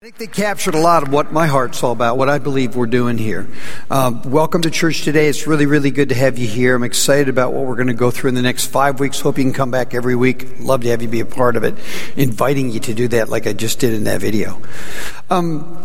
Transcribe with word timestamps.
I 0.00 0.04
think 0.04 0.18
they 0.18 0.28
captured 0.28 0.76
a 0.76 0.80
lot 0.80 1.02
of 1.02 1.12
what 1.12 1.32
my 1.32 1.48
heart's 1.48 1.82
all 1.82 1.90
about, 1.90 2.18
what 2.18 2.28
I 2.28 2.38
believe 2.38 2.76
we're 2.76 2.86
doing 2.86 3.18
here. 3.18 3.48
Um, 3.90 4.22
welcome 4.22 4.62
to 4.62 4.70
church 4.70 5.02
today. 5.02 5.26
It's 5.26 5.48
really, 5.48 5.66
really 5.66 5.90
good 5.90 6.10
to 6.10 6.14
have 6.14 6.38
you 6.38 6.46
here. 6.46 6.76
I'm 6.76 6.84
excited 6.84 7.28
about 7.28 7.52
what 7.52 7.66
we're 7.66 7.74
going 7.74 7.88
to 7.88 7.94
go 7.94 8.12
through 8.12 8.28
in 8.28 8.36
the 8.36 8.42
next 8.42 8.66
five 8.66 9.00
weeks. 9.00 9.18
Hope 9.18 9.38
you 9.38 9.42
can 9.42 9.52
come 9.52 9.72
back 9.72 9.94
every 9.94 10.14
week. 10.14 10.60
Love 10.60 10.82
to 10.82 10.88
have 10.90 11.02
you 11.02 11.08
be 11.08 11.18
a 11.18 11.26
part 11.26 11.56
of 11.56 11.64
it. 11.64 11.74
Inviting 12.16 12.70
you 12.70 12.78
to 12.78 12.94
do 12.94 13.08
that 13.08 13.28
like 13.28 13.48
I 13.48 13.52
just 13.52 13.80
did 13.80 13.92
in 13.92 14.04
that 14.04 14.20
video. 14.20 14.62
Um, 15.30 15.84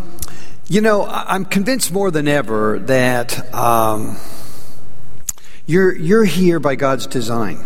you 0.68 0.80
know, 0.80 1.04
I'm 1.04 1.44
convinced 1.44 1.90
more 1.90 2.12
than 2.12 2.28
ever 2.28 2.78
that 2.78 3.52
um, 3.52 4.16
you're, 5.66 5.92
you're 5.92 6.24
here 6.24 6.60
by 6.60 6.76
God's 6.76 7.08
design. 7.08 7.58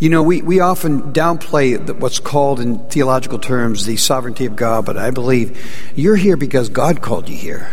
You 0.00 0.10
know, 0.10 0.22
we, 0.22 0.42
we 0.42 0.60
often 0.60 1.12
downplay 1.12 1.98
what's 1.98 2.20
called 2.20 2.60
in 2.60 2.78
theological 2.88 3.40
terms 3.40 3.84
the 3.84 3.96
sovereignty 3.96 4.46
of 4.46 4.54
God, 4.54 4.86
but 4.86 4.96
I 4.96 5.10
believe 5.10 5.60
you're 5.96 6.16
here 6.16 6.36
because 6.36 6.68
God 6.68 7.02
called 7.02 7.28
you 7.28 7.36
here. 7.36 7.68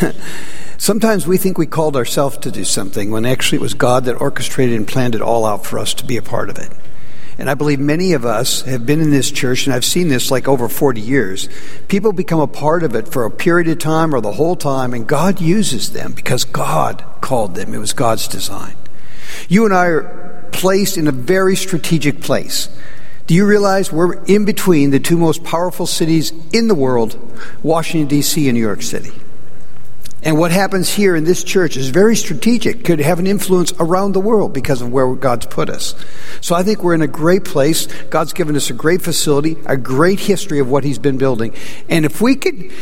Sometimes 0.78 1.26
we 1.26 1.38
think 1.38 1.56
we 1.56 1.66
called 1.66 1.96
ourselves 1.96 2.36
to 2.38 2.50
do 2.50 2.62
something 2.62 3.10
when 3.10 3.24
actually 3.24 3.56
it 3.56 3.62
was 3.62 3.72
God 3.72 4.04
that 4.04 4.20
orchestrated 4.20 4.76
and 4.76 4.86
planned 4.86 5.14
it 5.14 5.22
all 5.22 5.46
out 5.46 5.64
for 5.64 5.78
us 5.78 5.94
to 5.94 6.04
be 6.04 6.18
a 6.18 6.22
part 6.22 6.50
of 6.50 6.58
it. 6.58 6.70
And 7.38 7.48
I 7.48 7.54
believe 7.54 7.80
many 7.80 8.12
of 8.12 8.26
us 8.26 8.62
have 8.62 8.84
been 8.84 9.00
in 9.00 9.10
this 9.10 9.30
church, 9.30 9.66
and 9.66 9.74
I've 9.74 9.84
seen 9.84 10.08
this 10.08 10.30
like 10.30 10.48
over 10.48 10.68
40 10.68 11.00
years. 11.00 11.48
People 11.88 12.12
become 12.12 12.40
a 12.40 12.46
part 12.46 12.82
of 12.82 12.94
it 12.94 13.08
for 13.08 13.24
a 13.24 13.30
period 13.30 13.68
of 13.68 13.78
time 13.78 14.14
or 14.14 14.20
the 14.20 14.32
whole 14.32 14.56
time, 14.56 14.92
and 14.92 15.06
God 15.06 15.40
uses 15.40 15.92
them 15.92 16.12
because 16.12 16.44
God 16.44 17.04
called 17.22 17.54
them. 17.54 17.72
It 17.72 17.78
was 17.78 17.94
God's 17.94 18.28
design. 18.28 18.74
You 19.48 19.64
and 19.64 19.74
I 19.74 19.86
are 19.86 20.35
placed 20.52 20.96
in 20.96 21.06
a 21.06 21.12
very 21.12 21.56
strategic 21.56 22.20
place. 22.20 22.68
Do 23.26 23.34
you 23.34 23.46
realize 23.46 23.90
we're 23.90 24.24
in 24.24 24.44
between 24.44 24.90
the 24.90 25.00
two 25.00 25.18
most 25.18 25.42
powerful 25.42 25.86
cities 25.86 26.32
in 26.52 26.68
the 26.68 26.74
world, 26.74 27.18
Washington, 27.62 28.08
D.C. 28.08 28.48
and 28.48 28.54
New 28.54 28.62
York 28.62 28.82
City? 28.82 29.10
And 30.22 30.38
what 30.38 30.50
happens 30.50 30.92
here 30.92 31.14
in 31.14 31.22
this 31.22 31.44
church 31.44 31.76
is 31.76 31.90
very 31.90 32.16
strategic, 32.16 32.84
could 32.84 32.98
have 32.98 33.20
an 33.20 33.28
influence 33.28 33.72
around 33.78 34.12
the 34.12 34.20
world 34.20 34.52
because 34.52 34.82
of 34.82 34.90
where 34.92 35.14
God's 35.14 35.46
put 35.46 35.70
us. 35.70 35.94
So 36.40 36.54
I 36.54 36.64
think 36.64 36.82
we're 36.82 36.94
in 36.94 37.02
a 37.02 37.06
great 37.06 37.44
place. 37.44 37.86
God's 38.04 38.32
given 38.32 38.56
us 38.56 38.68
a 38.68 38.72
great 38.72 39.02
facility, 39.02 39.56
a 39.66 39.76
great 39.76 40.18
history 40.18 40.58
of 40.58 40.68
what 40.68 40.82
He's 40.82 40.98
been 40.98 41.16
building. 41.16 41.54
And 41.88 42.04
if 42.04 42.20
we 42.20 42.34
could 42.34 42.72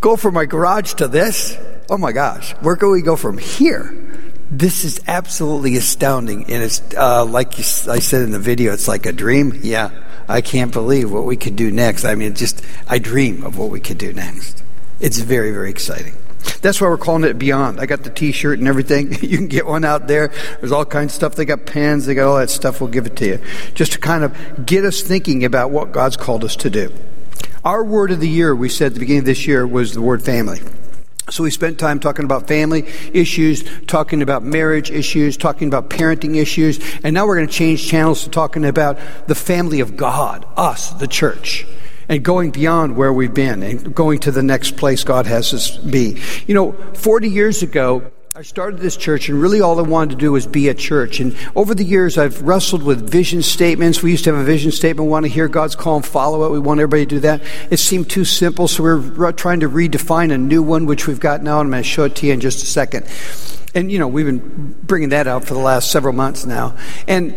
go 0.00 0.16
from 0.16 0.34
my 0.34 0.46
garage 0.46 0.94
to 0.94 1.06
this, 1.06 1.56
oh 1.88 1.98
my 1.98 2.10
gosh, 2.10 2.52
where 2.54 2.74
can 2.74 2.90
we 2.90 3.02
go 3.02 3.14
from 3.14 3.38
here? 3.38 4.09
This 4.50 4.84
is 4.84 5.00
absolutely 5.06 5.76
astounding. 5.76 6.44
And 6.44 6.62
it's 6.62 6.82
uh, 6.96 7.24
like 7.24 7.58
you, 7.58 7.64
I 7.90 8.00
said 8.00 8.22
in 8.22 8.32
the 8.32 8.38
video, 8.38 8.72
it's 8.72 8.88
like 8.88 9.06
a 9.06 9.12
dream. 9.12 9.60
Yeah, 9.62 9.90
I 10.28 10.40
can't 10.40 10.72
believe 10.72 11.10
what 11.12 11.24
we 11.24 11.36
could 11.36 11.56
do 11.56 11.70
next. 11.70 12.04
I 12.04 12.16
mean, 12.16 12.34
just, 12.34 12.64
I 12.88 12.98
dream 12.98 13.44
of 13.44 13.56
what 13.56 13.70
we 13.70 13.78
could 13.78 13.98
do 13.98 14.12
next. 14.12 14.64
It's 14.98 15.18
very, 15.18 15.52
very 15.52 15.70
exciting. 15.70 16.14
That's 16.62 16.80
why 16.80 16.88
we're 16.88 16.98
calling 16.98 17.24
it 17.24 17.38
Beyond. 17.38 17.80
I 17.80 17.86
got 17.86 18.02
the 18.02 18.10
t 18.10 18.32
shirt 18.32 18.58
and 18.58 18.66
everything. 18.66 19.12
you 19.22 19.36
can 19.36 19.46
get 19.46 19.66
one 19.66 19.84
out 19.84 20.08
there. 20.08 20.28
There's 20.58 20.72
all 20.72 20.84
kinds 20.84 21.12
of 21.12 21.16
stuff. 21.16 21.34
They 21.36 21.44
got 21.44 21.66
pens, 21.66 22.06
they 22.06 22.14
got 22.14 22.28
all 22.28 22.38
that 22.38 22.50
stuff. 22.50 22.80
We'll 22.80 22.90
give 22.90 23.06
it 23.06 23.16
to 23.16 23.26
you. 23.26 23.40
Just 23.74 23.92
to 23.92 23.98
kind 23.98 24.24
of 24.24 24.66
get 24.66 24.84
us 24.84 25.00
thinking 25.02 25.44
about 25.44 25.70
what 25.70 25.92
God's 25.92 26.16
called 26.16 26.44
us 26.44 26.56
to 26.56 26.70
do. 26.70 26.92
Our 27.64 27.84
word 27.84 28.10
of 28.10 28.20
the 28.20 28.28
year, 28.28 28.54
we 28.54 28.68
said 28.68 28.88
at 28.88 28.94
the 28.94 29.00
beginning 29.00 29.20
of 29.20 29.26
this 29.26 29.46
year, 29.46 29.66
was 29.66 29.92
the 29.92 30.02
word 30.02 30.22
family. 30.22 30.60
So 31.30 31.44
we 31.44 31.50
spent 31.50 31.78
time 31.78 32.00
talking 32.00 32.24
about 32.24 32.48
family 32.48 32.86
issues, 33.12 33.64
talking 33.86 34.20
about 34.20 34.42
marriage 34.42 34.90
issues, 34.90 35.36
talking 35.36 35.68
about 35.68 35.88
parenting 35.88 36.36
issues, 36.36 36.80
and 37.04 37.14
now 37.14 37.26
we're 37.26 37.36
going 37.36 37.46
to 37.46 37.52
change 37.52 37.86
channels 37.86 38.24
to 38.24 38.30
talking 38.30 38.64
about 38.64 38.98
the 39.28 39.34
family 39.34 39.80
of 39.80 39.96
God, 39.96 40.44
us, 40.56 40.90
the 40.90 41.06
church, 41.06 41.66
and 42.08 42.24
going 42.24 42.50
beyond 42.50 42.96
where 42.96 43.12
we've 43.12 43.32
been 43.32 43.62
and 43.62 43.94
going 43.94 44.18
to 44.20 44.32
the 44.32 44.42
next 44.42 44.76
place 44.76 45.04
God 45.04 45.26
has 45.26 45.54
us 45.54 45.76
be. 45.78 46.20
You 46.46 46.54
know, 46.54 46.72
40 46.94 47.28
years 47.28 47.62
ago, 47.62 48.10
I 48.36 48.42
started 48.42 48.78
this 48.78 48.96
church, 48.96 49.28
and 49.28 49.42
really 49.42 49.60
all 49.60 49.76
I 49.80 49.82
wanted 49.82 50.10
to 50.10 50.16
do 50.16 50.30
was 50.30 50.46
be 50.46 50.68
a 50.68 50.74
church. 50.74 51.18
And 51.18 51.36
over 51.56 51.74
the 51.74 51.82
years, 51.82 52.16
I've 52.16 52.42
wrestled 52.42 52.84
with 52.84 53.10
vision 53.10 53.42
statements. 53.42 54.04
We 54.04 54.12
used 54.12 54.22
to 54.22 54.32
have 54.32 54.40
a 54.40 54.44
vision 54.44 54.70
statement, 54.70 55.06
we 55.06 55.10
want 55.10 55.26
to 55.26 55.28
hear 55.28 55.48
God's 55.48 55.74
call 55.74 55.96
and 55.96 56.06
follow 56.06 56.46
it. 56.46 56.52
We 56.52 56.60
want 56.60 56.78
everybody 56.78 57.06
to 57.06 57.16
do 57.16 57.20
that. 57.22 57.42
It 57.70 57.78
seemed 57.78 58.08
too 58.08 58.24
simple, 58.24 58.68
so 58.68 58.84
we're 58.84 59.32
trying 59.32 59.58
to 59.60 59.68
redefine 59.68 60.32
a 60.32 60.38
new 60.38 60.62
one, 60.62 60.86
which 60.86 61.08
we've 61.08 61.18
got 61.18 61.42
now, 61.42 61.58
and 61.58 61.66
I'm 61.66 61.70
going 61.72 61.82
to 61.82 61.88
show 61.88 62.04
it 62.04 62.14
to 62.16 62.26
you 62.26 62.32
in 62.32 62.38
just 62.38 62.62
a 62.62 62.66
second. 62.66 63.04
And, 63.74 63.90
you 63.90 63.98
know, 63.98 64.06
we've 64.06 64.26
been 64.26 64.76
bringing 64.80 65.08
that 65.08 65.26
out 65.26 65.44
for 65.44 65.54
the 65.54 65.60
last 65.60 65.90
several 65.90 66.14
months 66.14 66.46
now. 66.46 66.76
And 67.08 67.36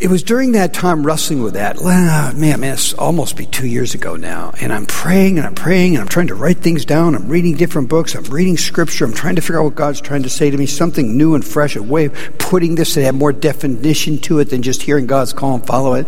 it 0.00 0.08
was 0.08 0.22
during 0.22 0.52
that 0.52 0.72
time 0.72 1.06
wrestling 1.06 1.42
with 1.42 1.54
that. 1.54 1.78
Man, 1.82 2.38
man, 2.38 2.72
it's 2.72 2.94
almost 2.94 3.36
be 3.36 3.44
two 3.44 3.66
years 3.66 3.94
ago 3.94 4.16
now. 4.16 4.50
And 4.58 4.72
I'm 4.72 4.86
praying 4.86 5.36
and 5.36 5.46
I'm 5.46 5.54
praying 5.54 5.94
and 5.94 6.00
I'm 6.00 6.08
trying 6.08 6.28
to 6.28 6.34
write 6.34 6.58
things 6.58 6.86
down. 6.86 7.14
I'm 7.14 7.28
reading 7.28 7.54
different 7.54 7.90
books. 7.90 8.14
I'm 8.14 8.24
reading 8.24 8.56
scripture. 8.56 9.04
I'm 9.04 9.12
trying 9.12 9.36
to 9.36 9.42
figure 9.42 9.60
out 9.60 9.64
what 9.64 9.74
God's 9.74 10.00
trying 10.00 10.22
to 10.22 10.30
say 10.30 10.50
to 10.50 10.56
me, 10.56 10.64
something 10.64 11.18
new 11.18 11.34
and 11.34 11.44
fresh, 11.44 11.76
a 11.76 11.82
way 11.82 12.06
of 12.06 12.38
putting 12.38 12.76
this 12.76 12.94
to 12.94 13.04
have 13.04 13.14
more 13.14 13.30
definition 13.30 14.16
to 14.20 14.38
it 14.38 14.48
than 14.48 14.62
just 14.62 14.80
hearing 14.80 15.06
God's 15.06 15.34
call 15.34 15.56
and 15.56 15.66
follow 15.66 15.92
it. 15.92 16.06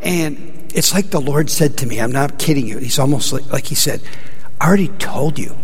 And 0.00 0.70
it's 0.72 0.94
like 0.94 1.10
the 1.10 1.20
Lord 1.20 1.50
said 1.50 1.78
to 1.78 1.86
me, 1.86 2.00
I'm 2.00 2.12
not 2.12 2.38
kidding 2.38 2.68
you. 2.68 2.78
He's 2.78 3.00
almost 3.00 3.32
like, 3.32 3.52
like 3.52 3.66
He 3.66 3.74
said, 3.74 4.02
I 4.60 4.68
already 4.68 4.86
told 4.86 5.40
you. 5.40 5.56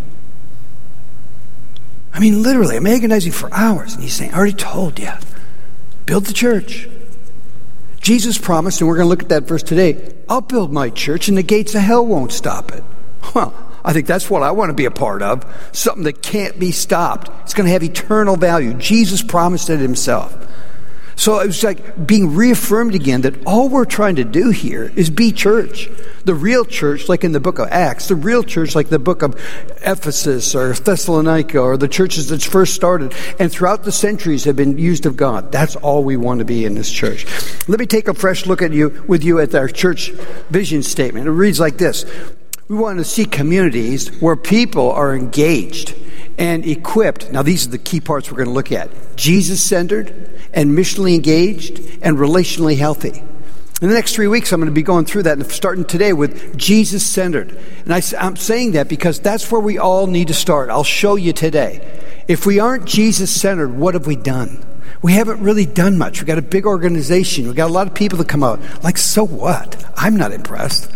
I 2.12 2.18
mean, 2.18 2.42
literally, 2.42 2.76
I'm 2.76 2.88
agonizing 2.88 3.30
for 3.30 3.54
hours. 3.54 3.94
And 3.94 4.02
He's 4.02 4.14
saying, 4.14 4.32
I 4.32 4.36
already 4.36 4.52
told 4.54 4.98
you. 4.98 5.12
Build 6.06 6.26
the 6.26 6.32
church 6.32 6.88
Jesus 8.00 8.38
promised, 8.38 8.80
and 8.80 8.88
we're 8.88 8.96
going 8.96 9.06
to 9.06 9.10
look 9.10 9.22
at 9.22 9.28
that 9.30 9.44
verse 9.44 9.62
today 9.62 10.14
I'll 10.28 10.40
build 10.40 10.72
my 10.72 10.90
church, 10.90 11.28
and 11.28 11.36
the 11.36 11.42
gates 11.42 11.74
of 11.74 11.82
hell 11.82 12.06
won't 12.06 12.32
stop 12.32 12.72
it. 12.72 12.84
Well, 13.34 13.54
I 13.84 13.92
think 13.92 14.06
that's 14.06 14.28
what 14.28 14.42
I 14.42 14.50
want 14.50 14.70
to 14.70 14.74
be 14.74 14.84
a 14.84 14.90
part 14.90 15.22
of 15.22 15.44
something 15.72 16.04
that 16.04 16.22
can't 16.22 16.58
be 16.58 16.72
stopped. 16.72 17.30
It's 17.42 17.54
going 17.54 17.66
to 17.66 17.72
have 17.72 17.82
eternal 17.82 18.36
value. 18.36 18.74
Jesus 18.74 19.22
promised 19.22 19.70
it 19.70 19.80
himself. 19.80 20.36
So 21.18 21.40
it 21.40 21.48
was 21.48 21.64
like 21.64 22.06
being 22.06 22.36
reaffirmed 22.36 22.94
again 22.94 23.22
that 23.22 23.44
all 23.44 23.68
we're 23.68 23.86
trying 23.86 24.16
to 24.16 24.24
do 24.24 24.50
here 24.50 24.92
is 24.94 25.10
be 25.10 25.32
church. 25.32 25.90
The 26.24 26.34
real 26.34 26.64
church, 26.64 27.08
like 27.08 27.24
in 27.24 27.32
the 27.32 27.40
book 27.40 27.58
of 27.58 27.66
Acts, 27.72 28.06
the 28.06 28.14
real 28.14 28.44
church, 28.44 28.76
like 28.76 28.88
the 28.88 29.00
book 29.00 29.22
of 29.22 29.34
Ephesus 29.84 30.54
or 30.54 30.74
Thessalonica 30.74 31.58
or 31.58 31.76
the 31.76 31.88
churches 31.88 32.28
that 32.28 32.44
first 32.44 32.74
started 32.74 33.14
and 33.40 33.50
throughout 33.50 33.82
the 33.82 33.90
centuries 33.90 34.44
have 34.44 34.54
been 34.54 34.78
used 34.78 35.06
of 35.06 35.16
God. 35.16 35.50
That's 35.50 35.74
all 35.74 36.04
we 36.04 36.16
want 36.16 36.38
to 36.38 36.44
be 36.44 36.64
in 36.64 36.76
this 36.76 36.90
church. 36.90 37.26
Let 37.66 37.80
me 37.80 37.86
take 37.86 38.06
a 38.06 38.14
fresh 38.14 38.46
look 38.46 38.62
at 38.62 38.72
you 38.72 39.04
with 39.08 39.24
you 39.24 39.40
at 39.40 39.52
our 39.56 39.68
church 39.68 40.10
vision 40.50 40.84
statement. 40.84 41.26
It 41.26 41.32
reads 41.32 41.58
like 41.58 41.78
this. 41.78 42.04
We 42.68 42.76
want 42.76 42.98
to 42.98 43.04
see 43.04 43.24
communities 43.24 44.08
where 44.20 44.36
people 44.36 44.92
are 44.92 45.16
engaged 45.16 45.96
and 46.38 46.64
equipped. 46.64 47.32
Now, 47.32 47.42
these 47.42 47.66
are 47.66 47.70
the 47.70 47.78
key 47.78 48.00
parts 48.00 48.30
we're 48.30 48.38
going 48.38 48.48
to 48.48 48.54
look 48.54 48.72
at 48.72 49.16
Jesus 49.16 49.62
centered 49.62 50.30
and 50.54 50.70
missionally 50.70 51.14
engaged 51.14 51.80
and 52.00 52.16
relationally 52.16 52.78
healthy. 52.78 53.22
In 53.80 53.88
the 53.88 53.94
next 53.94 54.14
three 54.14 54.26
weeks, 54.26 54.52
I'm 54.52 54.60
going 54.60 54.66
to 54.66 54.74
be 54.74 54.82
going 54.82 55.04
through 55.04 55.24
that 55.24 55.38
and 55.38 55.46
starting 55.50 55.84
today 55.84 56.12
with 56.12 56.56
Jesus 56.56 57.06
centered. 57.06 57.56
And 57.84 57.94
I, 57.94 58.02
am 58.16 58.34
saying 58.34 58.72
that 58.72 58.88
because 58.88 59.20
that's 59.20 59.52
where 59.52 59.60
we 59.60 59.78
all 59.78 60.08
need 60.08 60.28
to 60.28 60.34
start. 60.34 60.68
I'll 60.70 60.82
show 60.82 61.14
you 61.14 61.32
today. 61.32 62.24
If 62.26 62.44
we 62.44 62.58
aren't 62.58 62.86
Jesus 62.86 63.30
centered, 63.30 63.76
what 63.76 63.94
have 63.94 64.06
we 64.06 64.16
done? 64.16 64.64
We 65.00 65.12
haven't 65.12 65.40
really 65.40 65.64
done 65.64 65.96
much. 65.96 66.20
We've 66.20 66.26
got 66.26 66.38
a 66.38 66.42
big 66.42 66.66
organization. 66.66 67.46
We've 67.46 67.54
got 67.54 67.70
a 67.70 67.72
lot 67.72 67.86
of 67.86 67.94
people 67.94 68.18
that 68.18 68.28
come 68.28 68.42
out. 68.42 68.60
Like, 68.82 68.98
so 68.98 69.24
what? 69.24 69.84
I'm 69.96 70.16
not 70.16 70.32
impressed. 70.32 70.90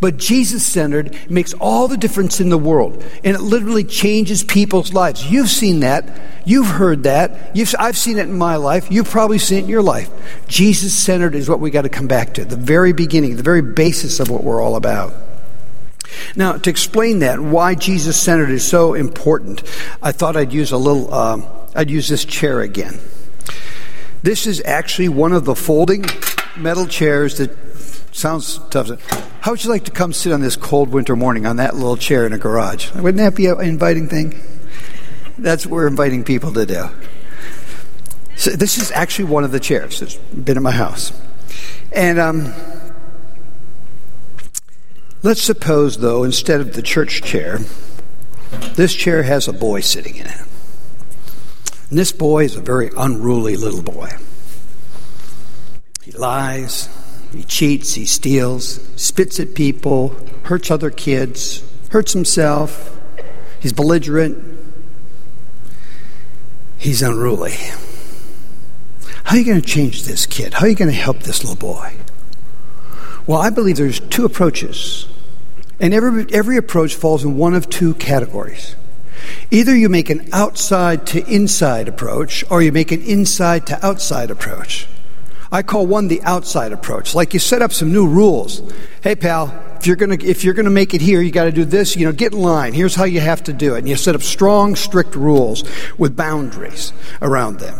But 0.00 0.16
Jesus 0.16 0.64
centered 0.64 1.16
makes 1.30 1.54
all 1.54 1.88
the 1.88 1.96
difference 1.96 2.40
in 2.40 2.48
the 2.48 2.58
world. 2.58 3.02
And 3.22 3.36
it 3.36 3.40
literally 3.40 3.84
changes 3.84 4.42
people's 4.42 4.92
lives. 4.92 5.30
You've 5.30 5.48
seen 5.48 5.80
that. 5.80 6.20
You've 6.44 6.66
heard 6.66 7.04
that. 7.04 7.56
You've, 7.56 7.74
I've 7.78 7.96
seen 7.96 8.18
it 8.18 8.28
in 8.28 8.36
my 8.36 8.56
life. 8.56 8.90
You've 8.90 9.08
probably 9.08 9.38
seen 9.38 9.58
it 9.58 9.64
in 9.64 9.70
your 9.70 9.82
life. 9.82 10.10
Jesus 10.48 10.94
centered 10.94 11.34
is 11.34 11.48
what 11.48 11.60
we 11.60 11.70
got 11.70 11.82
to 11.82 11.88
come 11.88 12.06
back 12.06 12.34
to. 12.34 12.44
The 12.44 12.56
very 12.56 12.92
beginning, 12.92 13.36
the 13.36 13.42
very 13.42 13.62
basis 13.62 14.20
of 14.20 14.28
what 14.28 14.44
we're 14.44 14.62
all 14.62 14.76
about. 14.76 15.14
Now, 16.36 16.52
to 16.56 16.70
explain 16.70 17.20
that, 17.20 17.40
why 17.40 17.74
Jesus 17.74 18.20
centered 18.20 18.50
is 18.50 18.64
so 18.64 18.94
important, 18.94 19.62
I 20.02 20.12
thought 20.12 20.36
I'd 20.36 20.52
use 20.52 20.72
a 20.72 20.76
little, 20.76 21.12
um, 21.12 21.46
I'd 21.74 21.90
use 21.90 22.08
this 22.08 22.24
chair 22.24 22.60
again. 22.60 22.98
This 24.22 24.46
is 24.46 24.62
actually 24.64 25.08
one 25.08 25.32
of 25.32 25.44
the 25.44 25.54
folding 25.54 26.04
metal 26.56 26.86
chairs 26.86 27.38
that 27.38 27.50
sounds 28.14 28.58
tough. 28.70 28.88
How 29.40 29.50
would 29.50 29.64
you 29.64 29.70
like 29.70 29.84
to 29.84 29.90
come 29.90 30.12
sit 30.12 30.32
on 30.32 30.40
this 30.40 30.56
cold 30.56 30.90
winter 30.90 31.16
morning 31.16 31.46
on 31.46 31.56
that 31.56 31.74
little 31.74 31.96
chair 31.96 32.26
in 32.26 32.32
a 32.32 32.38
garage? 32.38 32.92
Wouldn't 32.94 33.16
that 33.16 33.34
be 33.34 33.46
an 33.46 33.60
inviting 33.60 34.08
thing? 34.08 34.40
That's 35.36 35.66
what 35.66 35.72
we're 35.72 35.88
inviting 35.88 36.24
people 36.24 36.52
to 36.52 36.64
do. 36.64 36.88
So 38.36 38.50
this 38.50 38.78
is 38.78 38.90
actually 38.92 39.26
one 39.26 39.44
of 39.44 39.52
the 39.52 39.60
chairs 39.60 40.00
that's 40.00 40.16
been 40.16 40.56
in 40.56 40.62
my 40.62 40.70
house. 40.70 41.12
And 41.92 42.18
um, 42.18 42.52
let's 45.22 45.42
suppose, 45.42 45.98
though, 45.98 46.24
instead 46.24 46.60
of 46.60 46.74
the 46.74 46.82
church 46.82 47.22
chair, 47.22 47.58
this 48.74 48.94
chair 48.94 49.22
has 49.22 49.48
a 49.48 49.52
boy 49.52 49.80
sitting 49.80 50.16
in 50.16 50.26
it. 50.26 50.40
And 51.90 51.98
this 51.98 52.12
boy 52.12 52.44
is 52.44 52.56
a 52.56 52.60
very 52.60 52.90
unruly 52.96 53.56
little 53.56 53.82
boy. 53.82 54.10
He 56.02 56.12
lies, 56.12 56.88
He 57.34 57.42
cheats, 57.42 57.94
he 57.94 58.04
steals, 58.04 58.80
spits 58.96 59.40
at 59.40 59.54
people, 59.54 60.16
hurts 60.44 60.70
other 60.70 60.90
kids, 60.90 61.64
hurts 61.90 62.12
himself. 62.12 62.96
He's 63.58 63.72
belligerent. 63.72 64.38
He's 66.78 67.02
unruly. 67.02 67.54
How 69.24 69.36
are 69.36 69.38
you 69.38 69.44
going 69.44 69.60
to 69.60 69.66
change 69.66 70.04
this 70.04 70.26
kid? 70.26 70.54
How 70.54 70.66
are 70.66 70.68
you 70.68 70.74
going 70.74 70.90
to 70.90 70.96
help 70.96 71.20
this 71.20 71.42
little 71.42 71.56
boy? 71.56 71.94
Well, 73.26 73.40
I 73.40 73.50
believe 73.50 73.76
there's 73.76 74.00
two 74.00 74.24
approaches. 74.24 75.06
And 75.80 75.92
every, 75.94 76.26
every 76.32 76.56
approach 76.56 76.94
falls 76.94 77.24
in 77.24 77.36
one 77.36 77.54
of 77.54 77.68
two 77.68 77.94
categories. 77.94 78.76
Either 79.50 79.74
you 79.74 79.88
make 79.88 80.10
an 80.10 80.28
outside 80.32 81.06
to 81.08 81.26
inside 81.26 81.88
approach, 81.88 82.44
or 82.50 82.62
you 82.62 82.70
make 82.70 82.92
an 82.92 83.02
inside 83.02 83.66
to 83.66 83.84
outside 83.84 84.30
approach. 84.30 84.86
I 85.54 85.62
call 85.62 85.86
one 85.86 86.08
the 86.08 86.20
outside 86.22 86.72
approach. 86.72 87.14
Like 87.14 87.32
you 87.32 87.38
set 87.38 87.62
up 87.62 87.72
some 87.72 87.92
new 87.92 88.08
rules. 88.08 88.60
Hey, 89.04 89.14
pal, 89.14 89.56
if 89.78 89.86
you're 89.86 89.94
gonna 89.94 90.16
if 90.20 90.42
you're 90.42 90.52
gonna 90.52 90.68
make 90.68 90.94
it 90.94 91.00
here, 91.00 91.20
you 91.22 91.30
got 91.30 91.44
to 91.44 91.52
do 91.52 91.64
this. 91.64 91.94
You 91.94 92.06
know, 92.06 92.12
get 92.12 92.32
in 92.32 92.40
line. 92.40 92.72
Here's 92.72 92.96
how 92.96 93.04
you 93.04 93.20
have 93.20 93.44
to 93.44 93.52
do 93.52 93.76
it. 93.76 93.78
And 93.78 93.88
you 93.88 93.94
set 93.94 94.16
up 94.16 94.22
strong, 94.22 94.74
strict 94.74 95.14
rules 95.14 95.62
with 95.96 96.16
boundaries 96.16 96.92
around 97.22 97.60
them. 97.60 97.78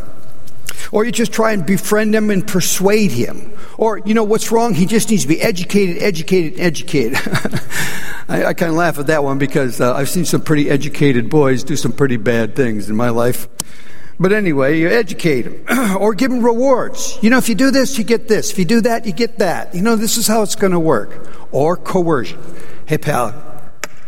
Or 0.92 1.04
you 1.04 1.10
just 1.10 1.32
try 1.32 1.50
and 1.50 1.66
befriend 1.66 2.14
him 2.14 2.30
and 2.30 2.46
persuade 2.46 3.10
him. 3.10 3.52
Or, 3.76 3.98
you 3.98 4.14
know, 4.14 4.22
what's 4.22 4.52
wrong? 4.52 4.74
He 4.74 4.86
just 4.86 5.10
needs 5.10 5.22
to 5.22 5.28
be 5.28 5.40
educated, 5.40 6.00
educated, 6.00 6.60
educated. 6.60 7.18
I, 8.28 8.44
I 8.44 8.54
kind 8.54 8.70
of 8.70 8.76
laugh 8.76 9.00
at 9.00 9.08
that 9.08 9.24
one 9.24 9.38
because 9.38 9.80
uh, 9.80 9.96
I've 9.96 10.08
seen 10.08 10.24
some 10.24 10.42
pretty 10.42 10.70
educated 10.70 11.28
boys 11.28 11.64
do 11.64 11.74
some 11.74 11.90
pretty 11.90 12.18
bad 12.18 12.54
things 12.54 12.88
in 12.88 12.94
my 12.94 13.08
life. 13.08 13.48
But 14.18 14.32
anyway, 14.32 14.78
you 14.78 14.88
educate 14.88 15.42
them 15.42 15.96
or 15.96 16.14
give 16.14 16.30
them 16.30 16.44
rewards. 16.44 17.18
You 17.20 17.30
know, 17.30 17.38
if 17.38 17.48
you 17.48 17.54
do 17.54 17.70
this, 17.70 17.98
you 17.98 18.04
get 18.04 18.28
this. 18.28 18.52
If 18.52 18.58
you 18.58 18.64
do 18.64 18.80
that, 18.82 19.06
you 19.06 19.12
get 19.12 19.38
that. 19.38 19.74
You 19.74 19.82
know, 19.82 19.96
this 19.96 20.16
is 20.16 20.26
how 20.26 20.42
it's 20.42 20.54
going 20.54 20.72
to 20.72 20.80
work. 20.80 21.28
Or 21.50 21.76
coercion. 21.76 22.40
Hey, 22.86 22.98
pal, 22.98 23.34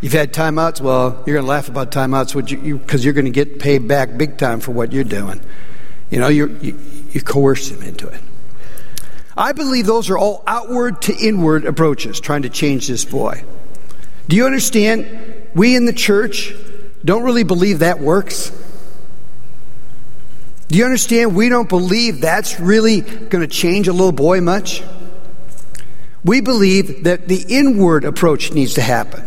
you've 0.00 0.12
had 0.12 0.32
timeouts? 0.32 0.81
Well, 0.81 1.23
you're 1.26 1.35
going 1.35 1.44
to 1.44 1.50
laugh 1.50 1.69
about 1.69 1.91
timeouts 1.91 2.35
because 2.35 2.53
you, 2.53 2.81
you, 3.03 3.11
are 3.11 3.12
going 3.12 3.25
to 3.25 3.31
get 3.31 3.58
paid 3.58 3.88
back 3.88 4.17
big 4.17 4.38
time 4.38 4.61
for 4.61 4.73
what 4.73 4.93
you're 4.93 5.05
doing. 5.05 5.41
You 6.11 6.20
know, 6.20 6.29
you 6.29 6.56
you 7.11 7.20
coerce 7.20 7.70
them 7.70 7.82
into 7.82 8.06
it. 8.06 8.20
I 9.37 9.52
believe 9.52 9.87
those 9.87 10.09
are 10.09 10.17
all 10.17 10.43
outward 10.47 11.02
to 11.02 11.17
inward 11.17 11.67
approaches 11.67 12.20
trying 12.20 12.43
to 12.43 12.49
change 12.49 12.87
this 12.87 13.05
boy. 13.05 13.44
Do 14.29 14.37
you 14.37 14.47
understand? 14.47 15.06
We 15.55 15.75
in 15.75 15.85
the 15.87 15.93
church 15.93 16.55
don't 17.05 17.23
really 17.23 17.44
believe 17.44 17.81
that 17.81 18.00
works. 18.00 18.50
Do 20.68 20.78
you 20.78 20.84
understand? 20.84 21.36
We 21.36 21.48
don't 21.48 21.68
believe 21.68 22.20
that's 22.20 22.58
really 22.58 23.00
going 23.00 23.42
to 23.42 23.46
change 23.46 23.88
a 23.88 23.92
little 23.92 24.12
boy 24.12 24.40
much. 24.40 24.82
We 26.24 26.40
believe 26.40 27.04
that 27.04 27.28
the 27.28 27.44
inward 27.48 28.04
approach 28.04 28.52
needs 28.52 28.74
to 28.74 28.82
happen. 28.82 29.24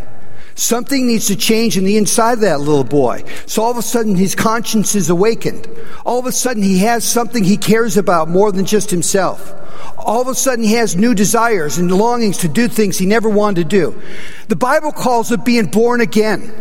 Something 0.56 1.08
needs 1.08 1.28
to 1.28 1.38
change 1.38 1.78
in 1.78 1.86
the 1.86 1.96
inside 1.96 2.34
of 2.34 2.40
that 2.42 2.60
little 2.60 2.84
boy. 2.84 3.24
So 3.46 3.64
all 3.64 3.72
of 3.72 3.78
a 3.78 3.82
sudden 3.82 4.16
his 4.16 4.36
conscience 4.36 4.94
is 4.94 5.10
awakened. 5.10 5.70
All 6.06 6.20
of 6.20 6.26
a 6.26 6.34
sudden 6.34 6.62
he 6.62 6.80
has 6.80 7.06
something 7.06 7.46
he 7.46 7.56
cares 7.56 7.96
about 7.96 8.28
more 8.28 8.52
than 8.52 8.66
just 8.66 8.92
himself. 8.92 9.54
All 9.98 10.22
of 10.22 10.28
a 10.28 10.36
sudden 10.36 10.66
he 10.66 10.74
has 10.74 10.98
new 10.98 11.14
desires 11.14 11.78
and 11.78 11.90
longings 11.90 12.40
to 12.40 12.50
do 12.50 12.68
things 12.68 12.98
he 12.98 13.06
never 13.06 13.30
wanted 13.30 13.70
to 13.70 13.70
do. 13.70 14.02
The 14.50 14.58
Bible 14.58 14.92
calls 14.92 15.32
it 15.32 15.46
being 15.46 15.68
born 15.68 16.02
again. 16.02 16.54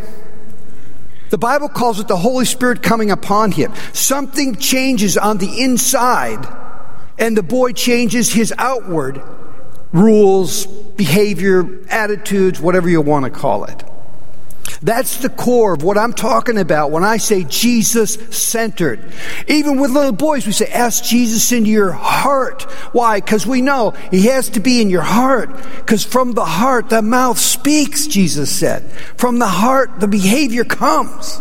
The 1.30 1.38
Bible 1.38 1.68
calls 1.68 2.00
it 2.00 2.08
the 2.08 2.16
Holy 2.16 2.44
Spirit 2.44 2.82
coming 2.82 3.10
upon 3.10 3.52
him. 3.52 3.72
Something 3.92 4.56
changes 4.56 5.16
on 5.18 5.38
the 5.38 5.62
inside, 5.62 6.46
and 7.18 7.36
the 7.36 7.42
boy 7.42 7.72
changes 7.72 8.32
his 8.32 8.52
outward 8.56 9.22
rules, 9.92 10.66
behavior, 10.66 11.86
attitudes, 11.88 12.60
whatever 12.60 12.88
you 12.88 13.00
want 13.00 13.24
to 13.24 13.30
call 13.30 13.64
it. 13.64 13.84
That's 14.82 15.16
the 15.16 15.28
core 15.28 15.74
of 15.74 15.82
what 15.82 15.98
I'm 15.98 16.12
talking 16.12 16.56
about 16.56 16.92
when 16.92 17.02
I 17.02 17.16
say 17.16 17.42
Jesus 17.44 18.14
centered. 18.30 19.00
Even 19.48 19.80
with 19.80 19.90
little 19.90 20.12
boys, 20.12 20.46
we 20.46 20.52
say, 20.52 20.66
ask 20.66 21.02
Jesus 21.02 21.50
into 21.50 21.70
your 21.70 21.90
heart. 21.90 22.62
Why? 22.92 23.20
Because 23.20 23.46
we 23.46 23.60
know 23.60 23.90
he 24.10 24.26
has 24.26 24.50
to 24.50 24.60
be 24.60 24.80
in 24.80 24.88
your 24.88 25.02
heart. 25.02 25.50
Because 25.76 26.04
from 26.04 26.32
the 26.32 26.44
heart, 26.44 26.90
the 26.90 27.02
mouth 27.02 27.38
speaks, 27.38 28.06
Jesus 28.06 28.56
said. 28.56 28.88
From 29.16 29.40
the 29.40 29.48
heart, 29.48 29.98
the 29.98 30.08
behavior 30.08 30.64
comes. 30.64 31.38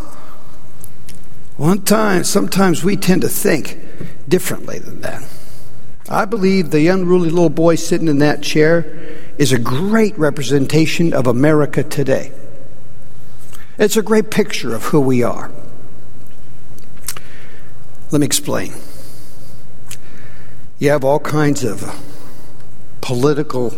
One 1.57 1.83
time, 1.83 2.23
sometimes 2.23 2.83
we 2.83 2.97
tend 2.97 3.21
to 3.21 3.29
think 3.29 3.79
differently 4.27 4.79
than 4.79 5.01
that. 5.01 5.23
I 6.09 6.25
believe 6.25 6.71
the 6.71 6.87
unruly 6.87 7.29
little 7.29 7.49
boy 7.49 7.75
sitting 7.75 8.07
in 8.07 8.19
that 8.19 8.41
chair 8.41 8.85
is 9.37 9.51
a 9.51 9.59
great 9.59 10.17
representation 10.17 11.13
of 11.13 11.27
America 11.27 11.83
today. 11.83 12.31
It's 13.79 13.95
a 13.95 14.01
great 14.01 14.31
picture 14.31 14.73
of 14.73 14.85
who 14.85 14.99
we 14.99 15.21
are. 15.21 15.51
Let 18.09 18.19
me 18.21 18.25
explain. 18.25 18.73
You 20.79 20.89
have 20.89 21.03
all 21.03 21.19
kinds 21.19 21.63
of 21.63 21.83
political 23.01 23.77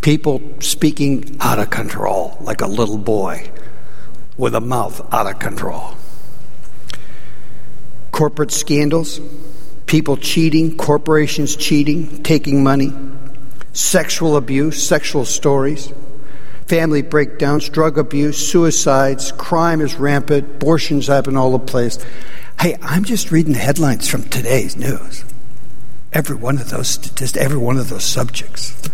people 0.00 0.40
speaking 0.60 1.36
out 1.40 1.58
of 1.58 1.68
control, 1.68 2.38
like 2.40 2.62
a 2.62 2.66
little 2.66 2.96
boy 2.96 3.50
with 4.38 4.54
a 4.54 4.60
mouth 4.60 5.06
out 5.12 5.26
of 5.26 5.38
control. 5.38 5.94
Corporate 8.10 8.52
scandals, 8.52 9.20
people 9.84 10.16
cheating, 10.16 10.78
corporations 10.78 11.56
cheating, 11.56 12.22
taking 12.22 12.64
money, 12.64 12.92
sexual 13.74 14.36
abuse, 14.38 14.82
sexual 14.82 15.26
stories 15.26 15.92
family 16.66 17.02
breakdowns, 17.02 17.68
drug 17.68 17.98
abuse, 17.98 18.46
suicides, 18.46 19.32
crime 19.32 19.80
is 19.80 19.94
rampant, 19.96 20.48
abortions 20.56 21.06
happen 21.06 21.36
all 21.36 21.52
the 21.52 21.58
place. 21.58 21.98
Hey, 22.60 22.76
I'm 22.82 23.04
just 23.04 23.30
reading 23.30 23.52
the 23.52 23.58
headlines 23.58 24.08
from 24.08 24.24
today's 24.24 24.76
news. 24.76 25.24
Every 26.12 26.36
one 26.36 26.58
of 26.58 26.70
those 26.70 26.88
statistics, 26.88 27.36
every 27.44 27.58
one 27.58 27.76
of 27.76 27.88
those 27.88 28.04
subjects. 28.04 28.88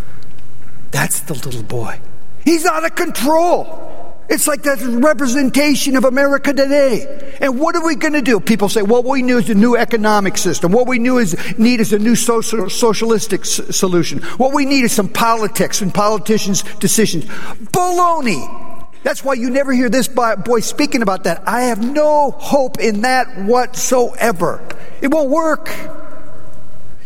That's 0.91 1.21
the 1.21 1.35
little 1.35 1.63
boy. 1.63 2.01
He's 2.45 2.65
out 2.65 2.85
of 2.85 2.95
control. 2.95 4.00
It's 4.31 4.47
like 4.47 4.63
that 4.63 4.81
representation 4.81 5.97
of 5.97 6.05
America 6.05 6.53
today. 6.53 7.37
And 7.41 7.59
what 7.59 7.75
are 7.75 7.85
we 7.85 7.97
going 7.97 8.13
to 8.13 8.23
do? 8.23 8.39
People 8.39 8.69
say, 8.69 8.81
well, 8.81 9.03
what 9.03 9.15
we 9.15 9.23
need 9.23 9.33
is 9.33 9.51
a 9.51 9.55
new 9.55 9.77
economic 9.77 10.39
system. 10.39 10.71
What 10.71 10.87
we 10.87 11.01
is, 11.19 11.59
need 11.59 11.81
is 11.81 11.93
a 11.93 11.99
new 11.99 12.15
social, 12.15 12.71
socialistic 12.71 13.41
s- 13.41 13.77
solution. 13.77 14.23
What 14.39 14.55
we 14.55 14.67
need 14.67 14.85
is 14.85 14.93
some 14.93 15.09
politics 15.09 15.81
and 15.81 15.93
politicians' 15.93 16.63
decisions. 16.79 17.25
Baloney! 17.25 18.87
That's 19.03 19.25
why 19.25 19.35
you 19.35 19.51
never 19.51 19.73
hear 19.73 19.89
this 19.89 20.07
boy 20.07 20.61
speaking 20.61 21.03
about 21.03 21.25
that. 21.25 21.43
I 21.49 21.63
have 21.63 21.83
no 21.83 22.31
hope 22.31 22.79
in 22.79 23.01
that 23.01 23.37
whatsoever. 23.37 24.65
It 25.01 25.09
won't 25.09 25.31
work. 25.31 25.75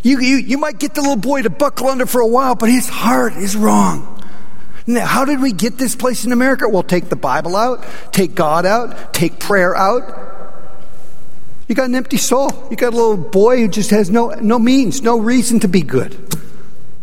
You, 0.03 0.19
you, 0.19 0.37
you 0.37 0.59
might 0.59 0.77
get 0.77 0.93
the 0.93 1.01
little 1.01 1.15
boy 1.15 1.41
to 1.41 1.49
buckle 1.49 1.87
under 1.87 2.05
for 2.05 2.21
a 2.21 2.27
while, 2.27 2.53
but 2.53 2.69
his 2.69 2.87
heart 2.87 3.33
is 3.33 3.55
wrong. 3.55 4.14
Now, 4.87 5.05
how 5.05 5.25
did 5.25 5.41
we 5.41 5.51
get 5.51 5.77
this 5.77 5.95
place 5.95 6.25
in 6.25 6.31
America? 6.31 6.69
Well, 6.69 6.83
take 6.83 7.09
the 7.09 7.15
Bible 7.15 7.55
out, 7.55 7.85
take 8.11 8.35
God 8.35 8.65
out, 8.65 9.13
take 9.13 9.39
prayer 9.39 9.75
out. 9.75 10.33
You 11.67 11.73
got 11.73 11.89
an 11.89 11.95
empty 11.95 12.17
soul. 12.17 12.51
You 12.69 12.77
got 12.77 12.93
a 12.93 12.95
little 12.95 13.17
boy 13.17 13.61
who 13.61 13.67
just 13.67 13.89
has 13.89 14.11
no, 14.11 14.29
no 14.29 14.59
means, 14.59 15.01
no 15.01 15.19
reason 15.19 15.59
to 15.61 15.67
be 15.67 15.81
good, 15.81 16.15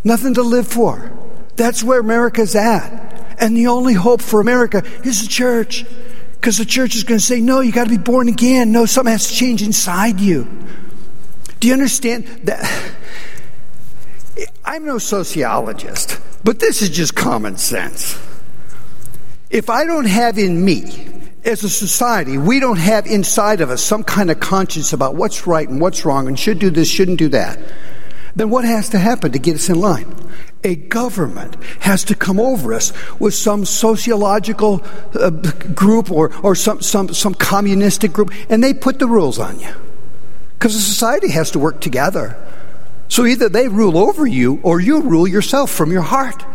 nothing 0.05 0.35
to 0.35 0.43
live 0.43 0.69
for. 0.69 1.11
That's 1.57 1.83
where 1.83 2.01
America's 2.01 2.55
at. 2.55 3.37
And 3.41 3.57
the 3.57 3.67
only 3.67 3.95
hope 3.95 4.23
for 4.23 4.41
America 4.41 4.85
is 5.05 5.23
the 5.23 5.29
church. 5.29 5.85
Because 6.35 6.59
the 6.59 6.65
church 6.65 6.97
is 6.97 7.05
going 7.05 7.19
to 7.19 7.25
say, 7.25 7.41
no, 7.41 7.61
you 7.61 7.73
got 7.73 7.85
to 7.85 7.91
be 7.91 7.99
born 7.99 8.29
again. 8.29 8.73
No, 8.73 8.87
something 8.87 9.13
has 9.13 9.29
to 9.29 9.35
change 9.35 9.63
inside 9.63 10.21
you. 10.21 10.47
Do 11.61 11.69
you 11.69 11.75
understand 11.75 12.25
that? 12.45 12.93
I'm 14.73 14.87
no 14.87 14.97
sociologist. 14.97 16.19
But 16.45 16.59
this 16.59 16.81
is 16.81 16.89
just 16.89 17.15
common 17.15 17.59
sense. 17.59 18.19
If 19.51 19.69
I 19.69 19.85
don't 19.85 20.07
have 20.07 20.39
in 20.39 20.65
me, 20.65 21.09
as 21.45 21.63
a 21.63 21.69
society, 21.69 22.39
we 22.39 22.59
don't 22.59 22.79
have 22.79 23.05
inside 23.05 23.61
of 23.61 23.69
us 23.69 23.83
some 23.83 24.03
kind 24.03 24.31
of 24.31 24.41
conscience 24.41 24.95
about 24.95 25.15
what's 25.15 25.47
right 25.47 25.69
and 25.69 25.79
what's 25.79 26.07
wrong 26.07 26.27
and 26.27 26.39
should 26.39 26.59
do 26.59 26.71
this, 26.71 26.89
shouldn't 26.89 27.19
do 27.19 27.29
that, 27.29 27.59
then 28.35 28.49
what 28.49 28.65
has 28.65 28.89
to 28.89 28.99
happen 28.99 29.33
to 29.33 29.39
get 29.39 29.57
us 29.57 29.69
in 29.69 29.79
line? 29.79 30.11
A 30.65 30.75
government 30.75 31.63
has 31.81 32.03
to 32.05 32.15
come 32.15 32.41
over 32.41 32.73
us 32.73 32.95
with 33.21 33.35
some 33.35 33.67
sociological 33.67 34.83
uh, 35.13 35.29
group 35.75 36.11
or, 36.11 36.35
or 36.43 36.55
some, 36.55 36.81
some, 36.81 37.13
some 37.13 37.35
communistic 37.35 38.15
group, 38.15 38.33
and 38.49 38.65
they 38.65 38.73
put 38.73 38.99
the 38.99 39.07
rules 39.07 39.39
on 39.39 39.61
you. 39.61 39.75
Because 40.55 40.73
the 40.73 40.81
society 40.81 41.31
has 41.31 41.51
to 41.51 41.59
work 41.59 41.83
together. 41.83 42.39
So 43.13 43.27
either 43.27 43.51
they 43.51 43.69
rule 43.69 43.99
over 43.99 44.27
you 44.27 44.59
or 44.63 44.81
you 44.81 45.03
rule 45.03 45.29
yourself 45.29 45.71
from 45.71 45.93
your 45.93 46.01
heart. 46.01 46.47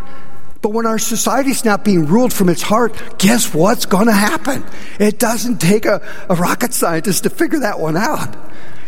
But 0.64 0.70
when 0.70 0.88
our 0.88 0.98
society's 0.98 1.64
not 1.64 1.86
being 1.86 2.08
ruled 2.08 2.34
from 2.34 2.50
its 2.50 2.64
heart, 2.64 3.20
guess 3.20 3.54
what's 3.54 3.86
going 3.86 4.08
to 4.08 4.12
happen? 4.12 4.66
It 5.00 5.20
doesn't 5.20 5.62
take 5.62 5.86
a, 5.86 6.02
a 6.28 6.34
rocket 6.34 6.74
scientist 6.74 7.26
to 7.26 7.30
figure 7.30 7.60
that 7.60 7.80
one 7.80 7.96
out. 7.96 8.36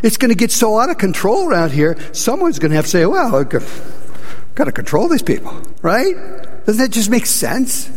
It's 0.02 0.18
going 0.18 0.30
to 0.30 0.36
get 0.36 0.50
so 0.50 0.80
out 0.80 0.90
of 0.90 0.98
control 0.98 1.48
around 1.48 1.72
here, 1.72 1.96
someone's 2.12 2.58
going 2.58 2.72
to 2.72 2.76
have 2.76 2.86
to 2.86 2.90
say, 2.90 3.06
well, 3.06 3.36
I've 3.36 3.50
Got 4.56 4.64
to 4.64 4.72
control 4.72 5.08
these 5.08 5.22
people, 5.22 5.62
right? 5.84 6.16
Doesn't 6.66 6.82
that 6.82 6.90
just 6.90 7.12
make 7.12 7.28
sense? 7.28 7.88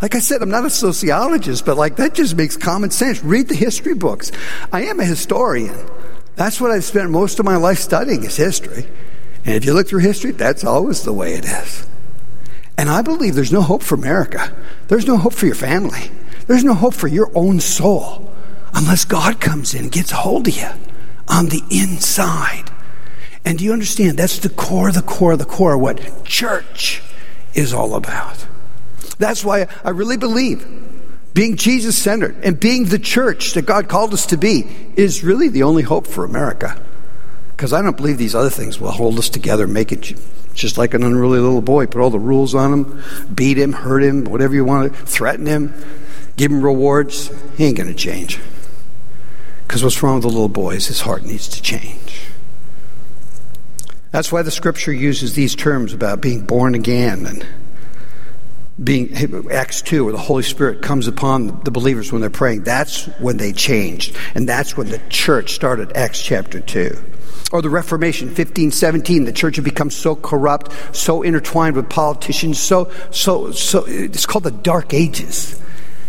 Like 0.00 0.14
I 0.14 0.20
said, 0.20 0.40
I'm 0.40 0.48
not 0.48 0.64
a 0.64 0.70
sociologist, 0.70 1.66
but 1.66 1.76
like 1.76 1.96
that 1.96 2.14
just 2.14 2.36
makes 2.36 2.56
common 2.56 2.90
sense. 2.90 3.22
Read 3.22 3.48
the 3.48 3.54
history 3.54 3.92
books. 3.92 4.32
I 4.72 4.84
am 4.84 4.98
a 4.98 5.04
historian. 5.04 5.76
That's 6.36 6.58
what 6.58 6.70
I've 6.70 6.84
spent 6.84 7.10
most 7.10 7.38
of 7.38 7.44
my 7.44 7.56
life 7.56 7.80
studying 7.80 8.24
is 8.24 8.34
history. 8.34 8.86
And 9.44 9.54
if 9.54 9.64
you 9.64 9.72
look 9.72 9.88
through 9.88 10.00
history, 10.00 10.32
that's 10.32 10.64
always 10.64 11.02
the 11.02 11.12
way 11.12 11.34
it 11.34 11.44
is. 11.44 11.86
And 12.76 12.88
I 12.88 13.02
believe 13.02 13.34
there's 13.34 13.52
no 13.52 13.62
hope 13.62 13.82
for 13.82 13.94
America. 13.94 14.54
There's 14.88 15.06
no 15.06 15.16
hope 15.16 15.34
for 15.34 15.46
your 15.46 15.54
family. 15.54 16.10
There's 16.46 16.64
no 16.64 16.74
hope 16.74 16.94
for 16.94 17.08
your 17.08 17.30
own 17.34 17.60
soul 17.60 18.32
unless 18.74 19.04
God 19.04 19.40
comes 19.40 19.74
in 19.74 19.82
and 19.84 19.92
gets 19.92 20.12
a 20.12 20.16
hold 20.16 20.48
of 20.48 20.56
you 20.56 20.68
on 21.28 21.48
the 21.48 21.62
inside. 21.70 22.70
And 23.44 23.58
do 23.58 23.64
you 23.64 23.72
understand? 23.72 24.18
That's 24.18 24.38
the 24.38 24.48
core, 24.48 24.92
the 24.92 25.02
core, 25.02 25.36
the 25.36 25.44
core, 25.44 25.74
of 25.74 25.80
what 25.80 26.24
church 26.24 27.02
is 27.54 27.72
all 27.72 27.94
about. 27.94 28.46
That's 29.18 29.44
why 29.44 29.66
I 29.84 29.90
really 29.90 30.16
believe 30.16 30.66
being 31.34 31.56
Jesus 31.56 31.96
centered 31.96 32.36
and 32.42 32.58
being 32.58 32.86
the 32.86 32.98
church 32.98 33.52
that 33.54 33.62
God 33.62 33.88
called 33.88 34.12
us 34.12 34.26
to 34.26 34.36
be 34.36 34.66
is 34.96 35.22
really 35.22 35.48
the 35.48 35.62
only 35.62 35.82
hope 35.82 36.06
for 36.06 36.24
America. 36.24 36.80
Because 37.60 37.74
I 37.74 37.82
don't 37.82 37.94
believe 37.94 38.16
these 38.16 38.34
other 38.34 38.48
things 38.48 38.80
will 38.80 38.90
hold 38.90 39.18
us 39.18 39.28
together, 39.28 39.66
make 39.66 39.92
it 39.92 40.14
just 40.54 40.78
like 40.78 40.94
an 40.94 41.02
unruly 41.02 41.40
little 41.40 41.60
boy. 41.60 41.84
Put 41.84 42.00
all 42.00 42.08
the 42.08 42.18
rules 42.18 42.54
on 42.54 42.72
him, 42.72 43.02
beat 43.34 43.58
him, 43.58 43.74
hurt 43.74 44.02
him, 44.02 44.24
whatever 44.24 44.54
you 44.54 44.64
want 44.64 44.90
to, 44.90 45.04
threaten 45.04 45.44
him, 45.44 45.74
give 46.38 46.50
him 46.50 46.64
rewards. 46.64 47.30
He 47.58 47.66
ain't 47.66 47.76
going 47.76 47.90
to 47.90 47.94
change. 47.94 48.40
Because 49.66 49.84
what's 49.84 50.02
wrong 50.02 50.14
with 50.14 50.22
the 50.22 50.28
little 50.28 50.48
boy 50.48 50.76
is 50.76 50.86
his 50.86 51.02
heart 51.02 51.22
needs 51.22 51.48
to 51.48 51.60
change. 51.60 52.30
That's 54.10 54.32
why 54.32 54.40
the 54.40 54.50
scripture 54.50 54.94
uses 54.94 55.34
these 55.34 55.54
terms 55.54 55.92
about 55.92 56.22
being 56.22 56.46
born 56.46 56.74
again 56.74 57.26
and 57.26 57.46
being 58.82 59.14
Acts 59.50 59.82
2, 59.82 60.04
where 60.04 60.14
the 60.14 60.18
Holy 60.18 60.44
Spirit 60.44 60.80
comes 60.80 61.08
upon 61.08 61.62
the 61.64 61.70
believers 61.70 62.10
when 62.10 62.22
they're 62.22 62.30
praying. 62.30 62.62
That's 62.62 63.04
when 63.18 63.36
they 63.36 63.52
changed. 63.52 64.16
And 64.34 64.48
that's 64.48 64.78
when 64.78 64.88
the 64.88 64.98
church 65.10 65.52
started, 65.52 65.94
Acts 65.94 66.22
chapter 66.22 66.58
2. 66.58 66.96
Or 67.52 67.62
the 67.62 67.70
Reformation, 67.70 68.28
1517, 68.28 69.24
the 69.24 69.32
church 69.32 69.56
had 69.56 69.64
become 69.64 69.90
so 69.90 70.14
corrupt, 70.14 70.72
so 70.94 71.22
intertwined 71.22 71.74
with 71.74 71.88
politicians, 71.88 72.60
so, 72.60 72.92
so, 73.10 73.50
so, 73.50 73.84
it's 73.88 74.24
called 74.24 74.44
the 74.44 74.52
Dark 74.52 74.94
Ages. 74.94 75.60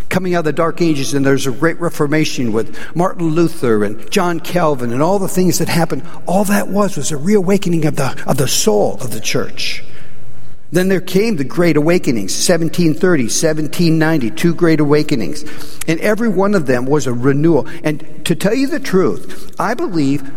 Coming 0.09 0.35
out 0.35 0.39
of 0.39 0.45
the 0.45 0.53
Dark 0.53 0.81
Ages, 0.81 1.15
and 1.15 1.25
there's 1.25 1.47
a 1.47 1.51
great 1.51 1.79
Reformation 1.79 2.53
with 2.53 2.77
Martin 2.95 3.29
Luther 3.29 3.83
and 3.83 4.11
John 4.11 4.39
Calvin 4.39 4.91
and 4.91 5.01
all 5.01 5.17
the 5.17 5.27
things 5.27 5.57
that 5.57 5.69
happened. 5.69 6.03
All 6.27 6.43
that 6.43 6.67
was 6.67 6.95
was 6.95 7.11
a 7.11 7.17
reawakening 7.17 7.85
of 7.85 7.95
the, 7.95 8.23
of 8.27 8.37
the 8.37 8.47
soul 8.47 8.95
of 8.95 9.11
the 9.11 9.21
church. 9.21 9.83
Then 10.71 10.87
there 10.87 11.01
came 11.01 11.35
the 11.35 11.43
Great 11.43 11.75
Awakenings, 11.75 12.33
1730, 12.33 13.23
1790, 13.23 14.31
two 14.31 14.53
Great 14.53 14.79
Awakenings. 14.79 15.43
And 15.87 15.99
every 15.99 16.29
one 16.29 16.55
of 16.55 16.65
them 16.65 16.85
was 16.85 17.07
a 17.07 17.13
renewal. 17.13 17.67
And 17.83 18.25
to 18.25 18.35
tell 18.35 18.53
you 18.53 18.67
the 18.67 18.79
truth, 18.79 19.53
I 19.59 19.73
believe 19.73 20.29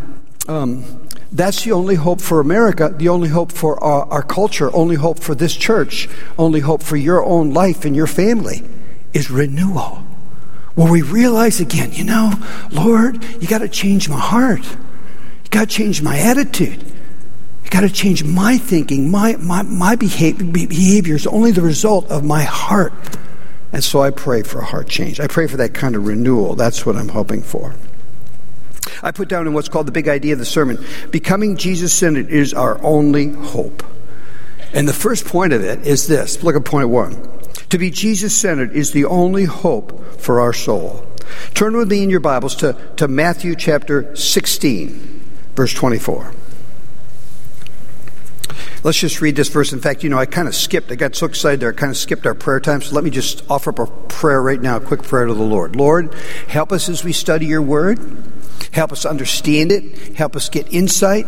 um, 0.49 1.09
that's 1.33 1.65
the 1.65 1.73
only 1.73 1.97
hope 1.97 2.21
for 2.21 2.41
America, 2.41 2.95
the 2.97 3.09
only 3.09 3.29
hope 3.29 3.51
for 3.51 3.83
our, 3.83 4.05
our 4.07 4.23
culture, 4.23 4.75
only 4.75 4.97
hope 4.97 5.19
for 5.19 5.35
this 5.35 5.55
church, 5.57 6.09
only 6.39 6.61
hope 6.61 6.83
for 6.83 6.97
your 6.97 7.25
own 7.25 7.53
life 7.53 7.85
and 7.85 7.97
your 7.97 8.07
family 8.07 8.63
is 9.13 9.31
renewal. 9.31 10.05
Where 10.75 10.91
we 10.91 11.03
realize 11.03 11.61
again, 11.61 11.93
you 11.93 12.05
know, 12.05 12.33
Lord, 12.71 13.25
you 13.41 13.49
got 13.49 13.59
to 13.59 13.69
change 13.69 14.09
my 14.09 14.19
heart. 14.19 14.65
You 14.65 15.51
got 15.51 15.69
to 15.69 15.75
change 15.75 16.03
my 16.03 16.19
attitude. 16.19 16.83
You 17.65 17.71
got 17.71 17.81
to 17.81 17.91
change 17.91 18.25
my 18.25 18.59
thinking. 18.59 19.11
My, 19.11 19.37
my, 19.37 19.63
my 19.63 19.97
behavior, 19.97 20.45
behavior 20.45 21.15
is 21.15 21.27
only 21.27 21.53
the 21.53 21.63
result 21.63 22.11
of 22.11 22.25
my 22.25 22.43
heart. 22.43 22.93
And 23.73 23.83
so 23.83 24.03
I 24.03 24.11
pray 24.11 24.43
for 24.43 24.61
a 24.61 24.65
heart 24.65 24.89
change. 24.89 25.19
I 25.19 25.27
pray 25.27 25.47
for 25.47 25.57
that 25.57 25.75
kind 25.75 25.97
of 25.97 26.07
renewal. 26.07 26.55
That's 26.55 26.85
what 26.85 26.97
I'm 26.97 27.09
hoping 27.09 27.43
for. 27.43 27.75
I 29.03 29.11
put 29.11 29.29
down 29.29 29.47
in 29.47 29.55
what's 29.55 29.69
called 29.69 29.87
the 29.87 29.93
big 29.93 30.09
idea 30.09 30.33
of 30.33 30.39
the 30.39 30.45
sermon 30.45 30.85
becoming 31.11 31.57
Jesus 31.57 31.93
centered 31.93 32.29
is 32.29 32.55
our 32.55 32.83
only 32.83 33.29
hope. 33.29 33.83
And 34.73 34.89
the 34.89 34.93
first 34.93 35.25
point 35.25 35.53
of 35.53 35.63
it 35.63 35.87
is 35.87 36.07
this 36.07 36.43
look 36.43 36.57
at 36.57 36.65
point 36.65 36.89
one. 36.89 37.17
To 37.71 37.79
be 37.79 37.91
Jesus 37.91 38.37
centered 38.37 38.73
is 38.73 38.93
the 38.93 39.05
only 39.05 39.45
hope 39.45 40.21
for 40.21 40.41
our 40.41 40.53
soul. 40.53 41.07
Turn 41.55 41.77
with 41.77 41.91
me 41.91 42.03
in 42.03 42.11
your 42.11 42.21
Bibles 42.21 42.55
to, 42.57 42.77
to 42.97 43.09
Matthew 43.09 43.55
chapter 43.55 44.15
16, 44.15 45.23
verse 45.55 45.73
24. 45.73 46.33
Let's 48.83 48.99
just 48.99 49.23
read 49.23 49.35
this 49.35 49.49
verse. 49.49 49.73
In 49.73 49.81
fact, 49.81 50.05
you 50.05 50.11
know, 50.11 50.19
I 50.19 50.27
kind 50.27 50.47
of 50.47 50.55
skipped. 50.55 50.93
I 50.93 50.97
got 50.97 51.17
so 51.17 51.27
excited 51.27 51.61
there, 51.61 51.71
I 51.71 51.73
kind 51.73 51.91
of 51.91 51.97
skipped 51.97 52.27
our 52.27 52.35
prayer 52.35 52.61
time. 52.61 52.83
So 52.83 52.95
let 52.95 53.03
me 53.03 53.11
just 53.11 53.43
offer 53.51 53.71
up 53.71 53.79
a 53.79 53.87
prayer 54.09 54.43
right 54.43 54.61
now, 54.61 54.77
a 54.77 54.81
quick 54.81 55.03
prayer 55.03 55.25
to 55.25 55.33
the 55.33 55.43
Lord. 55.43 55.75
Lord, 55.75 56.13
help 56.49 56.71
us 56.71 56.91
as 56.91 57.03
we 57.03 57.13
study 57.13 57.47
your 57.47 57.63
word. 57.63 57.99
Help 58.75 58.93
us 58.93 59.07
understand 59.07 59.73
it. 59.73 60.16
Help 60.16 60.37
us 60.37 60.49
get 60.49 60.73
insight. 60.73 61.26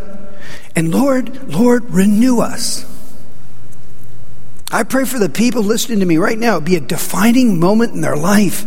And 0.75 0.93
Lord, 0.93 1.49
Lord, 1.49 1.91
renew 1.91 2.41
us. 2.41 2.85
I 4.71 4.83
pray 4.83 5.05
for 5.05 5.19
the 5.19 5.29
people 5.29 5.63
listening 5.63 6.01
to 6.01 6.07
me 6.07 6.19
right 6.19 6.39
now. 6.39 6.57
It'd 6.57 6.65
be 6.65 6.77
a 6.77 6.81
defining 6.81 7.59
moment 7.59 7.95
in 7.95 8.03
their 8.03 8.17
life 8.17 8.67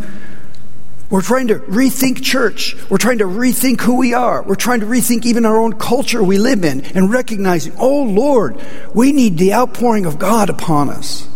we're 1.10 1.22
trying 1.22 1.48
to 1.48 1.56
rethink 1.56 2.22
church. 2.22 2.76
We're 2.88 2.98
trying 2.98 3.18
to 3.18 3.24
rethink 3.24 3.80
who 3.80 3.96
we 3.96 4.14
are. 4.14 4.44
We're 4.44 4.54
trying 4.54 4.80
to 4.80 4.86
rethink 4.86 5.26
even 5.26 5.44
our 5.44 5.58
own 5.58 5.72
culture 5.72 6.22
we 6.22 6.38
live 6.38 6.64
in 6.64 6.82
and 6.82 7.10
recognizing, 7.10 7.74
oh 7.78 8.04
Lord, 8.04 8.64
we 8.94 9.10
need 9.10 9.36
the 9.36 9.52
outpouring 9.52 10.06
of 10.06 10.20
God 10.20 10.48
upon 10.48 10.88
us 10.88 11.28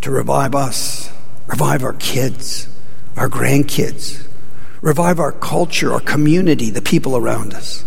to 0.00 0.10
revive 0.10 0.54
us, 0.54 1.12
revive 1.46 1.84
our 1.84 1.92
kids, 1.92 2.68
our 3.18 3.28
grandkids, 3.28 4.26
revive 4.84 5.18
our 5.18 5.32
culture, 5.32 5.94
our 5.94 6.00
community, 6.00 6.68
the 6.68 6.82
people 6.82 7.16
around 7.16 7.54
us. 7.54 7.86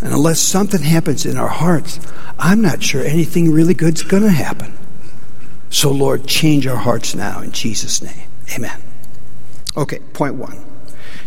And 0.00 0.12
unless 0.12 0.38
something 0.38 0.80
happens 0.80 1.26
in 1.26 1.36
our 1.36 1.48
hearts, 1.48 1.98
I'm 2.38 2.62
not 2.62 2.84
sure 2.84 3.02
anything 3.02 3.50
really 3.50 3.74
good's 3.74 4.04
going 4.04 4.22
to 4.22 4.30
happen. 4.30 4.78
So, 5.70 5.90
Lord, 5.90 6.24
change 6.24 6.68
our 6.68 6.76
hearts 6.76 7.16
now 7.16 7.40
in 7.40 7.50
Jesus' 7.50 8.00
name. 8.00 8.28
Amen. 8.54 8.80
Okay, 9.76 9.98
point 10.12 10.36
one. 10.36 10.64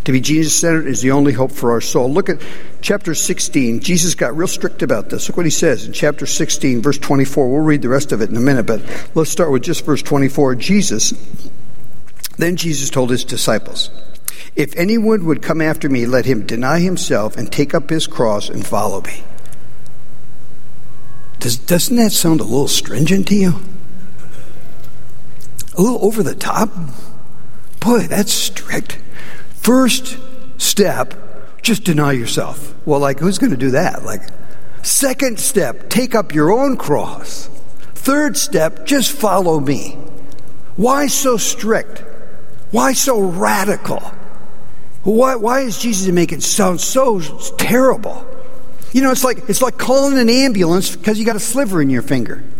To 0.04 0.12
be 0.12 0.22
Jesus 0.22 0.56
centered 0.56 0.86
is 0.86 1.02
the 1.02 1.10
only 1.10 1.34
hope 1.34 1.52
for 1.52 1.72
our 1.72 1.82
soul. 1.82 2.10
Look 2.10 2.30
at 2.30 2.40
chapter 2.80 3.14
16. 3.14 3.80
Jesus 3.80 4.14
got 4.14 4.34
real 4.34 4.48
strict 4.48 4.82
about 4.82 5.10
this. 5.10 5.28
Look 5.28 5.36
what 5.36 5.44
he 5.44 5.50
says 5.50 5.84
in 5.84 5.92
chapter 5.92 6.24
16, 6.24 6.80
verse 6.80 6.96
24. 6.96 7.50
We'll 7.50 7.60
read 7.60 7.82
the 7.82 7.90
rest 7.90 8.12
of 8.12 8.22
it 8.22 8.30
in 8.30 8.36
a 8.36 8.40
minute, 8.40 8.64
but 8.64 8.80
let's 9.14 9.28
start 9.28 9.52
with 9.52 9.64
just 9.64 9.84
verse 9.84 10.00
24. 10.00 10.54
Jesus, 10.54 11.12
then 12.38 12.56
Jesus 12.56 12.88
told 12.88 13.10
his 13.10 13.26
disciples, 13.26 13.90
If 14.56 14.76
anyone 14.76 15.24
would 15.26 15.42
come 15.42 15.60
after 15.60 15.88
me, 15.88 16.06
let 16.06 16.26
him 16.26 16.46
deny 16.46 16.80
himself 16.80 17.36
and 17.36 17.50
take 17.50 17.74
up 17.74 17.90
his 17.90 18.06
cross 18.06 18.48
and 18.48 18.66
follow 18.66 19.00
me. 19.02 19.22
Does, 21.40 21.56
doesn't 21.56 21.96
that 21.96 22.12
sound 22.12 22.40
a 22.40 22.44
little 22.44 22.68
stringent 22.68 23.28
to 23.28 23.34
you? 23.34 23.54
A 25.76 25.80
little 25.80 26.04
over 26.04 26.22
the 26.22 26.34
top? 26.34 26.70
Boy, 27.80 28.00
that's 28.00 28.32
strict. 28.32 28.98
First 29.54 30.18
step, 30.56 31.14
just 31.62 31.84
deny 31.84 32.12
yourself. 32.12 32.74
Well, 32.84 32.98
like, 32.98 33.20
who's 33.20 33.38
going 33.38 33.50
to 33.50 33.56
do 33.56 33.70
that? 33.72 34.04
Like, 34.04 34.22
second 34.82 35.38
step, 35.38 35.88
take 35.88 36.14
up 36.14 36.34
your 36.34 36.50
own 36.52 36.76
cross. 36.76 37.48
Third 37.94 38.36
step, 38.36 38.86
just 38.86 39.12
follow 39.12 39.60
me. 39.60 39.96
Why 40.76 41.06
so 41.06 41.36
strict? 41.36 42.02
Why 42.70 42.92
so 42.92 43.20
radical? 43.20 44.02
Why, 45.04 45.36
why 45.36 45.60
is 45.60 45.78
Jesus 45.78 46.12
making 46.12 46.38
it 46.38 46.42
sound 46.42 46.80
so 46.80 47.20
terrible? 47.56 48.26
You 48.92 49.02
know, 49.02 49.10
it's 49.10 49.24
like, 49.24 49.48
it's 49.48 49.62
like 49.62 49.78
calling 49.78 50.18
an 50.18 50.28
ambulance 50.28 50.94
because 50.94 51.18
you 51.18 51.24
got 51.24 51.36
a 51.36 51.40
sliver 51.40 51.80
in 51.80 51.90
your 51.90 52.02
finger. 52.02 52.44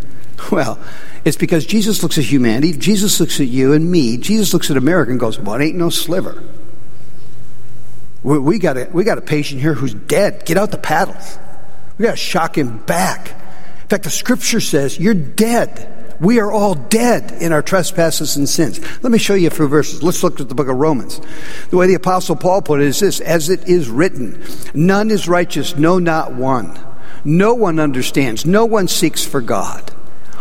Well, 0.53 0.79
it's 1.25 1.35
because 1.35 1.65
Jesus 1.65 2.01
looks 2.01 2.17
at 2.17 2.23
humanity, 2.23 2.71
Jesus 2.71 3.19
looks 3.19 3.41
at 3.41 3.47
you 3.47 3.73
and 3.73 3.91
me, 3.91 4.15
Jesus 4.15 4.53
looks 4.53 4.71
at 4.71 4.77
America 4.77 5.11
and 5.11 5.19
goes, 5.19 5.37
Well, 5.37 5.59
it 5.59 5.65
ain't 5.65 5.75
no 5.75 5.89
sliver. 5.89 6.41
We, 8.23 8.39
we, 8.39 8.57
got 8.57 8.77
a, 8.77 8.89
we 8.91 9.03
got 9.03 9.17
a 9.17 9.21
patient 9.21 9.61
here 9.61 9.73
who's 9.73 9.93
dead. 9.93 10.45
Get 10.45 10.57
out 10.57 10.71
the 10.71 10.77
paddles. 10.77 11.37
We 11.97 12.05
got 12.05 12.11
to 12.11 12.17
shock 12.17 12.57
him 12.57 12.77
back. 12.77 13.29
In 13.81 13.87
fact, 13.89 14.05
the 14.05 14.09
scripture 14.09 14.61
says, 14.61 14.97
You're 14.97 15.13
dead. 15.13 15.98
We 16.19 16.39
are 16.39 16.51
all 16.51 16.75
dead 16.75 17.31
in 17.41 17.53
our 17.53 17.61
trespasses 17.61 18.35
and 18.35 18.47
sins. 18.47 18.79
Let 19.01 19.11
me 19.11 19.17
show 19.17 19.35
you 19.35 19.47
a 19.47 19.51
few 19.51 19.67
verses. 19.67 20.03
Let's 20.03 20.21
look 20.21 20.39
at 20.39 20.49
the 20.49 20.55
book 20.55 20.67
of 20.67 20.75
Romans. 20.75 21.21
The 21.69 21.77
way 21.77 21.87
the 21.87 21.93
Apostle 21.93 22.35
Paul 22.35 22.61
put 22.61 22.81
it 22.81 22.87
is 22.87 22.99
this 22.99 23.21
As 23.21 23.49
it 23.49 23.67
is 23.69 23.89
written, 23.89 24.43
none 24.73 25.11
is 25.11 25.27
righteous, 25.27 25.77
no, 25.77 25.97
not 25.97 26.33
one. 26.33 26.77
No 27.23 27.53
one 27.53 27.79
understands, 27.79 28.45
no 28.45 28.65
one 28.65 28.87
seeks 28.87 29.25
for 29.25 29.41
God. 29.41 29.93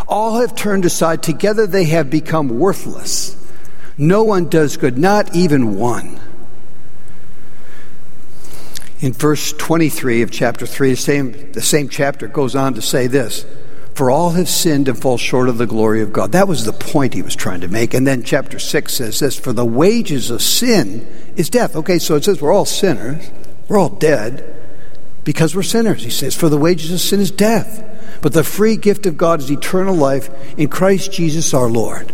All 0.09 0.41
have 0.41 0.55
turned 0.57 0.85
aside. 0.85 1.23
Together 1.23 1.67
they 1.67 1.85
have 1.85 2.11
become 2.11 2.59
worthless. 2.59 3.37
No 3.97 4.25
one 4.25 4.49
does 4.49 4.77
good, 4.77 4.97
not 4.97 5.35
even 5.35 5.77
one. 5.77 6.21
In 9.01 9.13
verse 9.13 9.53
23 9.53 10.23
of 10.23 10.31
chapter 10.31 10.67
3, 10.67 10.91
the 10.91 10.97
same, 10.97 11.53
the 11.53 11.63
same 11.63 11.89
chapter 11.89 12.27
goes 12.27 12.57
on 12.57 12.75
to 12.75 12.83
say 12.83 13.07
this 13.07 13.45
For 13.99 14.13
all 14.13 14.31
have 14.31 14.49
sinned 14.49 14.87
and 14.87 14.97
fall 14.97 15.19
short 15.19 15.49
of 15.49 15.59
the 15.59 15.67
glory 15.67 16.03
of 16.03 16.13
God. 16.13 16.31
That 16.31 16.47
was 16.47 16.65
the 16.65 16.73
point 16.73 17.15
he 17.15 17.23
was 17.23 17.35
trying 17.35 17.63
to 17.63 17.67
make. 17.67 17.95
And 17.95 18.07
then 18.07 18.23
chapter 18.23 18.61
6 18.61 18.95
says 18.95 19.19
this 19.19 19.37
For 19.37 19.53
the 19.53 19.65
wages 19.65 20.31
of 20.31 20.41
sin 20.41 21.05
is 21.35 21.51
death. 21.51 21.75
Okay, 21.75 21.99
so 21.99 22.15
it 22.15 22.23
says 22.23 22.41
we're 22.41 22.53
all 22.53 22.65
sinners, 22.65 23.29
we're 23.67 23.77
all 23.77 23.89
dead 23.89 24.55
because 25.25 25.57
we're 25.57 25.65
sinners. 25.65 26.05
He 26.05 26.11
says, 26.11 26.37
For 26.37 26.49
the 26.49 26.57
wages 26.57 26.93
of 26.93 27.01
sin 27.01 27.19
is 27.19 27.33
death, 27.33 28.21
but 28.23 28.35
the 28.35 28.45
free 28.45 28.77
gift 28.77 29.05
of 29.05 29.17
God 29.17 29.41
is 29.41 29.51
eternal 29.51 29.97
life 29.97 30.31
in 30.57 30.69
Christ 30.69 31.11
Jesus 31.11 31.53
our 31.53 31.69
Lord. 31.69 32.13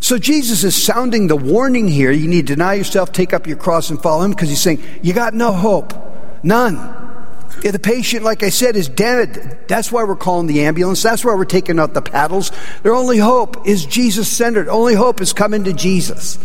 So 0.00 0.18
Jesus 0.18 0.64
is 0.64 0.74
sounding 0.74 1.28
the 1.28 1.36
warning 1.36 1.86
here. 1.86 2.10
You 2.10 2.26
need 2.26 2.48
to 2.48 2.54
deny 2.56 2.74
yourself, 2.74 3.12
take 3.12 3.32
up 3.32 3.46
your 3.46 3.58
cross, 3.58 3.90
and 3.90 4.02
follow 4.02 4.24
him 4.24 4.32
because 4.32 4.48
he's 4.48 4.60
saying, 4.60 4.82
You 5.02 5.12
got 5.12 5.34
no 5.34 5.52
hope. 5.52 5.94
None. 6.42 7.03
The 7.62 7.78
patient, 7.78 8.24
like 8.24 8.42
I 8.42 8.50
said, 8.50 8.76
is 8.76 8.88
dead. 8.88 9.58
That's 9.68 9.90
why 9.90 10.04
we're 10.04 10.16
calling 10.16 10.46
the 10.46 10.64
ambulance. 10.64 11.02
That's 11.02 11.24
why 11.24 11.34
we're 11.34 11.44
taking 11.44 11.78
out 11.78 11.94
the 11.94 12.02
paddles. 12.02 12.52
Their 12.82 12.94
only 12.94 13.18
hope 13.18 13.66
is 13.66 13.86
Jesus 13.86 14.28
centered. 14.28 14.68
Only 14.68 14.94
hope 14.94 15.20
is 15.20 15.32
coming 15.32 15.64
to 15.64 15.72
Jesus. 15.72 16.38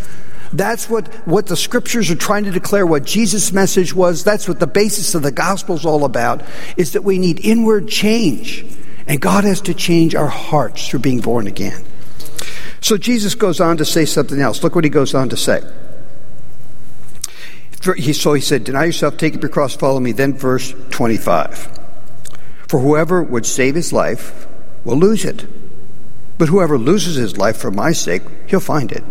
That's 0.54 0.90
what, 0.90 1.14
what 1.28 1.48
the 1.48 1.58
scriptures 1.58 2.10
are 2.10 2.16
trying 2.16 2.46
to 2.46 2.52
declare, 2.52 2.86
what 2.86 3.04
Jesus' 3.04 3.52
message 3.52 3.94
was. 3.94 4.24
That's 4.24 4.48
what 4.48 4.60
the 4.60 4.68
basis 4.68 5.14
of 5.14 5.22
the 5.22 5.32
gospel 5.32 5.76
is 5.76 5.86
all 5.86 6.06
about, 6.06 6.44
is 6.78 6.94
that 6.94 7.04
we 7.04 7.20
need 7.20 7.46
inward 7.46 7.88
change. 7.88 8.66
And 9.08 9.20
God 9.20 9.44
has 9.44 9.62
to 9.62 9.74
change 9.74 10.16
our 10.16 10.28
hearts 10.28 10.88
through 10.88 11.00
being 11.00 11.20
born 11.20 11.48
again. 11.48 11.84
So 12.82 12.98
Jesus 12.98 13.36
goes 13.36 13.60
on 13.60 13.78
to 13.78 13.86
say 13.86 14.06
something 14.06 14.40
else. 14.40 14.64
Look 14.64 14.76
what 14.76 14.84
he 14.84 14.90
goes 14.90 15.14
on 15.14 15.30
to 15.30 15.38
say. 15.38 15.62
So 17.82 17.94
he 17.94 18.42
said, 18.42 18.64
Deny 18.66 18.86
yourself, 18.86 19.18
take 19.18 19.36
up 19.36 19.42
your 19.42 19.50
cross, 19.50 19.76
follow 19.76 20.00
me. 20.00 20.12
Then, 20.12 20.34
verse 20.34 20.74
25. 20.92 21.80
For 22.68 22.80
whoever 22.80 23.24
would 23.24 23.46
save 23.46 23.76
his 23.76 23.94
life 23.94 24.48
will 24.84 24.98
lose 24.98 25.26
it. 25.26 25.48
But 26.38 26.50
whoever 26.50 26.78
loses 26.78 27.16
his 27.16 27.38
life 27.38 27.58
for 27.58 27.72
my 27.72 27.92
sake, 27.92 28.24
he'll 28.48 28.60
find 28.60 28.92
it. 28.92 29.04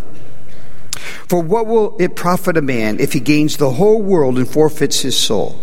For 1.29 1.43
what 1.43 1.67
will 1.67 1.97
it 1.99 2.17
profit 2.17 2.57
a 2.57 2.63
man 2.63 3.01
if 3.01 3.13
he 3.13 3.21
gains 3.21 3.57
the 3.57 3.73
whole 3.73 4.01
world 4.01 4.39
and 4.39 4.49
forfeits 4.49 5.01
his 5.01 5.19
soul? 5.19 5.61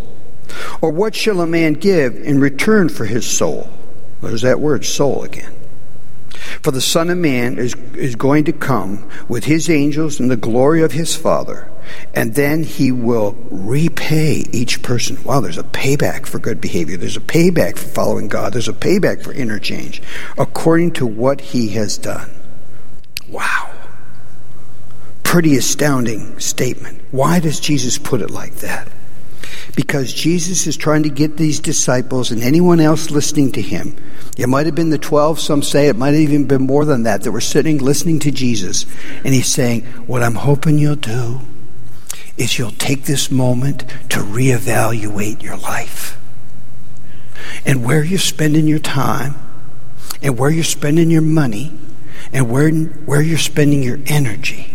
Or 0.82 0.92
what 0.92 1.16
shall 1.16 1.42
a 1.42 1.48
man 1.48 1.74
give 1.74 2.16
in 2.16 2.40
return 2.40 2.90
for 2.90 3.06
his 3.06 3.26
soul? 3.26 3.70
There's 4.22 4.44
that 4.44 4.60
word, 4.60 4.86
soul, 4.86 5.24
again. 5.24 5.54
For 6.66 6.72
the 6.72 6.82
Son 6.82 7.12
of 7.12 7.20
Man 7.20 7.60
is, 7.60 7.76
is 7.94 8.16
going 8.16 8.46
to 8.46 8.52
come 8.52 9.08
with 9.30 9.44
his 9.44 9.70
angels 9.70 10.20
in 10.20 10.30
the 10.30 10.36
glory 10.36 10.82
of 10.82 10.94
his 10.94 11.16
Father, 11.16 11.70
and 12.16 12.34
then 12.34 12.64
he 12.64 12.92
will 12.92 13.34
repay 13.52 14.44
each 14.52 14.82
person. 14.82 15.24
Wow, 15.24 15.42
there's 15.42 15.60
a 15.60 15.64
payback 15.64 16.26
for 16.26 16.40
good 16.40 16.60
behavior. 16.60 16.98
There's 16.98 17.18
a 17.18 17.22
payback 17.22 17.78
for 17.78 17.86
following 17.86 18.30
God. 18.30 18.54
There's 18.54 18.68
a 18.68 18.74
payback 18.74 19.24
for 19.24 19.32
interchange 19.32 20.02
according 20.40 20.94
to 20.94 21.06
what 21.06 21.40
he 21.40 21.70
has 21.74 22.00
done. 22.00 22.32
Wow. 23.30 23.72
Pretty 25.22 25.58
astounding 25.58 26.40
statement. 26.40 27.00
Why 27.12 27.40
does 27.40 27.60
Jesus 27.60 28.00
put 28.00 28.22
it 28.22 28.32
like 28.32 28.56
that? 28.62 28.88
Because 29.75 30.13
Jesus 30.13 30.67
is 30.67 30.77
trying 30.77 31.03
to 31.03 31.10
get 31.10 31.36
these 31.36 31.60
disciples 31.60 32.32
and 32.32 32.41
anyone 32.41 32.79
else 32.79 33.12
listening 33.12 33.51
to 33.53 33.62
him. 33.62 33.96
It 34.38 34.48
might 34.48 34.65
have 34.65 34.75
been 34.75 34.89
the 34.89 34.98
12, 34.98 35.39
some 35.39 35.62
say 35.62 35.88
it 35.88 35.98
might 35.98 36.12
have 36.12 36.22
even 36.22 36.46
been 36.46 36.65
more 36.65 36.86
than 36.86 37.03
that, 37.03 37.24
that 37.24 37.32
were 37.32 37.41
sitting 37.41 37.79
listening 37.79 38.20
to 38.20 38.32
Jesus. 38.32 38.86
And 39.24 39.34
he's 39.34 39.51
saying, 39.51 39.84
What 40.08 40.24
I'm 40.24 40.36
hoping 40.36 40.77
you'll 40.77 40.96
do 40.96 41.41
is 42.38 42.58
you'll 42.58 42.72
take 42.72 43.03
this 43.03 43.29
moment 43.29 43.82
to 44.10 44.20
reevaluate 44.20 45.41
your 45.41 45.58
life 45.58 46.20
and 47.65 47.86
where 47.86 48.03
you're 48.03 48.20
spending 48.20 48.67
your 48.67 48.79
time 48.79 49.36
and 50.22 50.38
where 50.38 50.50
you're 50.50 50.63
spending 50.63 51.10
your 51.10 51.22
money 51.22 51.77
and 52.34 52.50
where, 52.50 52.72
where 52.72 53.22
you're 53.22 53.38
spending 53.38 53.84
your 53.84 54.00
energy. 54.05 54.74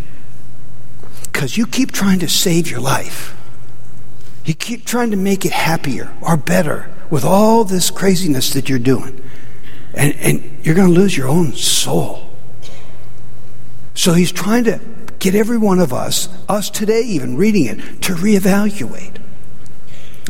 Because 1.25 1.56
you 1.56 1.67
keep 1.67 1.91
trying 1.93 2.19
to 2.19 2.28
save 2.28 2.71
your 2.71 2.80
life 2.80 3.36
you 4.45 4.55
keep 4.55 4.85
trying 4.85 5.11
to 5.11 5.17
make 5.17 5.45
it 5.45 5.53
happier 5.53 6.13
or 6.23 6.37
better 6.37 6.91
with 7.11 7.25
all 7.25 7.65
this 7.65 7.91
craziness 7.91 8.53
that 8.55 8.69
you're 8.69 8.79
doing. 8.79 9.23
And, 9.95 10.15
and 10.17 10.59
you're 10.65 10.75
going 10.75 10.93
to 10.93 11.00
lose 11.00 11.17
your 11.17 11.29
own 11.29 11.53
soul. 11.53 12.31
So 13.95 14.13
he's 14.13 14.33
trying 14.33 14.65
to 14.65 14.81
get 15.19 15.35
every 15.35 15.59
one 15.59 15.79
of 15.79 15.93
us, 15.93 16.29
us 16.49 16.71
today 16.71 17.03
even 17.03 17.37
reading 17.37 17.67
it, 17.67 18.03
to 18.03 18.15
reevaluate. 18.15 19.17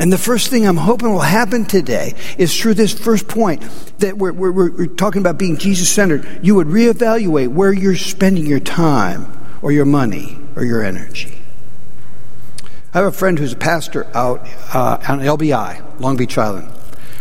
And 0.01 0.13
the 0.13 0.19
first 0.19 0.49
thing 0.49 0.67
I'm 0.67 0.79
hoping 0.79 1.13
will 1.13 1.21
happen 1.21 1.67
today 1.67 2.15
is 2.39 2.59
through 2.59 2.75
this 2.75 2.99
first 2.99 3.29
point 3.29 3.63
that 3.99 4.17
we're, 4.17 4.33
we're, 4.33 4.51
we're 4.51 4.87
talking 4.87 5.21
about 5.21 5.37
being 5.37 5.59
Jesus 5.59 5.91
centered, 5.91 6.27
you 6.43 6.55
would 6.55 6.69
reevaluate 6.69 7.49
where 7.49 7.73
you're 7.73 7.97
spending 7.97 8.47
your 8.47 8.61
time 8.61 9.31
or 9.61 9.73
your 9.73 9.85
money 9.85 10.39
or 10.57 10.65
your 10.65 10.83
energy. 10.83 11.40
I 12.93 12.99
have 12.99 13.07
a 13.07 13.13
friend 13.13 13.39
who's 13.39 13.53
a 13.53 13.57
pastor 13.57 14.09
out 14.17 14.41
uh, 14.75 14.99
on 15.07 15.21
LBI, 15.21 16.01
Long 16.01 16.17
Beach 16.17 16.37
Island. 16.37 16.67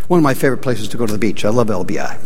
One 0.08 0.18
of 0.18 0.24
my 0.24 0.34
favorite 0.34 0.64
places 0.64 0.88
to 0.88 0.98
go 0.98 1.06
to 1.06 1.14
the 1.14 1.20
beach. 1.20 1.46
I 1.46 1.50
love 1.50 1.68
LBI. 1.68 2.18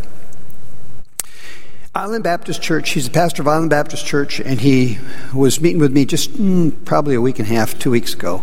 Island 1.94 2.24
Baptist 2.24 2.62
Church, 2.62 2.90
he's 2.90 3.04
the 3.04 3.12
pastor 3.12 3.42
of 3.42 3.48
Island 3.48 3.68
Baptist 3.68 4.06
Church, 4.06 4.40
and 4.40 4.58
he 4.58 4.98
was 5.34 5.60
meeting 5.60 5.78
with 5.78 5.92
me 5.92 6.06
just 6.06 6.32
mm, 6.32 6.72
probably 6.86 7.14
a 7.16 7.20
week 7.20 7.38
and 7.38 7.46
a 7.46 7.52
half, 7.52 7.78
two 7.78 7.90
weeks 7.90 8.14
ago. 8.14 8.42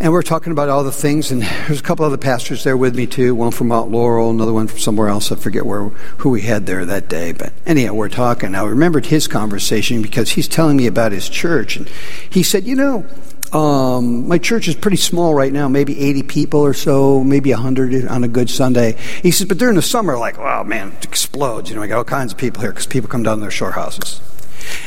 And 0.00 0.12
we 0.12 0.18
are 0.18 0.22
talking 0.22 0.50
about 0.52 0.68
all 0.68 0.82
the 0.82 0.90
things, 0.90 1.30
and 1.30 1.42
there's 1.42 1.78
a 1.78 1.82
couple 1.84 2.04
other 2.04 2.16
pastors 2.16 2.64
there 2.64 2.76
with 2.76 2.96
me 2.96 3.06
too. 3.06 3.36
One 3.36 3.52
from 3.52 3.68
Mount 3.68 3.92
Laurel, 3.92 4.30
another 4.30 4.52
one 4.52 4.66
from 4.66 4.80
somewhere 4.80 5.08
else. 5.08 5.30
I 5.30 5.36
forget 5.36 5.64
where 5.64 5.90
who 6.18 6.30
we 6.30 6.42
had 6.42 6.66
there 6.66 6.84
that 6.86 7.08
day. 7.08 7.30
But 7.30 7.52
anyhow, 7.66 7.92
we're 7.92 8.08
talking. 8.08 8.56
I 8.56 8.64
remembered 8.64 9.06
his 9.06 9.28
conversation 9.28 10.02
because 10.02 10.30
he's 10.30 10.48
telling 10.48 10.76
me 10.76 10.88
about 10.88 11.12
his 11.12 11.28
church, 11.28 11.76
and 11.76 11.88
he 12.28 12.42
said, 12.42 12.64
"You 12.64 12.76
know, 12.76 13.06
um, 13.52 14.28
my 14.28 14.38
church 14.38 14.68
is 14.68 14.76
pretty 14.76 14.96
small 14.96 15.34
right 15.34 15.52
now, 15.52 15.68
maybe 15.68 15.98
80 16.00 16.22
people 16.24 16.60
or 16.60 16.74
so, 16.74 17.24
maybe 17.24 17.50
100 17.52 18.06
on 18.06 18.22
a 18.22 18.28
good 18.28 18.48
Sunday. 18.48 18.92
He 19.22 19.30
says, 19.30 19.48
but 19.48 19.58
during 19.58 19.74
the 19.74 19.82
summer, 19.82 20.16
like, 20.16 20.38
wow, 20.38 20.62
man, 20.62 20.92
it 20.92 21.04
explodes. 21.04 21.70
You 21.70 21.76
know, 21.76 21.82
I 21.82 21.88
got 21.88 21.98
all 21.98 22.04
kinds 22.04 22.32
of 22.32 22.38
people 22.38 22.62
here 22.62 22.70
because 22.70 22.86
people 22.86 23.08
come 23.08 23.22
down 23.22 23.38
to 23.38 23.40
their 23.42 23.50
shore 23.50 23.72
houses. 23.72 24.20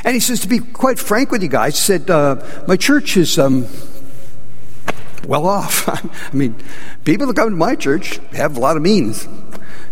And 0.06 0.14
he 0.14 0.20
says, 0.20 0.40
to 0.42 0.48
be 0.48 0.60
quite 0.60 0.98
frank 0.98 1.32
with 1.32 1.44
you 1.44 1.50
guys, 1.50 1.76
he 1.76 1.82
said, 1.82 2.10
uh, 2.10 2.64
my 2.68 2.78
church 2.78 3.18
is 3.18 3.38
um, 3.38 3.68
well 5.28 5.46
off. 5.46 5.90
I 6.34 6.36
mean, 6.36 6.56
people 7.04 7.28
that 7.28 7.36
come 7.36 7.50
to 7.50 7.56
my 7.56 7.76
church 7.76 8.18
have 8.32 8.56
a 8.56 8.60
lot 8.60 8.78
of 8.78 8.84
means 8.84 9.28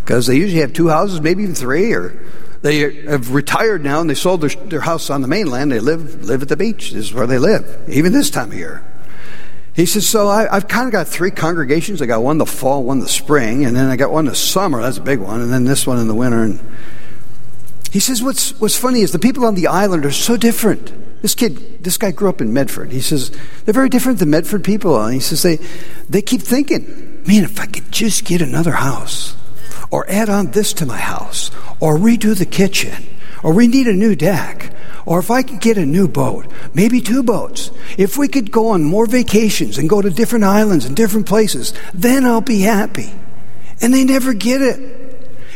because 0.04 0.28
they 0.28 0.36
usually 0.36 0.62
have 0.62 0.74
two 0.74 0.88
houses, 0.88 1.22
maybe 1.22 1.44
even 1.44 1.56
three, 1.56 1.94
or 1.94 2.10
they 2.62 3.06
have 3.06 3.34
retired 3.34 3.84
now 3.84 4.02
and 4.02 4.10
they 4.10 4.16
sold 4.16 4.42
their, 4.42 4.50
their 4.50 4.82
house 4.82 5.10
on 5.10 5.22
the 5.22 5.28
mainland. 5.28 5.72
They 5.72 5.80
live, 5.80 6.24
live 6.24 6.44
at 6.44 6.50
the 6.50 6.58
beach. 6.58 6.92
This 6.92 7.06
is 7.06 7.14
where 7.14 7.26
they 7.26 7.40
live, 7.40 7.90
even 7.90 8.12
this 8.14 8.30
time 8.30 8.52
of 8.52 8.58
year. 8.58 8.84
He 9.74 9.86
says, 9.86 10.08
So 10.08 10.28
I, 10.28 10.54
have 10.54 10.68
kind 10.68 10.88
of 10.88 10.92
got 10.92 11.08
three 11.08 11.32
congregations. 11.32 12.02
I 12.02 12.06
got 12.06 12.22
one 12.22 12.38
the 12.38 12.46
fall, 12.46 12.84
one 12.84 13.00
the 13.00 13.08
spring, 13.08 13.66
and 13.66 13.76
then 13.76 13.88
I 13.88 13.96
got 13.96 14.12
one 14.12 14.26
the 14.26 14.36
summer. 14.36 14.82
That's 14.82 14.98
a 14.98 15.02
big 15.02 15.20
one. 15.20 15.42
And 15.42 15.52
then 15.52 15.64
this 15.64 15.88
one 15.88 15.98
in 15.98 16.08
the 16.08 16.16
winter. 16.16 16.44
And 16.44 16.60
he 17.92 18.00
says, 18.00 18.22
What's, 18.22 18.60
what's 18.60 18.78
funny 18.78 19.02
is 19.02 19.12
the 19.12 19.20
people 19.20 19.46
on 19.46 19.56
the 19.56 19.68
island 19.68 20.06
are 20.06 20.12
so 20.12 20.38
different. 20.38 20.94
This 21.22 21.36
kid, 21.36 21.84
this 21.84 21.98
guy 21.98 22.12
grew 22.12 22.30
up 22.30 22.42
in 22.42 22.52
Medford. 22.54 22.92
He 22.92 23.02
says, 23.02 23.32
They're 23.66 23.74
very 23.74 23.90
different 23.90 24.20
than 24.20 24.30
Medford 24.30 24.64
people. 24.64 25.02
And 25.02 25.14
he 25.14 25.20
says, 25.20 25.42
They, 25.42 25.58
they 26.10 26.22
keep 26.22 26.42
thinking, 26.42 27.24
Man, 27.26 27.44
if 27.44 27.60
I 27.60 27.66
could 27.66 27.92
just 27.92 28.26
get 28.26 28.42
another 28.42 28.72
house 28.74 29.36
or 29.92 30.10
add 30.10 30.30
on 30.30 30.52
this 30.52 30.74
to 30.74 30.86
my 30.86 30.98
house, 30.98 31.52
or 31.80 31.98
redo 31.98 32.36
the 32.36 32.46
kitchen, 32.46 33.06
or 33.44 33.54
we 33.54 33.68
need 33.68 33.88
a 33.88 33.94
new 33.94 34.16
deck, 34.16 34.74
or 35.06 35.20
if 35.20 35.30
I 35.30 35.44
could 35.44 35.60
get 35.60 35.78
a 35.78 35.86
new 35.86 36.08
boat, 36.08 36.48
maybe 36.74 37.02
two 37.02 37.24
boats, 37.24 37.72
if 37.98 38.18
we 38.18 38.28
could 38.28 38.52
go 38.52 38.70
on 38.70 38.84
more 38.84 39.06
vacations 39.06 39.78
and 39.78 39.90
go 39.90 40.02
to 40.02 40.10
different 40.10 40.46
islands 40.46 40.86
and 40.86 40.96
different 40.96 41.28
places, 41.28 41.74
then 41.94 42.26
I'll 42.26 42.42
be 42.42 42.62
happy. 42.62 43.12
And 43.82 43.94
they 43.94 44.06
never 44.06 44.34
get 44.34 44.62
it. 44.62 45.02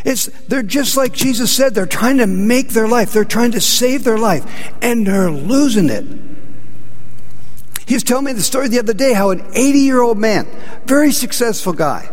It's, 0.03 0.25
they're 0.47 0.63
just 0.63 0.97
like 0.97 1.13
Jesus 1.13 1.55
said, 1.55 1.73
they're 1.73 1.85
trying 1.85 2.17
to 2.17 2.27
make 2.27 2.69
their 2.69 2.87
life, 2.87 3.11
they're 3.11 3.23
trying 3.23 3.51
to 3.51 3.61
save 3.61 4.03
their 4.03 4.17
life, 4.17 4.45
and 4.81 5.07
they're 5.07 5.31
losing 5.31 5.89
it. 5.89 6.05
He 7.87 7.93
was 7.93 8.03
telling 8.03 8.25
me 8.25 8.33
the 8.33 8.41
story 8.41 8.67
the 8.67 8.79
other 8.79 8.93
day 8.93 9.13
how 9.13 9.29
an 9.29 9.45
80 9.53 9.79
year 9.79 10.01
old 10.01 10.17
man, 10.17 10.47
very 10.85 11.11
successful 11.11 11.73
guy, 11.73 12.09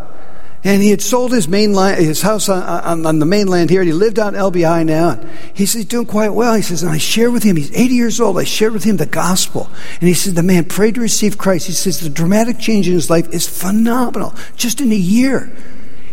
and 0.64 0.80
he 0.82 0.90
had 0.90 1.02
sold 1.02 1.32
his 1.32 1.48
mainland, 1.48 2.04
his 2.04 2.22
house 2.22 2.48
on, 2.48 2.62
on, 2.62 3.04
on, 3.04 3.18
the 3.18 3.26
mainland 3.26 3.68
here, 3.68 3.80
and 3.80 3.88
he 3.88 3.92
lived 3.92 4.18
out 4.18 4.34
LBI 4.34 4.86
now. 4.86 5.20
He 5.54 5.66
says 5.66 5.82
he's 5.82 5.84
doing 5.86 6.06
quite 6.06 6.30
well. 6.30 6.54
He 6.54 6.62
says, 6.62 6.84
and 6.84 6.92
I 6.92 6.98
shared 6.98 7.32
with 7.32 7.42
him, 7.42 7.56
he's 7.56 7.72
80 7.76 7.94
years 7.94 8.20
old, 8.20 8.38
I 8.38 8.44
shared 8.44 8.72
with 8.72 8.84
him 8.84 8.96
the 8.96 9.06
gospel. 9.06 9.68
And 10.00 10.08
he 10.08 10.14
said, 10.14 10.36
the 10.36 10.42
man 10.42 10.64
prayed 10.64 10.94
to 10.94 11.00
receive 11.00 11.36
Christ. 11.36 11.66
He 11.66 11.72
says, 11.72 11.98
the 11.98 12.08
dramatic 12.08 12.58
change 12.60 12.86
in 12.86 12.94
his 12.94 13.10
life 13.10 13.28
is 13.32 13.48
phenomenal, 13.48 14.34
just 14.56 14.80
in 14.80 14.92
a 14.92 14.96
year. 14.96 15.52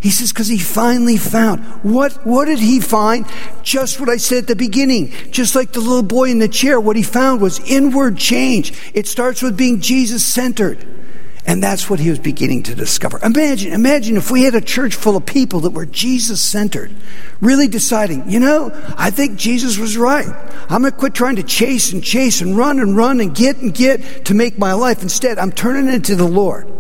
He 0.02 0.10
says, 0.10 0.32
because 0.32 0.48
he 0.48 0.58
finally 0.58 1.18
found. 1.18 1.64
What, 1.84 2.26
what 2.26 2.46
did 2.46 2.60
he 2.60 2.80
find? 2.80 3.28
Just 3.64 4.00
what 4.00 4.10
I 4.10 4.18
said 4.18 4.40
at 4.40 4.48
the 4.48 4.56
beginning. 4.56 5.12
Just 5.30 5.56
like 5.56 5.74
the 5.74 5.82
little 5.82 6.04
boy 6.04 6.32
in 6.32 6.40
the 6.40 6.48
chair, 6.48 6.80
what 6.80 6.96
he 6.96 7.04
found 7.04 7.42
was 7.42 7.60
inward 7.70 8.18
change. 8.18 8.74
It 8.94 9.08
starts 9.08 9.42
with 9.42 9.58
being 9.58 9.82
Jesus 9.82 10.24
centered. 10.24 10.99
And 11.50 11.64
that's 11.64 11.90
what 11.90 12.00
he 12.00 12.12
was 12.12 12.20
beginning 12.20 12.62
to 12.64 12.76
discover. 12.76 13.20
Imagine, 13.24 13.74
imagine 13.74 14.18
if 14.18 14.30
we 14.30 14.44
had 14.44 14.54
a 14.54 14.62
church 14.62 14.94
full 14.94 15.18
of 15.18 15.26
people 15.26 15.62
that 15.62 15.72
were 15.72 15.88
Jesus 15.88 16.40
centered, 16.40 16.92
really 17.42 17.68
deciding, 17.68 18.30
you 18.30 18.40
know, 18.40 18.70
I 18.96 19.10
think 19.10 19.40
Jesus 19.40 19.80
was 19.80 19.98
right. 19.98 20.28
I'm 20.70 20.82
going 20.82 20.92
to 20.94 20.98
quit 21.00 21.16
trying 21.16 21.38
to 21.38 21.44
chase 21.44 21.92
and 21.92 22.04
chase 22.04 22.42
and 22.42 22.56
run 22.56 22.78
and 22.78 22.96
run 22.96 23.20
and 23.20 23.34
get 23.34 23.58
and 23.58 23.74
get 23.74 24.26
to 24.26 24.36
make 24.36 24.60
my 24.60 24.74
life. 24.74 25.02
Instead, 25.02 25.40
I'm 25.40 25.52
turning 25.52 25.92
it 25.92 26.04
to 26.04 26.16
the 26.16 26.28
Lord. 26.28 26.72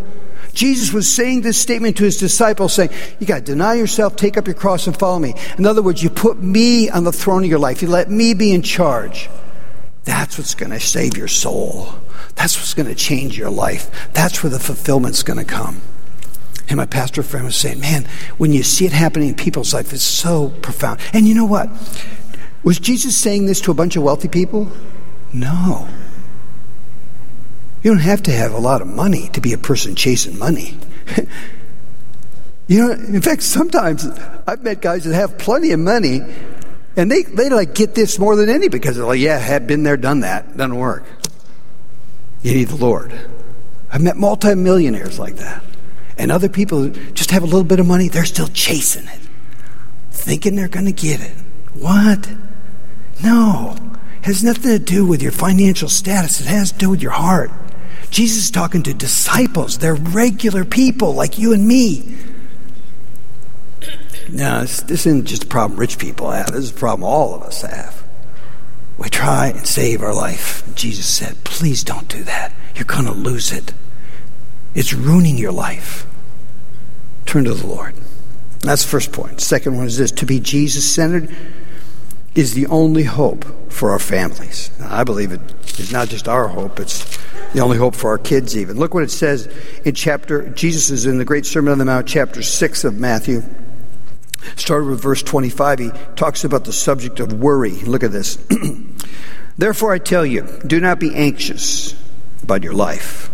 Jesus 0.53 0.93
was 0.93 1.11
saying 1.11 1.41
this 1.41 1.59
statement 1.59 1.97
to 1.97 2.03
his 2.03 2.17
disciples, 2.17 2.75
saying, 2.75 2.91
You 3.17 3.25
got 3.25 3.37
to 3.37 3.45
deny 3.45 3.73
yourself, 3.73 4.17
take 4.17 4.37
up 4.37 4.45
your 4.45 4.53
cross, 4.53 4.85
and 4.85 4.95
follow 4.95 5.17
me. 5.17 5.33
In 5.57 5.65
other 5.65 5.81
words, 5.81 6.03
you 6.03 6.11
put 6.11 6.43
me 6.43 6.91
on 6.91 7.05
the 7.05 7.11
throne 7.11 7.43
of 7.43 7.49
your 7.49 7.57
life, 7.57 7.81
you 7.81 7.87
let 7.87 8.11
me 8.11 8.35
be 8.35 8.53
in 8.53 8.61
charge. 8.61 9.31
That's 10.03 10.37
what's 10.37 10.53
going 10.53 10.71
to 10.71 10.79
save 10.79 11.17
your 11.17 11.27
soul. 11.27 11.91
That's 12.35 12.57
what's 12.57 12.73
going 12.73 12.87
to 12.87 12.95
change 12.95 13.37
your 13.37 13.49
life. 13.49 14.11
That's 14.13 14.43
where 14.43 14.49
the 14.49 14.59
fulfillment's 14.59 15.23
going 15.23 15.39
to 15.39 15.45
come. 15.45 15.81
And 16.69 16.77
my 16.77 16.85
pastor 16.85 17.23
friend 17.23 17.45
was 17.45 17.55
saying, 17.55 17.79
Man, 17.79 18.07
when 18.37 18.53
you 18.53 18.63
see 18.63 18.85
it 18.85 18.91
happening 18.91 19.29
in 19.29 19.35
people's 19.35 19.73
life, 19.73 19.91
it's 19.91 20.03
so 20.03 20.49
profound. 20.61 20.99
And 21.13 21.27
you 21.27 21.33
know 21.33 21.45
what? 21.45 21.69
Was 22.63 22.79
Jesus 22.79 23.17
saying 23.17 23.47
this 23.47 23.61
to 23.61 23.71
a 23.71 23.73
bunch 23.73 23.95
of 23.95 24.03
wealthy 24.03 24.27
people? 24.27 24.71
No. 25.33 25.87
You 27.81 27.91
don't 27.91 28.01
have 28.01 28.23
to 28.23 28.31
have 28.31 28.53
a 28.53 28.57
lot 28.57 28.81
of 28.81 28.87
money 28.87 29.29
to 29.29 29.41
be 29.41 29.53
a 29.53 29.57
person 29.57 29.95
chasing 29.95 30.37
money. 30.37 30.77
you 32.67 32.79
know, 32.79 32.91
in 32.91 33.21
fact, 33.21 33.41
sometimes 33.41 34.05
I've 34.45 34.61
met 34.63 34.81
guys 34.81 35.05
that 35.05 35.15
have 35.15 35.37
plenty 35.37 35.71
of 35.71 35.79
money 35.79 36.21
and 36.95 37.09
they, 37.09 37.23
they 37.23 37.49
like 37.49 37.73
get 37.73 37.95
this 37.95 38.19
more 38.19 38.35
than 38.35 38.49
any 38.49 38.67
because 38.67 38.97
they're 38.97 39.05
like, 39.05 39.19
yeah, 39.19 39.37
have 39.37 39.65
been 39.65 39.83
there, 39.83 39.95
done 39.95 40.19
that. 40.21 40.57
Doesn't 40.57 40.75
work. 40.75 41.05
You 42.41 42.53
need 42.53 42.69
the 42.69 42.75
Lord. 42.75 43.13
I've 43.91 44.01
met 44.01 44.17
multimillionaires 44.17 45.19
like 45.19 45.35
that. 45.37 45.63
And 46.17 46.31
other 46.31 46.49
people 46.49 46.89
just 46.89 47.31
have 47.31 47.43
a 47.43 47.45
little 47.45 47.63
bit 47.63 47.79
of 47.79 47.87
money, 47.87 48.09
they're 48.09 48.25
still 48.25 48.49
chasing 48.49 49.07
it, 49.07 49.19
thinking 50.11 50.55
they're 50.55 50.67
going 50.67 50.85
to 50.85 50.91
get 50.91 51.21
it. 51.21 51.33
What? 51.73 52.29
No. 53.23 53.75
It 54.19 54.25
has 54.25 54.43
nothing 54.43 54.71
to 54.71 54.79
do 54.79 55.05
with 55.05 55.21
your 55.21 55.31
financial 55.31 55.87
status. 55.87 56.41
It 56.41 56.47
has 56.47 56.73
to 56.73 56.77
do 56.77 56.89
with 56.89 57.01
your 57.01 57.11
heart. 57.11 57.51
Jesus 58.09 58.45
is 58.45 58.51
talking 58.51 58.83
to 58.83 58.93
disciples. 58.93 59.77
They're 59.77 59.95
regular 59.95 60.65
people 60.65 61.13
like 61.13 61.37
you 61.37 61.53
and 61.53 61.67
me. 61.67 62.17
This, 64.27 64.81
this 64.81 65.05
isn't 65.05 65.25
just 65.25 65.45
a 65.45 65.47
problem 65.47 65.79
rich 65.79 65.97
people 65.97 66.29
have. 66.31 66.47
This 66.47 66.65
is 66.65 66.71
a 66.71 66.75
problem 66.75 67.03
all 67.03 67.33
of 67.33 67.43
us 67.43 67.61
have. 67.61 67.98
We 68.99 69.09
try 69.09 69.47
and 69.47 69.65
save 69.65 70.03
our 70.03 70.13
life. 70.13 70.63
Jesus 70.75 71.07
said, 71.07 71.43
please 71.45 71.83
don't 71.83 72.07
do 72.09 72.23
that. 72.23 72.53
You're 72.75 72.85
going 72.85 73.05
to 73.05 73.13
lose 73.13 73.51
it. 73.51 73.73
It's 74.75 74.93
ruining 74.93 75.37
your 75.37 75.53
life. 75.53 76.05
Turn 77.25 77.45
to 77.45 77.53
the 77.53 77.65
Lord. 77.65 77.95
That's 78.59 78.83
the 78.83 78.89
first 78.89 79.13
point. 79.13 79.39
Second 79.39 79.77
one 79.77 79.87
is 79.87 79.97
this 79.97 80.11
to 80.11 80.25
be 80.25 80.39
Jesus 80.39 80.89
centered 80.89 81.33
is 82.35 82.53
the 82.53 82.67
only 82.67 83.03
hope 83.03 83.71
for 83.71 83.91
our 83.91 83.99
families. 83.99 84.69
Now, 84.79 84.93
I 84.93 85.03
believe 85.03 85.31
it 85.31 85.41
is 85.79 85.91
not 85.91 86.09
just 86.09 86.27
our 86.27 86.47
hope, 86.47 86.79
it's 86.79 87.17
the 87.53 87.61
only 87.61 87.77
hope 87.77 87.95
for 87.95 88.09
our 88.11 88.17
kids, 88.17 88.57
even. 88.57 88.77
Look 88.77 88.93
what 88.93 89.03
it 89.03 89.11
says 89.11 89.47
in 89.85 89.95
chapter, 89.95 90.49
Jesus 90.49 90.89
is 90.89 91.05
in 91.05 91.17
the 91.17 91.25
Great 91.25 91.45
Sermon 91.45 91.71
on 91.71 91.77
the 91.77 91.85
Mount, 91.85 92.05
chapter 92.05 92.43
6 92.43 92.83
of 92.83 92.99
Matthew. 92.99 93.43
Started 94.55 94.89
with 94.89 95.01
verse 95.01 95.23
25. 95.23 95.79
He 95.79 95.91
talks 96.15 96.43
about 96.43 96.65
the 96.65 96.73
subject 96.73 97.19
of 97.19 97.33
worry. 97.33 97.71
Look 97.71 98.03
at 98.03 98.11
this. 98.11 98.37
Therefore, 99.57 99.93
I 99.93 99.97
tell 99.97 100.25
you, 100.25 100.47
do 100.65 100.79
not 100.79 100.99
be 100.99 101.13
anxious 101.13 101.93
about 102.43 102.63
your 102.63 102.73
life, 102.73 103.29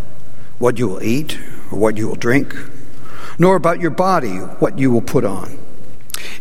what 0.58 0.80
you 0.80 0.88
will 0.88 1.04
eat 1.04 1.40
or 1.72 1.78
what 1.78 1.98
you 1.98 2.08
will 2.08 2.16
drink, 2.16 2.56
nor 3.38 3.56
about 3.56 3.80
your 3.80 3.92
body, 3.92 4.38
what 4.38 4.80
you 4.80 4.92
will 4.92 5.02
put 5.02 5.24
on. 5.24 5.58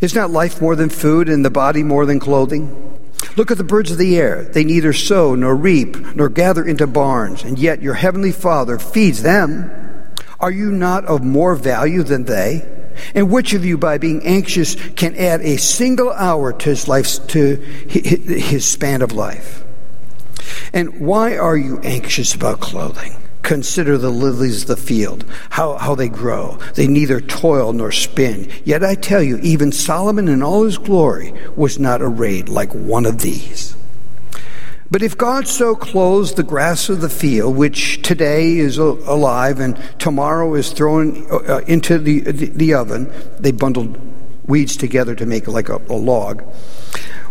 Is 0.00 0.14
not 0.14 0.30
life 0.30 0.60
more 0.60 0.76
than 0.76 0.88
food 0.88 1.28
and 1.28 1.44
the 1.44 1.50
body 1.50 1.82
more 1.82 2.06
than 2.06 2.18
clothing? 2.18 2.98
Look 3.36 3.50
at 3.50 3.58
the 3.58 3.64
birds 3.64 3.90
of 3.90 3.98
the 3.98 4.16
air. 4.16 4.44
They 4.44 4.64
neither 4.64 4.92
sow 4.92 5.34
nor 5.34 5.54
reap 5.54 5.96
nor 6.14 6.28
gather 6.28 6.64
into 6.64 6.86
barns, 6.86 7.42
and 7.42 7.58
yet 7.58 7.82
your 7.82 7.94
heavenly 7.94 8.32
Father 8.32 8.78
feeds 8.78 9.22
them. 9.22 9.70
Are 10.40 10.50
you 10.50 10.70
not 10.70 11.04
of 11.06 11.22
more 11.24 11.56
value 11.56 12.02
than 12.02 12.24
they? 12.24 12.68
And 13.14 13.30
which 13.30 13.52
of 13.52 13.64
you, 13.64 13.78
by 13.78 13.98
being 13.98 14.24
anxious, 14.24 14.76
can 14.92 15.14
add 15.16 15.40
a 15.40 15.56
single 15.56 16.12
hour 16.12 16.52
to 16.52 16.68
his 16.68 16.88
life, 16.88 17.26
to 17.28 17.56
his 17.56 18.64
span 18.64 19.02
of 19.02 19.12
life? 19.12 19.64
And 20.72 21.00
why 21.00 21.36
are 21.36 21.56
you 21.56 21.78
anxious 21.80 22.34
about 22.34 22.60
clothing? 22.60 23.16
Consider 23.42 23.98
the 23.98 24.10
lilies 24.10 24.62
of 24.62 24.68
the 24.68 24.76
field, 24.76 25.24
how, 25.50 25.76
how 25.76 25.94
they 25.94 26.08
grow. 26.08 26.58
They 26.74 26.86
neither 26.86 27.20
toil 27.20 27.74
nor 27.74 27.92
spin. 27.92 28.50
Yet 28.64 28.82
I 28.82 28.94
tell 28.94 29.22
you, 29.22 29.38
even 29.38 29.70
Solomon 29.70 30.28
in 30.28 30.42
all 30.42 30.64
his 30.64 30.78
glory 30.78 31.34
was 31.54 31.78
not 31.78 32.00
arrayed 32.00 32.48
like 32.48 32.74
one 32.74 33.04
of 33.04 33.20
these. 33.20 33.76
But 34.94 35.02
if 35.02 35.18
God 35.18 35.48
so 35.48 35.74
clothes 35.74 36.34
the 36.34 36.44
grass 36.44 36.88
of 36.88 37.00
the 37.00 37.08
field, 37.08 37.56
which 37.56 38.00
today 38.02 38.58
is 38.58 38.78
alive 38.78 39.58
and 39.58 39.76
tomorrow 39.98 40.54
is 40.54 40.70
thrown 40.70 41.26
uh, 41.32 41.62
into 41.66 41.98
the, 41.98 42.20
the, 42.20 42.46
the 42.50 42.74
oven, 42.74 43.12
they 43.40 43.50
bundled 43.50 43.98
weeds 44.46 44.76
together 44.76 45.16
to 45.16 45.26
make 45.26 45.48
like 45.48 45.68
a, 45.68 45.78
a 45.88 45.98
log, 45.98 46.44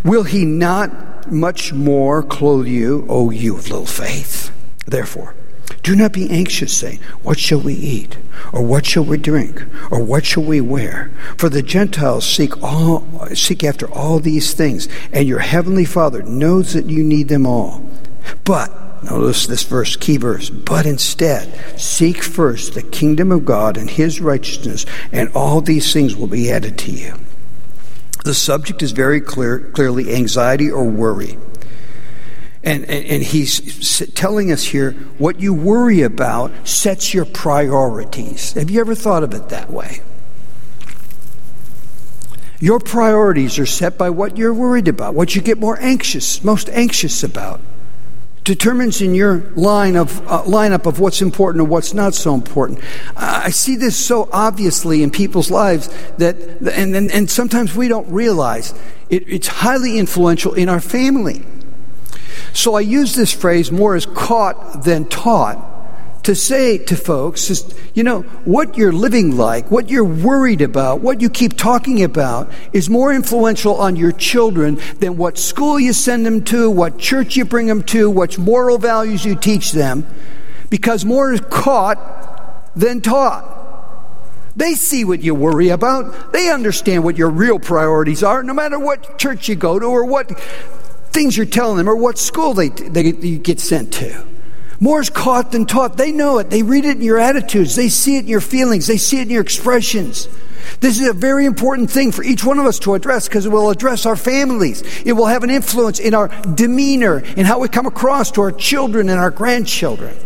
will 0.04 0.24
he 0.24 0.44
not 0.44 1.32
much 1.32 1.72
more 1.72 2.22
clothe 2.22 2.66
you, 2.66 3.06
O 3.08 3.30
you 3.30 3.56
of 3.56 3.70
little 3.70 3.86
faith? 3.86 4.52
Therefore, 4.84 5.34
do 5.84 5.94
not 5.94 6.12
be 6.12 6.30
anxious, 6.30 6.74
saying, 6.74 6.98
What 7.22 7.38
shall 7.38 7.60
we 7.60 7.74
eat? 7.74 8.16
Or 8.54 8.62
what 8.62 8.86
shall 8.86 9.04
we 9.04 9.18
drink? 9.18 9.62
Or 9.90 10.02
what 10.02 10.24
shall 10.24 10.42
we 10.42 10.60
wear? 10.62 11.12
For 11.36 11.50
the 11.50 11.62
Gentiles 11.62 12.26
seek 12.26 12.62
all 12.62 13.28
seek 13.34 13.62
after 13.62 13.88
all 13.92 14.18
these 14.18 14.54
things, 14.54 14.88
and 15.12 15.28
your 15.28 15.40
heavenly 15.40 15.84
Father 15.84 16.22
knows 16.22 16.72
that 16.72 16.86
you 16.86 17.04
need 17.04 17.28
them 17.28 17.46
all. 17.46 17.84
But 18.44 19.04
notice 19.04 19.46
this 19.46 19.62
verse, 19.62 19.94
key 19.96 20.16
verse, 20.16 20.48
but 20.48 20.86
instead 20.86 21.78
seek 21.78 22.22
first 22.22 22.72
the 22.72 22.82
kingdom 22.82 23.30
of 23.30 23.44
God 23.44 23.76
and 23.76 23.90
his 23.90 24.22
righteousness, 24.22 24.86
and 25.12 25.30
all 25.34 25.60
these 25.60 25.92
things 25.92 26.16
will 26.16 26.28
be 26.28 26.50
added 26.50 26.78
to 26.78 26.92
you. 26.92 27.14
The 28.24 28.32
subject 28.32 28.82
is 28.82 28.92
very 28.92 29.20
clear, 29.20 29.58
clearly 29.74 30.14
anxiety 30.14 30.70
or 30.70 30.84
worry. 30.84 31.36
And, 32.64 32.84
and, 32.84 33.04
and, 33.06 33.22
he's 33.22 34.10
telling 34.14 34.50
us 34.50 34.64
here 34.64 34.92
what 35.18 35.38
you 35.38 35.52
worry 35.52 36.00
about 36.00 36.66
sets 36.66 37.12
your 37.12 37.26
priorities. 37.26 38.54
Have 38.54 38.70
you 38.70 38.80
ever 38.80 38.94
thought 38.94 39.22
of 39.22 39.34
it 39.34 39.50
that 39.50 39.70
way? 39.70 40.00
Your 42.60 42.80
priorities 42.80 43.58
are 43.58 43.66
set 43.66 43.98
by 43.98 44.08
what 44.08 44.38
you're 44.38 44.54
worried 44.54 44.88
about, 44.88 45.12
what 45.14 45.34
you 45.34 45.42
get 45.42 45.58
more 45.58 45.78
anxious, 45.78 46.42
most 46.42 46.70
anxious 46.70 47.22
about. 47.22 47.60
Determines 48.44 49.02
in 49.02 49.14
your 49.14 49.40
line 49.54 49.96
of 49.96 50.26
uh, 50.26 50.42
lineup 50.44 50.86
of 50.86 51.00
what's 51.00 51.20
important 51.20 51.62
and 51.62 51.70
what's 51.70 51.92
not 51.92 52.14
so 52.14 52.34
important. 52.34 52.80
I 53.16 53.50
see 53.50 53.76
this 53.76 53.96
so 53.96 54.30
obviously 54.32 55.02
in 55.02 55.10
people's 55.10 55.50
lives 55.50 55.88
that, 56.16 56.36
and, 56.36 56.96
and, 56.96 57.10
and 57.10 57.28
sometimes 57.28 57.74
we 57.74 57.88
don't 57.88 58.08
realize 58.10 58.72
it, 59.10 59.28
it's 59.28 59.48
highly 59.48 59.98
influential 59.98 60.54
in 60.54 60.70
our 60.70 60.80
family. 60.80 61.44
So 62.54 62.74
I 62.74 62.80
use 62.80 63.14
this 63.14 63.32
phrase 63.32 63.72
more 63.72 63.96
as 63.96 64.06
caught 64.06 64.84
than 64.84 65.06
taught 65.06 65.72
to 66.22 66.34
say 66.34 66.78
to 66.78 66.96
folks 66.96 67.50
is, 67.50 67.74
you 67.92 68.02
know, 68.02 68.22
what 68.44 68.78
you're 68.78 68.92
living 68.92 69.36
like, 69.36 69.70
what 69.70 69.90
you're 69.90 70.04
worried 70.04 70.62
about, 70.62 71.00
what 71.00 71.20
you 71.20 71.28
keep 71.28 71.54
talking 71.54 72.02
about 72.02 72.50
is 72.72 72.88
more 72.88 73.12
influential 73.12 73.74
on 73.74 73.96
your 73.96 74.12
children 74.12 74.78
than 75.00 75.18
what 75.18 75.36
school 75.36 75.78
you 75.78 75.92
send 75.92 76.24
them 76.24 76.42
to, 76.44 76.70
what 76.70 76.96
church 76.96 77.36
you 77.36 77.44
bring 77.44 77.66
them 77.66 77.82
to, 77.82 78.08
what 78.08 78.38
moral 78.38 78.78
values 78.78 79.24
you 79.24 79.34
teach 79.34 79.72
them, 79.72 80.06
because 80.70 81.04
more 81.04 81.32
is 81.32 81.40
caught 81.50 81.98
than 82.74 83.00
taught. 83.00 83.50
They 84.56 84.74
see 84.74 85.04
what 85.04 85.20
you 85.20 85.34
worry 85.34 85.70
about. 85.70 86.32
They 86.32 86.50
understand 86.50 87.02
what 87.02 87.18
your 87.18 87.30
real 87.30 87.58
priorities 87.58 88.22
are, 88.22 88.42
no 88.44 88.54
matter 88.54 88.78
what 88.78 89.18
church 89.18 89.48
you 89.48 89.56
go 89.56 89.78
to 89.78 89.84
or 89.84 90.04
what 90.04 90.30
things 91.14 91.36
you're 91.36 91.46
telling 91.46 91.78
them 91.78 91.88
or 91.88 91.96
what 91.96 92.18
school 92.18 92.52
they, 92.52 92.68
they, 92.68 93.04
you 93.04 93.38
get 93.38 93.60
sent 93.60 93.94
to. 93.94 94.26
More 94.80 95.00
is 95.00 95.08
caught 95.08 95.52
than 95.52 95.64
taught. 95.64 95.96
They 95.96 96.12
know 96.12 96.38
it. 96.38 96.50
They 96.50 96.62
read 96.62 96.84
it 96.84 96.96
in 96.96 97.02
your 97.02 97.18
attitudes. 97.18 97.76
They 97.76 97.88
see 97.88 98.16
it 98.16 98.24
in 98.24 98.26
your 98.26 98.40
feelings. 98.40 98.86
They 98.86 98.96
see 98.96 99.20
it 99.20 99.22
in 99.22 99.30
your 99.30 99.40
expressions. 99.40 100.28
This 100.80 101.00
is 101.00 101.08
a 101.08 101.12
very 101.12 101.46
important 101.46 101.90
thing 101.90 102.10
for 102.10 102.24
each 102.24 102.44
one 102.44 102.58
of 102.58 102.66
us 102.66 102.80
to 102.80 102.94
address 102.94 103.28
because 103.28 103.46
it 103.46 103.50
will 103.50 103.70
address 103.70 104.04
our 104.04 104.16
families. 104.16 104.82
It 105.06 105.12
will 105.12 105.26
have 105.26 105.44
an 105.44 105.50
influence 105.50 106.00
in 106.00 106.12
our 106.14 106.28
demeanor, 106.54 107.22
and 107.36 107.46
how 107.46 107.60
we 107.60 107.68
come 107.68 107.86
across 107.86 108.32
to 108.32 108.40
our 108.42 108.52
children 108.52 109.08
and 109.08 109.18
our 109.18 109.30
grandchildren. 109.30 110.16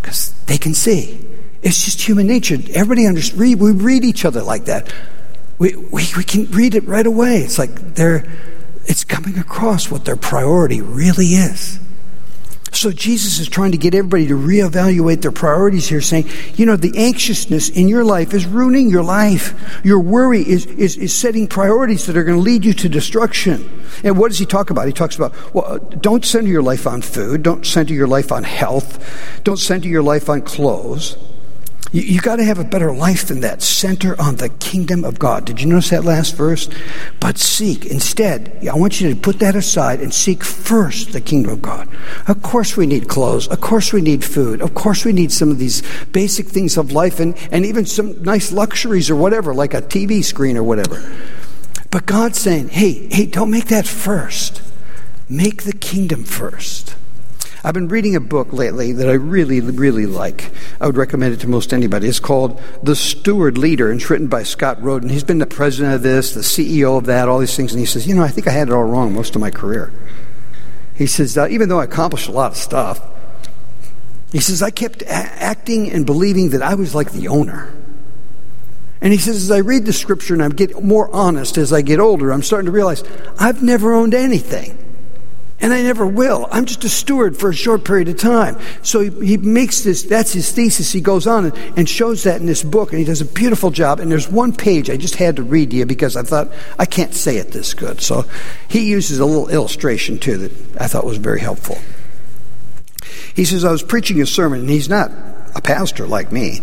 Because 0.00 0.32
they 0.46 0.58
can 0.58 0.74
see. 0.74 1.24
It's 1.62 1.84
just 1.84 2.02
human 2.02 2.26
nature. 2.26 2.58
Everybody 2.74 3.06
understands. 3.06 3.56
We 3.56 3.72
read 3.72 4.04
each 4.04 4.24
other 4.24 4.42
like 4.42 4.66
that. 4.66 4.92
We, 5.58 5.76
we, 5.76 6.04
we 6.16 6.24
can 6.24 6.50
read 6.50 6.74
it 6.74 6.86
right 6.86 7.06
away. 7.06 7.38
It's 7.38 7.58
like 7.58 7.94
they're, 7.94 8.26
it's 8.86 9.04
coming 9.04 9.38
across 9.38 9.90
what 9.90 10.04
their 10.04 10.16
priority 10.16 10.80
really 10.80 11.28
is. 11.28 11.78
So 12.72 12.90
Jesus 12.90 13.38
is 13.38 13.48
trying 13.48 13.72
to 13.72 13.78
get 13.78 13.94
everybody 13.94 14.26
to 14.28 14.34
reevaluate 14.34 15.20
their 15.20 15.30
priorities 15.30 15.88
here, 15.88 16.00
saying, 16.00 16.28
you 16.54 16.64
know, 16.64 16.74
the 16.74 16.92
anxiousness 16.96 17.68
in 17.68 17.86
your 17.86 18.02
life 18.02 18.32
is 18.32 18.46
ruining 18.46 18.88
your 18.88 19.04
life. 19.04 19.80
Your 19.84 20.00
worry 20.00 20.40
is, 20.40 20.64
is, 20.66 20.96
is 20.96 21.14
setting 21.14 21.46
priorities 21.46 22.06
that 22.06 22.16
are 22.16 22.24
going 22.24 22.38
to 22.38 22.42
lead 22.42 22.64
you 22.64 22.72
to 22.72 22.88
destruction. 22.88 23.70
And 24.02 24.18
what 24.18 24.28
does 24.28 24.38
he 24.38 24.46
talk 24.46 24.70
about? 24.70 24.86
He 24.86 24.92
talks 24.92 25.16
about, 25.16 25.54
well, 25.54 25.78
don't 25.78 26.24
center 26.24 26.48
your 26.48 26.62
life 26.62 26.86
on 26.86 27.02
food. 27.02 27.42
Don't 27.42 27.66
center 27.66 27.92
your 27.92 28.08
life 28.08 28.32
on 28.32 28.42
health. 28.42 29.40
Don't 29.44 29.58
center 29.58 29.88
your 29.88 30.02
life 30.02 30.30
on 30.30 30.40
clothes. 30.40 31.16
You, 31.92 32.02
you 32.02 32.20
got 32.20 32.36
to 32.36 32.44
have 32.44 32.58
a 32.58 32.64
better 32.64 32.92
life 32.92 33.26
than 33.26 33.40
that. 33.40 33.62
Center 33.62 34.20
on 34.20 34.36
the 34.36 34.48
kingdom 34.48 35.04
of 35.04 35.18
God. 35.18 35.44
Did 35.44 35.60
you 35.60 35.68
notice 35.68 35.90
that 35.90 36.04
last 36.04 36.34
verse? 36.34 36.68
But 37.20 37.38
seek 37.38 37.86
instead. 37.86 38.66
I 38.70 38.74
want 38.74 39.00
you 39.00 39.10
to 39.10 39.20
put 39.20 39.38
that 39.40 39.54
aside 39.54 40.00
and 40.00 40.12
seek 40.12 40.42
first 40.42 41.12
the 41.12 41.20
kingdom 41.20 41.52
of 41.52 41.62
God. 41.62 41.88
Of 42.26 42.42
course, 42.42 42.76
we 42.76 42.86
need 42.86 43.08
clothes. 43.08 43.46
Of 43.48 43.60
course, 43.60 43.92
we 43.92 44.00
need 44.00 44.24
food. 44.24 44.62
Of 44.62 44.74
course, 44.74 45.04
we 45.04 45.12
need 45.12 45.30
some 45.30 45.50
of 45.50 45.58
these 45.58 45.82
basic 46.06 46.46
things 46.46 46.76
of 46.76 46.92
life 46.92 47.20
and, 47.20 47.36
and 47.52 47.66
even 47.66 47.86
some 47.86 48.22
nice 48.22 48.50
luxuries 48.50 49.10
or 49.10 49.16
whatever, 49.16 49.54
like 49.54 49.74
a 49.74 49.82
TV 49.82 50.24
screen 50.24 50.56
or 50.56 50.62
whatever. 50.62 51.02
But 51.90 52.06
God's 52.06 52.38
saying, 52.38 52.68
hey, 52.68 53.06
hey, 53.08 53.26
don't 53.26 53.50
make 53.50 53.66
that 53.66 53.86
first. 53.86 54.62
Make 55.28 55.64
the 55.64 55.74
kingdom 55.74 56.24
first. 56.24 56.96
I've 57.64 57.74
been 57.74 57.86
reading 57.88 58.16
a 58.16 58.20
book 58.20 58.52
lately 58.52 58.92
that 58.92 59.08
I 59.08 59.12
really, 59.12 59.60
really 59.60 60.06
like. 60.06 60.50
I 60.80 60.86
would 60.86 60.96
recommend 60.96 61.34
it 61.34 61.40
to 61.40 61.48
most 61.48 61.72
anybody. 61.72 62.08
It's 62.08 62.18
called 62.18 62.60
The 62.82 62.96
Steward 62.96 63.56
Leader, 63.56 63.90
and 63.90 64.00
it's 64.00 64.10
written 64.10 64.26
by 64.26 64.42
Scott 64.42 64.82
Rodin. 64.82 65.08
He's 65.08 65.22
been 65.22 65.38
the 65.38 65.46
president 65.46 65.94
of 65.94 66.02
this, 66.02 66.34
the 66.34 66.40
CEO 66.40 66.98
of 66.98 67.06
that, 67.06 67.28
all 67.28 67.38
these 67.38 67.56
things. 67.56 67.72
And 67.72 67.78
he 67.78 67.86
says, 67.86 68.04
You 68.04 68.16
know, 68.16 68.24
I 68.24 68.28
think 68.28 68.48
I 68.48 68.50
had 68.50 68.68
it 68.68 68.74
all 68.74 68.82
wrong 68.82 69.14
most 69.14 69.36
of 69.36 69.40
my 69.40 69.50
career. 69.50 69.92
He 70.96 71.06
says, 71.06 71.38
uh, 71.38 71.46
Even 71.48 71.68
though 71.68 71.78
I 71.78 71.84
accomplished 71.84 72.28
a 72.28 72.32
lot 72.32 72.50
of 72.50 72.56
stuff, 72.56 73.00
he 74.32 74.40
says, 74.40 74.60
I 74.60 74.70
kept 74.70 75.02
a- 75.02 75.12
acting 75.12 75.92
and 75.92 76.04
believing 76.04 76.50
that 76.50 76.62
I 76.62 76.74
was 76.74 76.96
like 76.96 77.12
the 77.12 77.28
owner. 77.28 77.72
And 79.00 79.12
he 79.12 79.18
says, 79.18 79.36
as 79.36 79.50
I 79.50 79.58
read 79.58 79.84
the 79.84 79.92
scripture 79.92 80.32
and 80.32 80.42
I 80.42 80.48
get 80.48 80.82
more 80.82 81.12
honest 81.12 81.58
as 81.58 81.72
I 81.72 81.82
get 81.82 81.98
older, 81.98 82.32
I'm 82.32 82.42
starting 82.42 82.66
to 82.66 82.72
realize 82.72 83.02
I've 83.38 83.60
never 83.62 83.94
owned 83.94 84.14
anything. 84.14 84.78
And 85.62 85.72
I 85.72 85.80
never 85.82 86.04
will. 86.04 86.48
I'm 86.50 86.66
just 86.66 86.82
a 86.82 86.88
steward 86.88 87.36
for 87.36 87.50
a 87.50 87.54
short 87.54 87.84
period 87.84 88.08
of 88.08 88.18
time. 88.18 88.58
So 88.82 89.00
he, 89.00 89.26
he 89.26 89.36
makes 89.36 89.82
this, 89.82 90.02
that's 90.02 90.32
his 90.32 90.50
thesis. 90.50 90.90
He 90.90 91.00
goes 91.00 91.28
on 91.28 91.46
and, 91.46 91.56
and, 91.78 91.88
shows 91.88 92.24
that 92.24 92.40
in 92.40 92.46
this 92.46 92.64
book, 92.64 92.90
and 92.90 92.98
he 92.98 93.04
does 93.04 93.20
a 93.20 93.24
beautiful 93.24 93.70
job. 93.70 94.00
And 94.00 94.10
there's 94.10 94.28
one 94.28 94.52
page 94.52 94.90
I 94.90 94.96
just 94.96 95.14
had 95.14 95.36
to 95.36 95.44
read 95.44 95.70
to 95.70 95.76
you 95.76 95.86
because 95.86 96.16
I 96.16 96.22
thought, 96.22 96.50
I 96.80 96.84
can't 96.84 97.14
say 97.14 97.36
it 97.36 97.52
this 97.52 97.74
good. 97.74 98.00
So 98.00 98.24
he 98.68 98.90
uses 98.90 99.20
a 99.20 99.24
little 99.24 99.48
illustration 99.48 100.18
too 100.18 100.36
that 100.38 100.82
I 100.82 100.88
thought 100.88 101.06
was 101.06 101.18
very 101.18 101.40
helpful. 101.40 101.78
He 103.34 103.44
says, 103.44 103.64
I 103.64 103.70
was 103.70 103.84
preaching 103.84 104.20
a 104.20 104.26
sermon, 104.26 104.60
and 104.60 104.68
he's 104.68 104.88
not 104.88 105.12
a 105.54 105.60
pastor 105.62 106.06
like 106.06 106.32
me. 106.32 106.62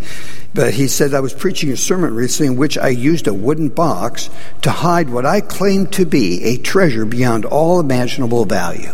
But 0.54 0.74
he 0.74 0.88
said, 0.88 1.14
I 1.14 1.20
was 1.20 1.34
preaching 1.34 1.72
a 1.72 1.78
sermon 1.78 2.16
recently 2.16 2.48
in 2.48 2.58
which 2.58 2.78
I 2.78 2.90
used 2.90 3.28
a 3.28 3.34
wooden 3.34 3.70
box 3.70 4.30
to 4.64 4.72
hide 4.72 5.10
what 5.10 5.26
I 5.26 5.42
claimed 5.42 5.94
to 5.94 6.06
be 6.06 6.44
a 6.44 6.58
treasure 6.58 7.06
beyond 7.06 7.46
all 7.46 7.80
imaginable 7.80 8.46
value. 8.46 8.94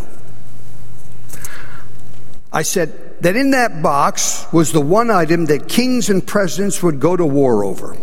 I 2.52 2.62
said 2.64 3.22
that 3.22 3.36
in 3.36 3.52
that 3.52 3.82
box 3.82 4.46
was 4.52 4.72
the 4.72 4.82
one 4.82 5.10
item 5.10 5.46
that 5.46 5.70
kings 5.70 6.10
and 6.10 6.26
presidents 6.26 6.84
would 6.84 7.00
go 7.00 7.16
to 7.16 7.26
war 7.26 7.64
over. 7.64 7.96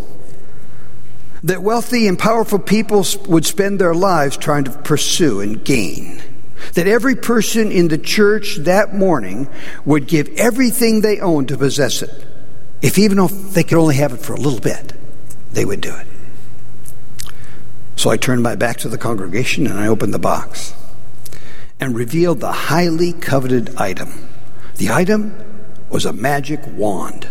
That 1.45 1.63
wealthy 1.63 2.07
and 2.07 2.19
powerful 2.19 2.59
people 2.59 3.05
would 3.27 3.45
spend 3.45 3.81
their 3.81 3.95
lives 3.95 4.37
trying 4.37 4.65
to 4.65 4.71
pursue 4.71 5.41
and 5.41 5.63
gain. 5.63 6.23
That 6.75 6.87
every 6.87 7.17
person 7.17 7.73
in 7.73 7.89
the 7.89 7.99
church 7.99 8.57
that 8.59 8.95
morning 8.95 9.49
would 9.85 10.07
give 10.07 10.29
everything 10.37 11.01
they 11.01 11.21
owned 11.21 11.49
to 11.49 11.59
possess 11.59 12.03
it. 12.03 12.32
If 12.83 12.99
even 12.99 13.19
if 13.21 13.55
they 13.55 13.63
could 13.63 13.79
only 13.79 13.95
have 13.97 14.13
it 14.13 14.21
for 14.21 14.35
a 14.35 14.41
little 14.41 14.61
bit, 14.61 14.93
they 15.53 15.65
would 15.65 15.81
do 15.81 15.95
it. 15.95 16.07
So 17.97 18.11
I 18.11 18.17
turned 18.17 18.43
my 18.43 18.57
back 18.57 18.79
to 18.79 18.89
the 18.89 18.99
congregation 18.99 19.67
and 19.69 19.79
I 19.79 19.87
opened 19.87 20.13
the 20.13 20.19
box 20.19 20.75
and 21.79 21.95
revealed 21.95 22.41
the 22.41 22.53
highly 22.53 23.13
coveted 23.13 23.77
item. 23.77 24.29
The 24.77 24.91
item 24.91 25.37
was 25.89 26.05
a 26.05 26.13
magic 26.13 26.61
wand. 26.67 27.29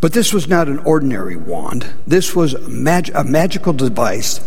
But 0.00 0.12
this 0.12 0.32
was 0.32 0.48
not 0.48 0.68
an 0.68 0.78
ordinary 0.80 1.36
wand. 1.36 1.94
This 2.06 2.34
was 2.34 2.54
a, 2.54 2.68
mag- 2.68 3.12
a 3.14 3.24
magical 3.24 3.72
device 3.72 4.40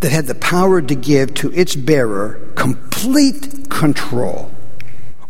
that 0.00 0.12
had 0.12 0.26
the 0.26 0.34
power 0.34 0.82
to 0.82 0.94
give 0.94 1.32
to 1.34 1.52
its 1.52 1.74
bearer 1.76 2.40
complete 2.54 3.70
control 3.70 4.50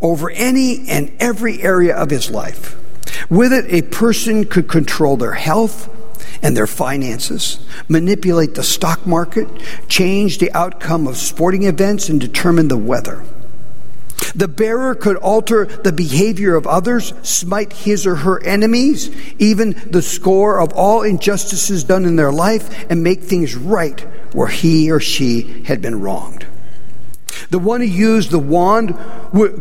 over 0.01 0.29
any 0.31 0.87
and 0.89 1.11
every 1.19 1.61
area 1.61 1.95
of 1.95 2.09
his 2.09 2.29
life. 2.29 2.75
With 3.29 3.53
it, 3.53 3.65
a 3.69 3.81
person 3.81 4.45
could 4.45 4.67
control 4.67 5.17
their 5.17 5.33
health 5.33 5.89
and 6.41 6.55
their 6.55 6.67
finances, 6.67 7.59
manipulate 7.87 8.55
the 8.55 8.63
stock 8.63 9.05
market, 9.07 9.47
change 9.87 10.37
the 10.37 10.51
outcome 10.53 11.07
of 11.07 11.17
sporting 11.17 11.63
events, 11.63 12.09
and 12.09 12.19
determine 12.19 12.67
the 12.67 12.77
weather. 12.77 13.23
The 14.35 14.47
bearer 14.47 14.93
could 14.93 15.17
alter 15.17 15.65
the 15.65 15.91
behavior 15.91 16.55
of 16.55 16.67
others, 16.67 17.13
smite 17.23 17.73
his 17.73 18.05
or 18.05 18.17
her 18.17 18.43
enemies, 18.43 19.09
even 19.39 19.75
the 19.89 20.01
score 20.01 20.59
of 20.59 20.73
all 20.73 21.01
injustices 21.01 21.83
done 21.83 22.05
in 22.05 22.17
their 22.17 22.31
life, 22.31 22.85
and 22.89 23.03
make 23.03 23.23
things 23.23 23.55
right 23.55 23.99
where 24.33 24.47
he 24.47 24.91
or 24.91 24.99
she 24.99 25.63
had 25.63 25.81
been 25.81 26.01
wronged. 26.01 26.45
The 27.49 27.59
one 27.59 27.79
who 27.79 27.87
used 27.87 28.31
the 28.31 28.39
wand 28.39 28.95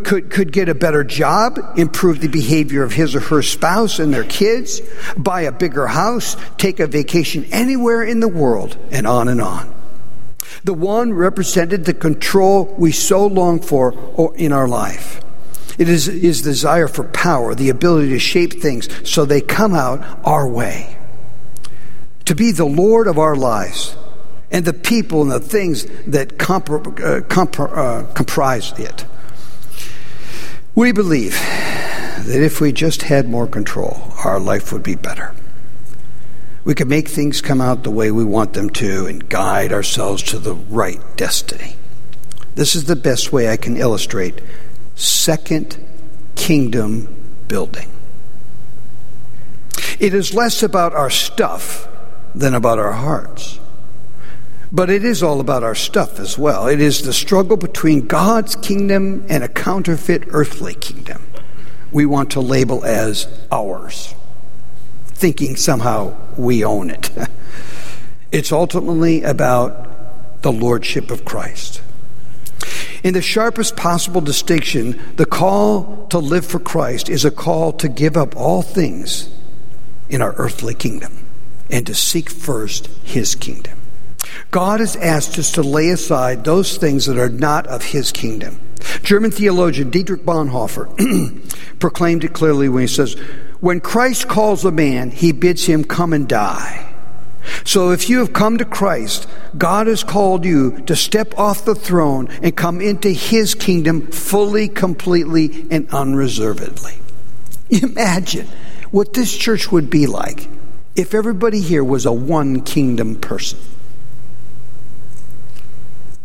could, 0.05 0.31
could 0.31 0.53
get 0.53 0.69
a 0.69 0.75
better 0.75 1.05
job, 1.05 1.59
improve 1.77 2.21
the 2.21 2.29
behavior 2.29 2.83
of 2.83 2.93
his 2.93 3.15
or 3.15 3.21
her 3.21 3.43
spouse 3.43 3.99
and 3.99 4.13
their 4.13 4.25
kids, 4.25 4.81
buy 5.17 5.43
a 5.43 5.53
bigger 5.53 5.87
house, 5.87 6.37
take 6.59 6.81
a 6.81 6.87
vacation 6.87 7.45
anywhere 7.53 8.03
in 8.03 8.21
the 8.21 8.29
world, 8.29 8.77
and 8.91 9.07
on 9.07 9.29
and 9.29 9.41
on. 9.41 9.73
The 10.65 10.75
one 10.75 11.13
represented 11.13 11.85
the 11.85 11.95
control 11.95 12.75
we 12.77 12.91
so 12.91 13.27
long 13.27 13.61
for 13.61 14.35
in 14.37 14.53
our 14.53 14.67
life. 14.67 15.23
It 15.79 15.89
is 15.89 16.07
his 16.07 16.43
desire 16.43 16.89
for 16.89 17.05
power, 17.05 17.55
the 17.55 17.69
ability 17.69 18.09
to 18.11 18.19
shape 18.19 18.55
things 18.55 18.89
so 19.09 19.25
they 19.25 19.41
come 19.41 19.75
out 19.75 20.05
our 20.25 20.49
way. 20.49 20.97
To 22.25 22.35
be 22.35 22.51
the 22.51 22.65
Lord 22.65 23.07
of 23.07 23.19
our 23.19 23.37
lives 23.37 23.95
and 24.51 24.65
the 24.65 24.73
people 24.73 25.23
and 25.23 25.31
the 25.31 25.41
things 25.41 25.85
that 26.07 26.39
compr- 26.39 27.01
uh, 27.01 27.81
uh, 27.81 28.13
comprise 28.15 28.73
it. 28.79 29.05
We 30.75 30.93
believe 30.93 31.33
that 31.33 32.43
if 32.43 32.61
we 32.61 32.73
just 32.73 33.03
had 33.03 33.29
more 33.29 33.47
control, 33.47 34.13
our 34.25 34.39
life 34.39 34.73
would 34.73 34.83
be 34.83 34.95
better. 34.95 35.35
We 36.65 36.75
could 36.75 36.89
make 36.89 37.09
things 37.09 37.41
come 37.41 37.61
out 37.61 37.85
the 37.85 37.91
way 37.91 38.11
we 38.11 38.25
want 38.25 38.53
them 38.53 38.71
to 38.71 39.07
and 39.07 39.29
guide 39.29 39.73
ourselves 39.73 40.23
to 40.25 40.39
the 40.39 40.55
right 40.55 41.01
destiny. 41.17 41.77
This 42.57 42.75
is 42.75 42.85
the 42.85 42.97
best 42.97 43.33
way 43.33 43.49
I 43.49 43.57
can 43.57 43.77
illustrate 43.77 44.43
second 44.97 45.79
kingdom 46.35 47.15
building. 47.49 47.91
It 50.01 50.13
is 50.13 50.35
less 50.35 50.63
about 50.63 50.93
our 50.93 51.11
stuff 51.11 51.89
than 52.35 52.55
about 52.55 52.79
our 52.79 52.93
hearts. 52.93 53.61
But 54.77 54.91
it 54.91 55.07
is 55.07 55.23
all 55.23 55.41
about 55.41 55.63
our 55.63 55.75
stuff 55.75 56.21
as 56.21 56.37
well. 56.37 56.67
It 56.67 56.83
is 56.83 57.01
the 57.01 57.15
struggle 57.15 57.57
between 57.57 58.07
God's 58.07 58.57
kingdom 58.57 59.25
and 59.27 59.43
a 59.43 59.49
counterfeit 59.49 60.25
earthly 60.29 60.75
kingdom 60.75 61.23
we 61.91 62.05
want 62.05 62.33
to 62.33 62.43
label 62.43 62.85
as 62.85 63.27
ours, 63.51 64.15
thinking 65.07 65.57
somehow 65.57 66.15
we 66.37 66.63
own 66.63 66.91
it. 66.91 67.11
it's 68.33 68.53
ultimately 68.53 69.23
about 69.23 70.43
the 70.43 70.53
lordship 70.53 71.11
of 71.11 71.25
Christ. 71.25 71.81
In 73.03 73.15
the 73.15 73.23
sharpest 73.23 73.79
possible 73.79 74.21
distinction, 74.21 75.01
the 75.17 75.25
call 75.25 76.07
to 76.09 76.19
live 76.19 76.45
for 76.45 76.59
Christ 76.59 77.09
is 77.09 77.25
a 77.25 77.31
call 77.31 77.73
to 77.73 77.89
give 77.89 78.15
up 78.15 78.37
all 78.37 78.61
things 78.61 79.31
in 80.11 80.21
our 80.21 80.35
earthly 80.35 80.75
kingdom 80.75 81.27
and 81.71 81.87
to 81.87 81.95
seek 81.95 82.29
first 82.29 82.89
his 83.05 83.35
kingdom. 83.35 83.76
God 84.51 84.81
has 84.81 84.97
asked 84.97 85.39
us 85.39 85.53
to 85.53 85.63
lay 85.63 85.91
aside 85.91 86.45
those 86.45 86.77
things 86.77 87.07
that 87.07 87.19
are 87.19 87.29
not 87.29 87.67
of 87.67 87.85
his 87.85 88.13
kingdom. 88.13 88.61
German 89.03 89.31
theologian 89.31 89.91
Dietrich 89.91 90.23
Bonhoeffer 90.23 90.87
proclaimed 91.79 92.25
it 92.25 92.33
clearly 92.33 92.69
when 92.69 92.83
he 92.83 92.87
says, 92.87 93.15
When 93.61 93.81
Christ 93.81 94.29
calls 94.29 94.65
a 94.65 94.71
man, 94.71 95.11
he 95.11 95.33
bids 95.33 95.65
him 95.65 95.85
come 95.85 96.13
and 96.13 96.29
die. 96.29 96.87
So 97.65 97.91
if 97.91 98.09
you 98.09 98.19
have 98.19 98.33
come 98.33 98.59
to 98.59 98.65
Christ, 98.65 99.29
God 99.57 99.87
has 99.87 100.03
called 100.03 100.45
you 100.45 100.81
to 100.83 100.97
step 100.97 101.39
off 101.39 101.65
the 101.65 101.75
throne 101.75 102.29
and 102.43 102.57
come 102.57 102.81
into 102.81 103.11
his 103.11 103.55
kingdom 103.55 104.09
fully, 104.09 104.69
completely, 104.69 105.67
and 105.71 105.89
unreservedly. 105.91 106.99
Imagine 107.71 108.49
what 108.91 109.15
this 109.15 109.37
church 109.37 109.71
would 109.71 109.91
be 109.91 110.07
like 110.07 110.49
if 110.95 111.15
everybody 111.15 111.61
here 111.61 111.85
was 111.85 112.07
a 112.07 112.13
one 112.13 112.63
kingdom 112.63 113.17
person. 113.17 113.59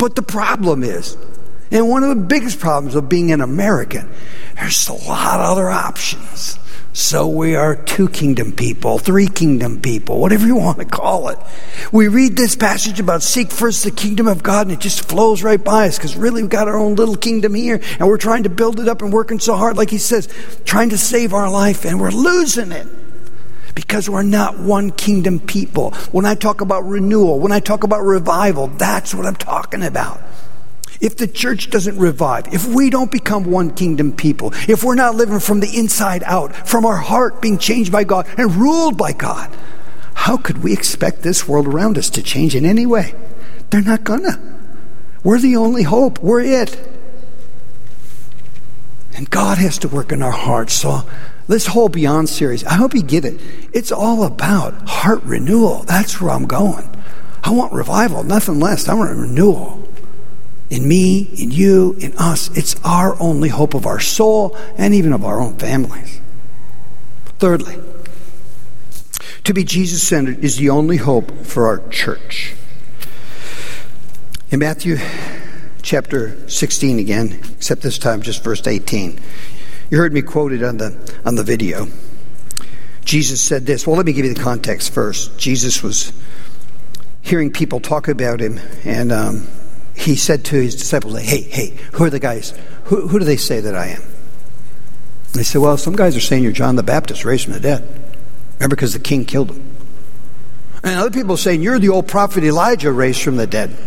But 0.01 0.15
the 0.15 0.23
problem 0.23 0.81
is, 0.81 1.15
and 1.69 1.87
one 1.87 2.01
of 2.01 2.09
the 2.09 2.23
biggest 2.23 2.59
problems 2.59 2.95
of 2.95 3.07
being 3.07 3.31
an 3.31 3.39
American, 3.39 4.09
there's 4.55 4.87
a 4.87 4.93
lot 4.93 5.39
of 5.39 5.51
other 5.51 5.69
options. 5.69 6.57
So 6.91 7.27
we 7.27 7.55
are 7.55 7.75
two 7.75 8.09
kingdom 8.09 8.51
people, 8.51 8.97
three 8.97 9.27
kingdom 9.27 9.79
people, 9.79 10.19
whatever 10.19 10.47
you 10.47 10.55
want 10.55 10.79
to 10.79 10.85
call 10.85 11.29
it. 11.29 11.37
We 11.91 12.07
read 12.07 12.35
this 12.35 12.55
passage 12.55 12.99
about 12.99 13.21
seek 13.21 13.51
first 13.51 13.83
the 13.83 13.91
kingdom 13.91 14.27
of 14.27 14.41
God 14.41 14.65
and 14.65 14.75
it 14.75 14.79
just 14.79 15.07
flows 15.07 15.43
right 15.43 15.63
by 15.63 15.87
us 15.87 15.99
because 15.99 16.17
really 16.17 16.41
we've 16.41 16.49
got 16.49 16.67
our 16.67 16.79
own 16.79 16.95
little 16.95 17.15
kingdom 17.15 17.53
here 17.53 17.79
and 17.99 18.07
we're 18.07 18.17
trying 18.17 18.41
to 18.41 18.49
build 18.49 18.79
it 18.79 18.87
up 18.87 19.03
and 19.03 19.13
working 19.13 19.37
so 19.37 19.55
hard, 19.55 19.77
like 19.77 19.91
he 19.91 19.99
says, 19.99 20.27
trying 20.65 20.89
to 20.89 20.97
save 20.97 21.31
our 21.31 21.51
life 21.51 21.85
and 21.85 22.01
we're 22.01 22.09
losing 22.09 22.71
it 22.71 22.87
because 23.75 24.09
we're 24.09 24.23
not 24.23 24.59
one 24.59 24.91
kingdom 24.91 25.39
people. 25.39 25.91
When 26.11 26.25
I 26.25 26.35
talk 26.35 26.61
about 26.61 26.85
renewal, 26.85 27.39
when 27.39 27.51
I 27.51 27.59
talk 27.59 27.83
about 27.83 28.01
revival, 28.01 28.67
that's 28.67 29.13
what 29.13 29.25
I'm 29.25 29.35
talking 29.35 29.83
about. 29.83 30.21
If 30.99 31.17
the 31.17 31.27
church 31.27 31.71
doesn't 31.71 31.97
revive, 31.97 32.53
if 32.53 32.67
we 32.67 32.91
don't 32.91 33.11
become 33.11 33.45
one 33.45 33.71
kingdom 33.73 34.13
people, 34.13 34.53
if 34.67 34.83
we're 34.83 34.95
not 34.95 35.15
living 35.15 35.39
from 35.39 35.59
the 35.59 35.75
inside 35.75 36.21
out, 36.25 36.55
from 36.67 36.85
our 36.85 36.97
heart 36.97 37.41
being 37.41 37.57
changed 37.57 37.91
by 37.91 38.03
God 38.03 38.27
and 38.37 38.55
ruled 38.55 38.97
by 38.97 39.11
God, 39.11 39.55
how 40.13 40.37
could 40.37 40.63
we 40.63 40.73
expect 40.73 41.23
this 41.23 41.47
world 41.47 41.65
around 41.65 41.97
us 41.97 42.11
to 42.11 42.21
change 42.21 42.55
in 42.55 42.65
any 42.65 42.85
way? 42.85 43.15
They're 43.71 43.81
not 43.81 44.03
gonna. 44.03 44.39
We're 45.23 45.39
the 45.39 45.55
only 45.55 45.83
hope. 45.83 46.19
We're 46.19 46.41
it. 46.41 46.77
And 49.13 49.29
God 49.29 49.57
has 49.57 49.79
to 49.79 49.87
work 49.87 50.11
in 50.11 50.21
our 50.21 50.31
hearts. 50.31 50.73
So, 50.73 51.01
this 51.47 51.67
whole 51.67 51.89
Beyond 51.89 52.29
series, 52.29 52.63
I 52.63 52.75
hope 52.75 52.93
you 52.93 53.03
get 53.03 53.25
it. 53.25 53.39
It's 53.73 53.91
all 53.91 54.23
about 54.23 54.87
heart 54.87 55.23
renewal. 55.23 55.83
That's 55.83 56.21
where 56.21 56.31
I'm 56.31 56.45
going. 56.45 56.89
I 57.43 57.51
want 57.51 57.73
revival, 57.73 58.23
nothing 58.23 58.59
less. 58.59 58.87
I 58.87 58.93
want 58.93 59.15
renewal 59.17 59.87
in 60.71 60.87
me, 60.87 61.29
in 61.37 61.51
you, 61.51 61.95
in 61.99 62.13
us. 62.17 62.55
It's 62.57 62.75
our 62.83 63.21
only 63.21 63.49
hope 63.49 63.73
of 63.73 63.85
our 63.85 63.99
soul 63.99 64.57
and 64.77 64.93
even 64.93 65.11
of 65.11 65.25
our 65.25 65.39
own 65.39 65.57
families. 65.57 66.21
Thirdly, 67.39 67.77
to 69.43 69.53
be 69.53 69.63
Jesus 69.63 70.01
centered 70.01 70.43
is 70.43 70.57
the 70.57 70.69
only 70.69 70.97
hope 70.97 71.45
for 71.45 71.67
our 71.67 71.87
church. 71.89 72.55
In 74.49 74.59
Matthew 74.59 74.97
chapter 75.81 76.47
16 76.49 76.99
again, 76.99 77.39
except 77.51 77.81
this 77.81 77.97
time 77.97 78.21
just 78.21 78.43
verse 78.43 78.65
18. 78.65 79.19
You 79.91 79.97
heard 79.97 80.13
me 80.13 80.21
quoted 80.21 80.63
on 80.63 80.77
the 80.77 81.19
on 81.25 81.35
the 81.35 81.43
video. 81.43 81.87
Jesus 83.03 83.41
said 83.41 83.65
this. 83.65 83.85
Well, 83.85 83.97
let 83.97 84.05
me 84.05 84.13
give 84.13 84.25
you 84.25 84.33
the 84.33 84.41
context 84.41 84.93
first. 84.93 85.37
Jesus 85.37 85.83
was 85.83 86.13
hearing 87.21 87.51
people 87.51 87.81
talk 87.81 88.07
about 88.07 88.39
him, 88.39 88.57
and 88.85 89.11
um, 89.11 89.47
he 89.93 90.15
said 90.15 90.45
to 90.45 90.55
his 90.55 90.77
disciples, 90.77 91.19
Hey, 91.19 91.41
hey, 91.41 91.77
who 91.91 92.05
are 92.05 92.09
the 92.09 92.19
guys? 92.19 92.53
Who, 92.85 93.09
who 93.09 93.19
do 93.19 93.25
they 93.25 93.35
say 93.35 93.59
that 93.59 93.75
I 93.75 93.87
am? 93.87 94.01
And 94.01 95.33
they 95.33 95.43
said, 95.43 95.59
Well, 95.59 95.75
some 95.75 95.97
guys 95.97 96.15
are 96.15 96.21
saying 96.21 96.43
you're 96.43 96.53
John 96.53 96.77
the 96.77 96.83
Baptist 96.83 97.25
raised 97.25 97.43
from 97.43 97.53
the 97.53 97.59
dead. 97.59 97.81
Remember, 98.59 98.77
because 98.77 98.93
the 98.93 98.99
king 98.99 99.25
killed 99.25 99.51
him. 99.51 99.75
And 100.83 100.99
other 100.99 101.11
people 101.11 101.33
are 101.33 101.37
saying 101.37 101.61
you're 101.61 101.79
the 101.79 101.89
old 101.89 102.07
prophet 102.07 102.45
Elijah 102.45 102.93
raised 102.93 103.21
from 103.21 103.35
the 103.35 103.45
dead. 103.45 103.77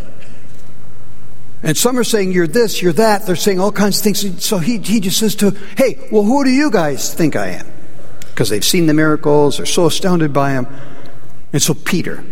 And 1.65 1.77
some 1.77 1.99
are 1.99 2.05
saying 2.05 2.33
you're 2.33 2.47
this, 2.47 2.81
you're 2.81 2.93
that. 2.93 3.27
They're 3.27 3.37
saying 3.37 3.59
all 3.59 3.73
kinds 3.73 3.99
of 3.99 4.05
things. 4.05 4.45
So 4.45 4.59
he, 4.59 4.79
he 4.79 5.01
just 5.01 5.19
says 5.19 5.35
to, 5.37 5.51
hey, 5.77 5.99
well, 6.13 6.23
who 6.23 6.45
do 6.45 6.51
you 6.51 6.71
guys 6.71 7.13
think 7.13 7.35
I 7.35 7.49
am? 7.49 7.67
Because 8.21 8.51
they've 8.51 8.65
seen 8.65 8.87
the 8.87 8.95
miracles, 8.95 9.57
they're 9.57 9.67
so 9.67 9.87
astounded 9.87 10.33
by 10.33 10.53
him. 10.53 10.67
And 11.53 11.63
so 11.63 11.75
Peter, 11.75 12.25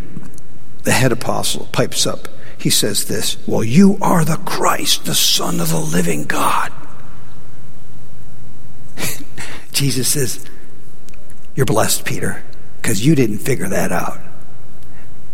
the 0.84 0.92
head 0.92 1.12
apostle, 1.12 1.68
pipes 1.72 2.06
up 2.06 2.28
he 2.62 2.70
says 2.70 3.06
this 3.06 3.36
Well, 3.46 3.64
you 3.64 3.98
are 4.00 4.24
the 4.24 4.36
Christ, 4.36 5.04
the 5.04 5.16
Son 5.16 5.58
of 5.58 5.70
the 5.70 5.80
living 5.80 6.24
God. 6.24 6.72
Jesus 9.72 10.06
says, 10.06 10.46
You're 11.56 11.66
blessed, 11.66 12.04
Peter, 12.04 12.44
because 12.80 13.04
you 13.04 13.16
didn't 13.16 13.38
figure 13.38 13.68
that 13.68 13.90
out. 13.90 14.20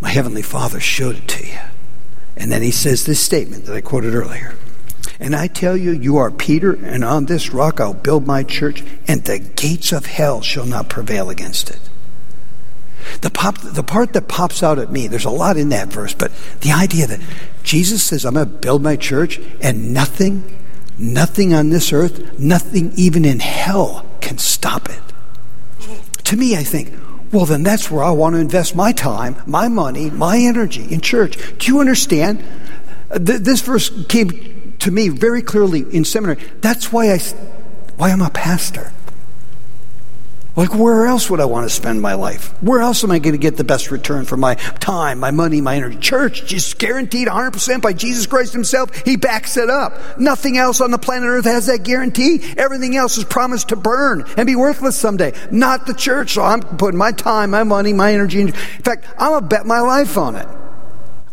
My 0.00 0.08
Heavenly 0.08 0.40
Father 0.40 0.80
showed 0.80 1.16
it 1.16 1.28
to 1.28 1.46
you. 1.46 1.58
And 2.38 2.50
then 2.50 2.62
he 2.62 2.70
says 2.70 3.04
this 3.04 3.20
statement 3.20 3.66
that 3.66 3.74
I 3.76 3.80
quoted 3.80 4.14
earlier. 4.14 4.54
And 5.20 5.34
I 5.34 5.48
tell 5.48 5.76
you, 5.76 5.90
you 5.90 6.16
are 6.18 6.30
Peter, 6.30 6.72
and 6.72 7.04
on 7.04 7.26
this 7.26 7.50
rock 7.52 7.80
I'll 7.80 7.92
build 7.92 8.26
my 8.26 8.44
church, 8.44 8.84
and 9.08 9.24
the 9.24 9.40
gates 9.40 9.92
of 9.92 10.06
hell 10.06 10.40
shall 10.40 10.64
not 10.64 10.88
prevail 10.88 11.28
against 11.28 11.70
it. 11.70 11.80
The, 13.20 13.30
pop, 13.30 13.58
the 13.58 13.82
part 13.82 14.12
that 14.12 14.28
pops 14.28 14.62
out 14.62 14.78
at 14.78 14.92
me, 14.92 15.08
there's 15.08 15.24
a 15.24 15.30
lot 15.30 15.56
in 15.56 15.70
that 15.70 15.88
verse, 15.88 16.14
but 16.14 16.30
the 16.60 16.70
idea 16.70 17.06
that 17.08 17.20
Jesus 17.64 18.02
says, 18.02 18.24
I'm 18.24 18.34
going 18.34 18.46
to 18.46 18.52
build 18.52 18.82
my 18.82 18.94
church 18.94 19.40
and 19.60 19.92
nothing, 19.92 20.44
nothing 20.98 21.52
on 21.52 21.70
this 21.70 21.92
earth, 21.92 22.38
nothing 22.38 22.92
even 22.94 23.24
in 23.24 23.40
hell 23.40 24.06
can 24.20 24.38
stop 24.38 24.88
it. 24.88 25.00
To 26.24 26.36
me, 26.36 26.56
I 26.56 26.62
think, 26.62 26.92
well, 27.32 27.44
then 27.44 27.62
that's 27.62 27.90
where 27.90 28.02
I 28.02 28.10
want 28.10 28.34
to 28.34 28.40
invest 28.40 28.74
my 28.74 28.92
time, 28.92 29.36
my 29.46 29.68
money, 29.68 30.10
my 30.10 30.38
energy 30.38 30.84
in 30.92 31.00
church. 31.00 31.36
Do 31.58 31.66
you 31.66 31.80
understand? 31.80 32.42
This 33.10 33.60
verse 33.60 33.90
came 34.06 34.74
to 34.78 34.90
me 34.90 35.08
very 35.08 35.42
clearly 35.42 35.84
in 35.94 36.04
seminary. 36.04 36.42
That's 36.60 36.92
why 36.92 37.12
I, 37.12 37.18
why 37.96 38.10
I'm 38.10 38.22
a 38.22 38.30
pastor. 38.30 38.92
Like, 40.58 40.74
where 40.74 41.06
else 41.06 41.30
would 41.30 41.38
I 41.38 41.44
want 41.44 41.68
to 41.68 41.70
spend 41.70 42.02
my 42.02 42.14
life? 42.14 42.52
Where 42.60 42.80
else 42.80 43.04
am 43.04 43.12
I 43.12 43.20
going 43.20 43.34
to 43.34 43.38
get 43.38 43.56
the 43.56 43.62
best 43.62 43.92
return 43.92 44.24
for 44.24 44.36
my 44.36 44.56
time, 44.56 45.20
my 45.20 45.30
money, 45.30 45.60
my 45.60 45.76
energy? 45.76 45.98
Church, 45.98 46.52
is 46.52 46.74
guaranteed 46.74 47.28
100% 47.28 47.80
by 47.80 47.92
Jesus 47.92 48.26
Christ 48.26 48.54
Himself. 48.54 48.92
He 49.04 49.16
backs 49.16 49.56
it 49.56 49.70
up. 49.70 50.18
Nothing 50.18 50.58
else 50.58 50.80
on 50.80 50.90
the 50.90 50.98
planet 50.98 51.28
Earth 51.28 51.44
has 51.44 51.66
that 51.66 51.84
guarantee. 51.84 52.40
Everything 52.56 52.96
else 52.96 53.18
is 53.18 53.22
promised 53.22 53.68
to 53.68 53.76
burn 53.76 54.24
and 54.36 54.48
be 54.48 54.56
worthless 54.56 54.96
someday. 54.96 55.32
Not 55.52 55.86
the 55.86 55.94
church. 55.94 56.32
So 56.32 56.42
I'm 56.42 56.60
putting 56.60 56.98
my 56.98 57.12
time, 57.12 57.52
my 57.52 57.62
money, 57.62 57.92
my 57.92 58.12
energy. 58.12 58.40
In 58.40 58.50
fact, 58.50 59.06
I'm 59.16 59.30
going 59.30 59.42
to 59.42 59.46
bet 59.46 59.64
my 59.64 59.78
life 59.78 60.18
on 60.18 60.34
it. 60.34 60.48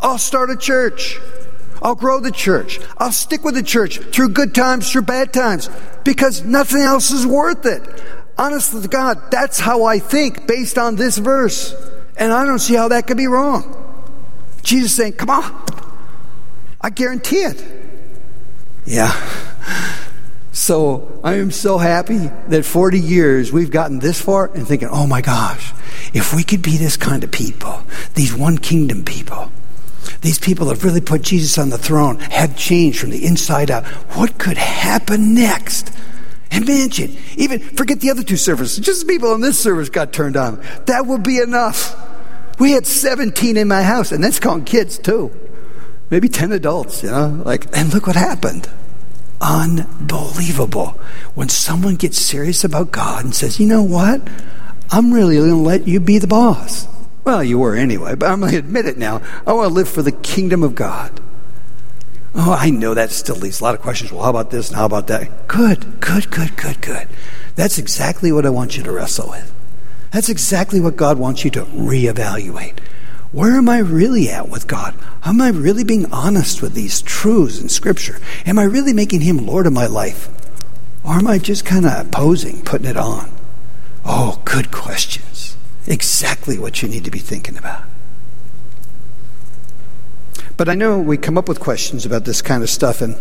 I'll 0.02 0.20
start 0.20 0.52
a 0.52 0.56
church. 0.56 1.18
I'll 1.82 1.96
grow 1.96 2.20
the 2.20 2.32
church. 2.32 2.80
I'll 3.00 3.12
stick 3.12 3.44
with 3.44 3.56
the 3.56 3.64
church 3.64 3.98
through 3.98 4.30
good 4.30 4.54
times, 4.54 4.92
through 4.92 5.04
bad 5.04 5.34
times, 5.34 5.70
because 6.04 6.44
nothing 6.44 6.82
else 6.82 7.10
is 7.10 7.26
worth 7.26 7.66
it. 7.66 7.82
Honestly 8.38 8.82
to 8.82 8.88
God, 8.88 9.32
that's 9.32 9.60
how 9.60 9.84
I 9.84 10.00
think 10.00 10.48
based 10.48 10.78
on 10.78 10.96
this 10.96 11.18
verse. 11.18 11.74
And 12.18 12.34
I 12.34 12.46
don't 12.46 12.60
see 12.60 12.76
how 12.76 12.88
that 12.90 13.08
could 13.08 13.18
be 13.18 13.28
wrong. 13.28 13.82
Jesus 14.62 14.96
saying, 14.96 15.14
Come 15.14 15.30
on, 15.30 15.66
I 16.82 16.90
guarantee 16.90 17.44
it. 17.44 17.64
Yeah. 18.86 19.12
So 20.52 21.20
I 21.24 21.36
am 21.36 21.52
so 21.52 21.78
happy 21.78 22.30
that 22.48 22.64
40 22.64 23.00
years 23.00 23.52
we've 23.52 23.70
gotten 23.70 24.00
this 24.00 24.22
far 24.22 24.50
and 24.54 24.66
thinking, 24.66 24.88
oh 24.90 25.06
my 25.06 25.22
gosh, 25.22 25.74
if 26.14 26.34
we 26.34 26.44
could 26.44 26.62
be 26.62 26.78
this 26.78 26.96
kind 26.96 27.26
of 27.26 27.32
people, 27.32 27.84
these 28.14 28.34
one 28.34 28.58
kingdom 28.58 29.04
people, 29.04 29.52
these 30.22 30.40
people 30.40 30.70
have 30.70 30.84
really 30.84 31.02
put 31.02 31.24
Jesus 31.24 31.58
on 31.58 31.70
the 31.70 31.78
throne, 31.78 32.20
have 32.20 32.56
changed 32.56 33.00
from 33.00 33.10
the 33.10 33.26
inside 33.26 33.70
out, 33.70 33.86
what 34.16 34.38
could 34.38 34.58
happen 34.58 35.34
next? 35.34 35.92
Imagine, 36.52 37.18
even 37.38 37.60
forget 37.60 38.00
the 38.00 38.12
other 38.12 38.24
two 38.24 38.38
services, 38.38 38.84
just 38.86 39.06
the 39.06 39.12
people 39.12 39.32
on 39.32 39.42
this 39.42 39.60
service 39.60 39.90
got 39.90 40.14
turned 40.14 40.38
on. 40.38 40.62
That 40.86 41.06
would 41.06 41.24
be 41.24 41.40
enough. 41.40 41.96
We 42.60 42.72
had 42.72 42.88
17 42.88 43.58
in 43.58 43.68
my 43.68 43.84
house, 43.84 44.12
and 44.12 44.24
that's 44.24 44.40
counting 44.40 44.66
kids 44.66 44.98
too. 44.98 45.32
Maybe 46.10 46.30
10 46.30 46.52
adults, 46.52 47.04
you 47.04 47.10
know? 47.10 47.42
Like, 47.44 47.66
and 47.76 47.94
look 47.94 48.08
what 48.08 48.16
happened. 48.16 48.70
Unbelievable. 49.42 51.00
When 51.34 51.50
someone 51.50 51.96
gets 51.96 52.18
serious 52.18 52.64
about 52.64 52.92
God 52.92 53.26
and 53.26 53.36
says, 53.36 53.60
you 53.60 53.68
know 53.68 53.84
what? 53.84 54.22
I'm 54.92 55.12
really 55.12 55.36
going 55.36 55.50
to 55.50 55.56
let 55.56 55.88
you 55.88 56.00
be 56.00 56.20
the 56.20 56.28
boss. 56.28 56.88
Well, 57.24 57.44
you 57.44 57.58
were 57.58 57.76
anyway, 57.76 58.16
but 58.16 58.30
I'm 58.30 58.40
going 58.40 58.52
to 58.52 58.60
admit 58.60 58.86
it 58.86 58.98
now. 58.98 59.22
I 59.46 59.54
want 59.54 59.70
to 59.70 59.74
live 59.74 59.90
for 59.90 60.04
the 60.04 60.12
kingdom 60.12 60.64
of 60.64 60.76
God. 60.76 61.20
Oh, 62.38 62.52
I 62.52 62.70
know 62.70 62.94
that 62.94 63.12
still 63.12 63.38
leaves 63.38 63.62
a 63.62 63.64
lot 63.64 63.76
of 63.76 63.82
questions. 63.82 64.12
Well, 64.12 64.24
how 64.24 64.30
about 64.30 64.52
this 64.52 64.68
and 64.68 64.76
how 64.76 64.86
about 64.86 65.08
that? 65.08 65.48
Good, 65.48 66.02
good, 66.02 66.30
good, 66.30 66.58
good, 66.58 66.82
good. 66.82 67.08
That's 67.56 67.78
exactly 67.78 68.30
what 68.34 68.46
I 68.46 68.50
want 68.50 68.76
you 68.76 68.84
to 68.84 68.92
wrestle 68.92 69.30
with. 69.30 69.54
That's 70.12 70.28
exactly 70.28 70.82
what 70.82 70.98
God 70.98 71.18
wants 71.18 71.46
you 71.46 71.52
to 71.52 71.64
reevaluate. 71.64 72.80
Where 73.32 73.54
am 73.54 73.70
I 73.70 73.78
really 73.78 74.30
at 74.30 74.50
with 74.50 74.68
God? 74.68 74.96
Am 75.24 75.42
I 75.42 75.48
really 75.50 75.86
being 75.86 76.12
honest 76.12 76.62
with 76.62 76.74
these 76.74 77.02
truths 77.02 77.62
in 77.62 77.70
Scripture? 77.70 78.20
Am 78.46 78.60
I 78.60 78.64
really 78.64 78.94
making 78.94 79.22
Him 79.22 79.46
Lord 79.46 79.66
of 79.66 79.74
my 79.74 79.88
life? 79.88 80.28
Or 81.06 81.14
am 81.14 81.28
I 81.28 81.38
just 81.38 81.64
kind 81.64 81.86
of 81.86 82.12
posing, 82.12 82.64
putting 82.64 82.88
it 82.88 82.98
on? 82.98 83.32
Oh, 84.04 84.42
good 84.44 84.72
questions. 84.72 85.56
Exactly 85.88 86.60
what 86.60 86.82
you 86.82 86.90
need 86.90 87.06
to 87.06 87.12
be 87.12 87.20
thinking 87.20 87.58
about. 87.58 87.84
But 90.58 90.70
I 90.70 90.76
know 90.76 91.00
we 91.00 91.18
come 91.18 91.38
up 91.38 91.50
with 91.50 91.60
questions 91.60 92.06
about 92.06 92.24
this 92.24 92.42
kind 92.42 92.64
of 92.64 92.70
stuff, 92.70 93.02
and 93.02 93.18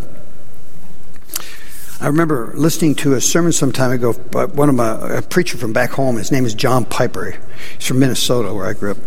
I 2.01 2.07
remember 2.07 2.53
listening 2.55 2.95
to 2.97 3.15
a 3.15 3.21
sermon 3.21 3.51
some 3.51 3.73
time 3.73 3.91
ago 3.91 4.13
by 4.13 4.45
one 4.45 4.69
of 4.69 4.75
my 4.77 5.19
a 5.19 5.23
preacher 5.23 5.59
from 5.59 5.73
back 5.73 5.91
home. 5.91 6.17
His 6.17 6.31
name 6.31 6.45
is 6.45 6.55
John 6.55 6.85
Piper. 6.85 7.37
He's 7.79 7.89
from 7.89 7.99
Minnesota, 7.99 8.55
where 8.55 8.67
I 8.67 8.73
grew 8.73 8.93
up. 8.93 8.99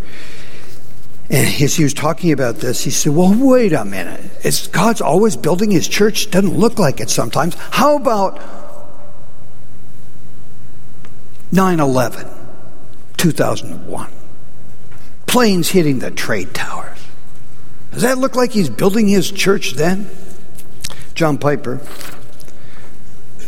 And 1.29 1.61
as 1.61 1.75
he 1.75 1.83
was 1.83 1.93
talking 1.93 2.31
about 2.31 2.55
this, 2.55 2.83
he 2.83 2.89
said, 2.89 3.13
Well, 3.13 3.33
wait 3.37 3.73
a 3.73 3.85
minute. 3.85 4.31
God's 4.71 5.01
always 5.01 5.35
building 5.35 5.71
his 5.71 5.87
church. 5.87 6.31
Doesn't 6.31 6.57
look 6.57 6.79
like 6.79 6.99
it 6.99 7.09
sometimes. 7.09 7.55
How 7.55 7.97
about 7.97 8.41
9 11.51 11.79
11, 11.79 12.27
2001? 13.17 14.11
Planes 15.27 15.69
hitting 15.69 15.99
the 15.99 16.11
trade 16.11 16.53
towers. 16.53 16.86
Does 17.91 18.01
that 18.01 18.17
look 18.17 18.35
like 18.35 18.51
he's 18.51 18.69
building 18.69 19.07
his 19.07 19.31
church 19.31 19.73
then? 19.73 20.09
John 21.13 21.37
Piper 21.37 21.81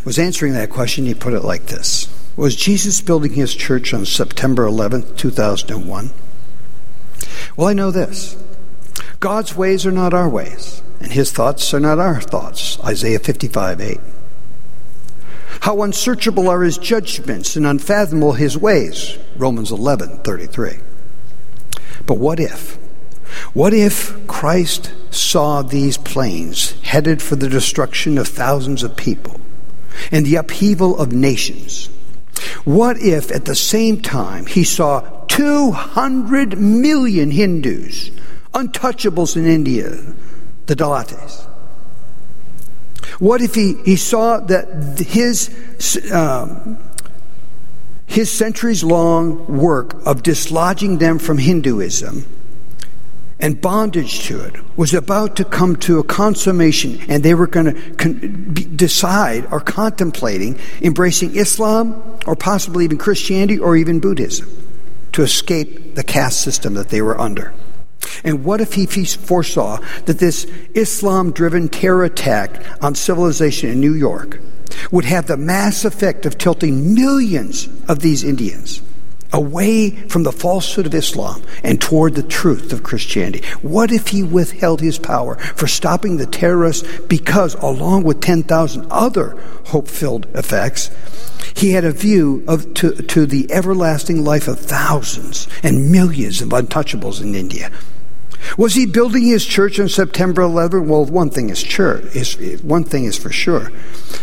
was 0.06 0.18
answering 0.18 0.54
that 0.54 0.70
question. 0.70 1.06
He 1.06 1.14
put 1.14 1.34
it 1.34 1.44
like 1.44 1.68
this 1.68 2.08
Was 2.36 2.56
Jesus 2.56 3.02
building 3.02 3.34
his 3.34 3.54
church 3.54 3.94
on 3.94 4.06
September 4.06 4.66
11th, 4.66 5.18
2001? 5.18 6.12
Well, 7.56 7.68
I 7.68 7.74
know 7.74 7.92
this 7.92 8.36
God's 9.20 9.56
ways 9.56 9.86
are 9.86 9.92
not 9.92 10.14
our 10.14 10.30
ways, 10.30 10.82
and 11.00 11.12
his 11.12 11.32
thoughts 11.32 11.74
are 11.74 11.80
not 11.80 12.00
our 12.00 12.22
thoughts. 12.22 12.80
Isaiah 12.84 13.20
55 13.20 13.82
8. 13.82 14.00
How 15.62 15.82
unsearchable 15.84 16.50
are 16.50 16.64
his 16.64 16.78
judgments 16.78 17.56
and 17.56 17.68
unfathomable 17.68 18.34
his 18.34 18.58
ways. 18.58 19.18
Romans 19.36 19.72
11 19.72 20.20
33. 20.20 20.80
But 22.06 22.18
what 22.18 22.40
if? 22.40 22.78
What 23.54 23.74
if 23.74 24.28
Christ 24.28 24.92
saw 25.12 25.62
these 25.62 25.98
planes 25.98 26.80
headed 26.82 27.22
for 27.22 27.36
the 27.36 27.50
destruction 27.50 28.18
of 28.18 28.28
thousands 28.28 28.84
of 28.84 28.96
people 28.96 29.40
and 30.12 30.26
the 30.26 30.36
upheaval 30.36 30.98
of 31.00 31.12
nations? 31.12 31.88
What 32.64 32.98
if 32.98 33.32
at 33.32 33.46
the 33.46 33.56
same 33.56 34.02
time 34.02 34.46
he 34.46 34.64
saw 34.64 35.02
200 35.28 36.58
million 36.58 37.32
Hindus, 37.32 38.12
untouchables 38.54 39.36
in 39.36 39.46
India, 39.46 39.90
the 40.66 40.76
Dalits? 40.76 41.46
What 43.20 43.42
if 43.42 43.56
he, 43.56 43.76
he 43.84 43.96
saw 43.96 44.40
that 44.40 45.00
his, 45.00 45.50
um, 46.12 46.78
his 48.06 48.32
centuries 48.32 48.84
long 48.84 49.60
work 49.60 49.96
of 50.06 50.24
dislodging 50.24 51.00
them 51.00 51.20
from 51.20 51.38
Hinduism 51.38 52.26
and 53.40 53.62
bondage 53.62 54.26
to 54.26 54.40
it 54.42 54.56
was 54.78 54.94
about 54.94 55.38
to 55.38 55.46
come 55.46 55.76
to 55.78 56.00
a 56.00 56.04
consummation, 56.04 57.00
and 57.08 57.24
they 57.24 57.34
were 57.34 57.48
going 57.48 57.74
to 57.74 57.94
con- 57.96 58.54
decide 58.76 59.48
or 59.52 59.60
contemplating 59.60 60.60
embracing 60.82 61.36
Islam 61.36 62.20
or 62.28 62.36
possibly 62.36 62.84
even 62.84 62.98
Christianity 62.98 63.58
or 63.58 63.78
even 63.78 64.00
Buddhism 64.00 64.50
to 65.14 65.24
escape 65.24 65.96
the 65.96 66.04
caste 66.04 66.42
system 66.42 66.74
that 66.76 66.90
they 66.90 67.02
were 67.02 67.20
under. 67.20 67.54
And 68.24 68.44
what 68.44 68.62
if 68.62 68.74
he 68.74 68.86
foresaw 68.86 69.80
that 70.06 70.20
this 70.20 70.46
Islam 70.74 71.32
driven 71.32 71.70
terror 71.70 72.04
attack 72.04 72.64
on 72.84 72.96
civilization 72.96 73.70
in 73.70 73.80
New 73.80 73.94
York 73.94 74.40
would 74.92 75.06
have 75.06 75.28
the 75.28 75.38
mass 75.38 75.86
effect 75.86 76.26
of 76.26 76.38
tilting 76.38 76.94
millions 76.94 77.70
of 77.88 78.00
these 78.00 78.24
Indians 78.24 78.82
away 79.32 79.92
from 80.08 80.24
the 80.24 80.32
falsehood 80.32 80.86
of 80.86 80.94
Islam 80.94 81.44
and 81.64 81.80
toward 81.80 82.16
the 82.16 82.24
truth 82.24 82.74
of 82.74 82.84
Christianity? 82.84 83.46
What 83.62 83.92
if 83.92 84.08
he 84.08 84.24
withheld 84.24 84.82
his 84.82 85.00
power 85.00 85.36
for 85.36 85.68
stopping 85.68 86.18
the 86.18 86.26
terrorists 86.26 86.88
because, 87.08 87.56
along 87.56 88.04
with 88.04 88.22
10,000 88.22 88.88
other 88.90 89.42
hope 89.68 89.88
filled 89.88 90.26
effects, 90.36 90.90
he 91.56 91.72
had 91.72 91.86
a 91.86 91.92
view 91.92 92.44
of 92.48 92.74
to, 92.76 92.94
to 92.94 93.26
the 93.26 93.52
everlasting 93.52 94.24
life 94.24 94.48
of 94.48 94.60
thousands 94.60 95.48
and 95.64 95.92
millions 95.92 96.42
of 96.42 96.50
untouchables 96.50 97.22
in 97.22 97.36
India? 97.36 97.72
Was 98.58 98.76
he 98.76 98.86
building 98.86 99.24
his 99.24 99.46
church 99.46 99.80
on 99.80 99.90
September 99.90 100.42
11? 100.42 100.88
Well, 100.88 101.06
one 101.06 101.30
thing 101.30 101.50
is 101.50 101.60
sure. 101.60 102.00
Is, 102.14 102.36
one 102.64 102.84
thing 102.84 103.06
is 103.06 103.18
for 103.18 103.32
sure. 103.32 103.72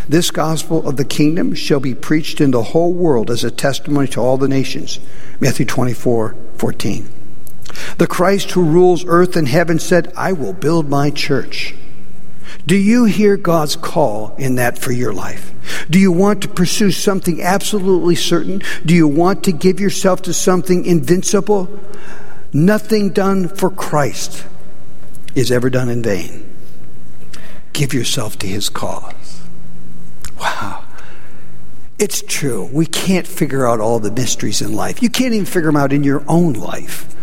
This 0.08 0.30
gospel 0.30 0.86
of 0.88 0.96
the 0.96 1.04
kingdom 1.04 1.54
shall 1.54 1.80
be 1.80 1.94
preached 1.94 2.40
in 2.40 2.50
the 2.50 2.62
whole 2.62 2.92
world 2.92 3.30
as 3.30 3.44
a 3.44 3.50
testimony 3.50 4.08
to 4.08 4.20
all 4.20 4.38
the 4.38 4.48
nations. 4.48 5.00
Matthew 5.40 5.66
24, 5.66 6.34
14. 6.56 7.08
The 7.98 8.06
Christ 8.06 8.52
who 8.52 8.62
rules 8.62 9.04
earth 9.06 9.36
and 9.36 9.48
heaven 9.48 9.78
said, 9.78 10.12
I 10.16 10.32
will 10.32 10.52
build 10.52 10.88
my 10.88 11.10
church. 11.10 11.74
Do 12.66 12.76
you 12.76 13.04
hear 13.04 13.36
God's 13.36 13.76
call 13.76 14.34
in 14.38 14.56
that 14.56 14.78
for 14.78 14.92
your 14.92 15.12
life? 15.12 15.52
Do 15.90 15.98
you 15.98 16.10
want 16.10 16.42
to 16.42 16.48
pursue 16.48 16.90
something 16.90 17.42
absolutely 17.42 18.14
certain? 18.14 18.62
Do 18.84 18.94
you 18.94 19.06
want 19.06 19.44
to 19.44 19.52
give 19.52 19.80
yourself 19.80 20.22
to 20.22 20.34
something 20.34 20.84
invincible? 20.84 21.68
Nothing 22.52 23.10
done 23.10 23.48
for 23.48 23.70
Christ 23.70 24.46
is 25.34 25.52
ever 25.52 25.70
done 25.70 25.88
in 25.88 26.02
vain. 26.02 26.48
Give 27.72 27.92
yourself 27.92 28.38
to 28.38 28.46
his 28.46 28.68
cause. 28.68 29.42
Wow. 30.40 30.84
It's 31.98 32.22
true. 32.22 32.68
We 32.72 32.86
can't 32.86 33.26
figure 33.26 33.66
out 33.66 33.80
all 33.80 33.98
the 33.98 34.10
mysteries 34.10 34.62
in 34.62 34.74
life. 34.74 35.02
You 35.02 35.10
can't 35.10 35.34
even 35.34 35.46
figure 35.46 35.68
them 35.68 35.76
out 35.76 35.92
in 35.92 36.04
your 36.04 36.24
own 36.26 36.54
life. 36.54 37.14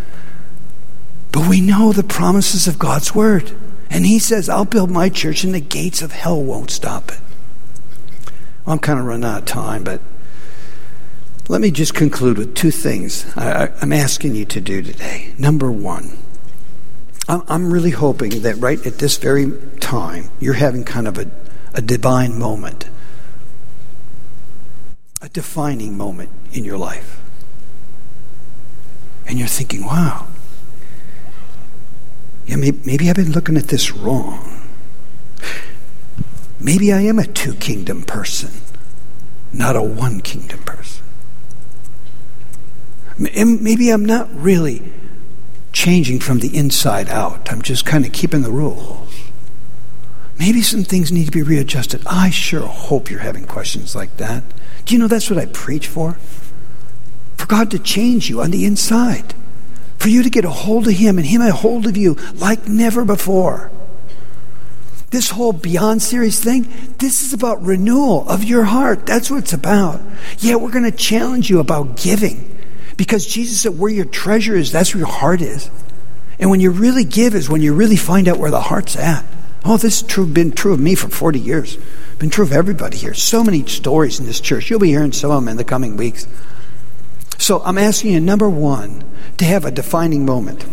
But 1.31 1.47
we 1.47 1.61
know 1.61 1.91
the 1.91 2.03
promises 2.03 2.67
of 2.67 2.77
God's 2.77 3.15
word. 3.15 3.51
And 3.89 4.05
he 4.05 4.19
says, 4.19 4.49
I'll 4.49 4.65
build 4.65 4.91
my 4.91 5.09
church 5.09 5.43
and 5.43 5.53
the 5.53 5.59
gates 5.59 6.01
of 6.01 6.11
hell 6.11 6.41
won't 6.41 6.71
stop 6.71 7.11
it. 7.11 7.19
Well, 8.65 8.73
I'm 8.73 8.79
kind 8.79 8.99
of 8.99 9.05
running 9.05 9.25
out 9.25 9.39
of 9.39 9.45
time, 9.45 9.83
but 9.83 10.01
let 11.49 11.59
me 11.59 11.71
just 11.71 11.93
conclude 11.93 12.37
with 12.37 12.55
two 12.55 12.71
things 12.71 13.25
I, 13.35 13.69
am 13.81 13.91
asking 13.91 14.35
you 14.35 14.45
to 14.45 14.61
do 14.61 14.81
today. 14.81 15.33
Number 15.37 15.69
one, 15.69 16.17
I'm 17.27 17.71
really 17.71 17.91
hoping 17.91 18.41
that 18.41 18.55
right 18.57 18.85
at 18.85 18.99
this 18.99 19.17
very 19.17 19.51
time, 19.79 20.29
you're 20.39 20.53
having 20.53 20.83
kind 20.83 21.07
of 21.07 21.17
a, 21.17 21.29
a 21.73 21.81
divine 21.81 22.39
moment, 22.39 22.89
a 25.21 25.29
defining 25.29 25.97
moment 25.97 26.29
in 26.53 26.63
your 26.63 26.77
life. 26.77 27.21
And 29.25 29.39
you're 29.39 29.47
thinking, 29.47 29.85
wow, 29.85 30.27
yeah, 32.45 32.57
maybe, 32.57 32.79
maybe 32.85 33.09
I've 33.09 33.15
been 33.15 33.31
looking 33.31 33.57
at 33.57 33.69
this 33.69 33.91
wrong. 33.91 34.61
Maybe 36.59 36.93
I 36.93 37.01
am 37.01 37.19
a 37.19 37.25
two 37.25 37.53
kingdom 37.55 38.03
person, 38.03 38.51
not 39.51 39.75
a 39.75 39.81
one 39.81 40.21
kingdom 40.21 40.59
person. 40.63 41.03
Maybe 43.23 43.89
I'm 43.89 44.05
not 44.05 44.29
really 44.33 44.91
changing 45.71 46.19
from 46.19 46.39
the 46.39 46.55
inside 46.55 47.09
out. 47.09 47.51
I'm 47.51 47.61
just 47.61 47.85
kind 47.85 48.05
of 48.05 48.11
keeping 48.11 48.43
the 48.43 48.51
rules. 48.51 49.09
Maybe 50.39 50.61
some 50.61 50.83
things 50.83 51.11
need 51.11 51.25
to 51.25 51.31
be 51.31 51.41
readjusted. 51.41 52.03
I 52.05 52.29
sure 52.29 52.65
hope 52.65 53.09
you're 53.09 53.19
having 53.19 53.45
questions 53.45 53.95
like 53.95 54.17
that. 54.17 54.43
Do 54.85 54.93
you 54.93 54.99
know 54.99 55.07
that's 55.07 55.29
what 55.29 55.39
I 55.39 55.45
preach 55.45 55.87
for? 55.87 56.13
For 57.37 57.45
God 57.45 57.71
to 57.71 57.79
change 57.79 58.29
you 58.29 58.41
on 58.41 58.51
the 58.51 58.65
inside. 58.65 59.35
For 59.97 60.09
you 60.09 60.23
to 60.23 60.29
get 60.29 60.43
a 60.43 60.49
hold 60.49 60.87
of 60.87 60.93
Him 60.93 61.17
and 61.17 61.25
Him 61.27 61.41
a 61.41 61.51
hold 61.51 61.87
of 61.87 61.95
you 61.95 62.15
like 62.35 62.67
never 62.67 63.05
before. 63.05 63.71
This 65.11 65.29
whole 65.29 65.53
Beyond 65.53 66.01
series 66.01 66.39
thing, 66.39 66.67
this 66.97 67.21
is 67.21 67.33
about 67.33 67.61
renewal 67.61 68.27
of 68.27 68.43
your 68.43 68.63
heart. 68.63 69.05
That's 69.05 69.29
what 69.29 69.43
it's 69.43 69.53
about. 69.53 70.01
Yeah, 70.39 70.55
we're 70.55 70.71
going 70.71 70.89
to 70.89 70.97
challenge 70.97 71.49
you 71.49 71.59
about 71.59 71.95
giving. 71.95 72.52
Because 72.97 73.25
Jesus 73.25 73.61
said, 73.61 73.77
where 73.77 73.91
your 73.91 74.05
treasure 74.05 74.55
is, 74.55 74.71
that's 74.71 74.93
where 74.93 74.99
your 74.99 75.11
heart 75.11 75.41
is. 75.41 75.69
And 76.39 76.49
when 76.49 76.59
you 76.59 76.71
really 76.71 77.05
give 77.05 77.35
is 77.35 77.49
when 77.49 77.61
you 77.61 77.73
really 77.73 77.95
find 77.95 78.27
out 78.27 78.37
where 78.37 78.51
the 78.51 78.61
heart's 78.61 78.95
at. 78.95 79.25
Oh, 79.65 79.77
this 79.77 80.01
has 80.01 80.09
true, 80.09 80.25
been 80.25 80.51
true 80.51 80.73
of 80.73 80.79
me 80.79 80.95
for 80.95 81.09
40 81.09 81.39
years. 81.39 81.77
Been 82.19 82.29
true 82.29 82.45
of 82.45 82.51
everybody 82.51 82.97
here. 82.97 83.13
So 83.13 83.43
many 83.43 83.65
stories 83.65 84.19
in 84.19 84.25
this 84.25 84.41
church. 84.41 84.69
You'll 84.69 84.79
be 84.79 84.89
hearing 84.89 85.13
some 85.13 85.31
of 85.31 85.41
them 85.41 85.47
in 85.47 85.57
the 85.57 85.63
coming 85.63 85.95
weeks. 85.95 86.27
So 87.37 87.61
I'm 87.63 87.77
asking 87.77 88.13
you, 88.13 88.19
number 88.19 88.49
one, 88.49 89.03
to 89.37 89.45
have 89.45 89.65
a 89.65 89.71
defining 89.71 90.25
moment. 90.25 90.65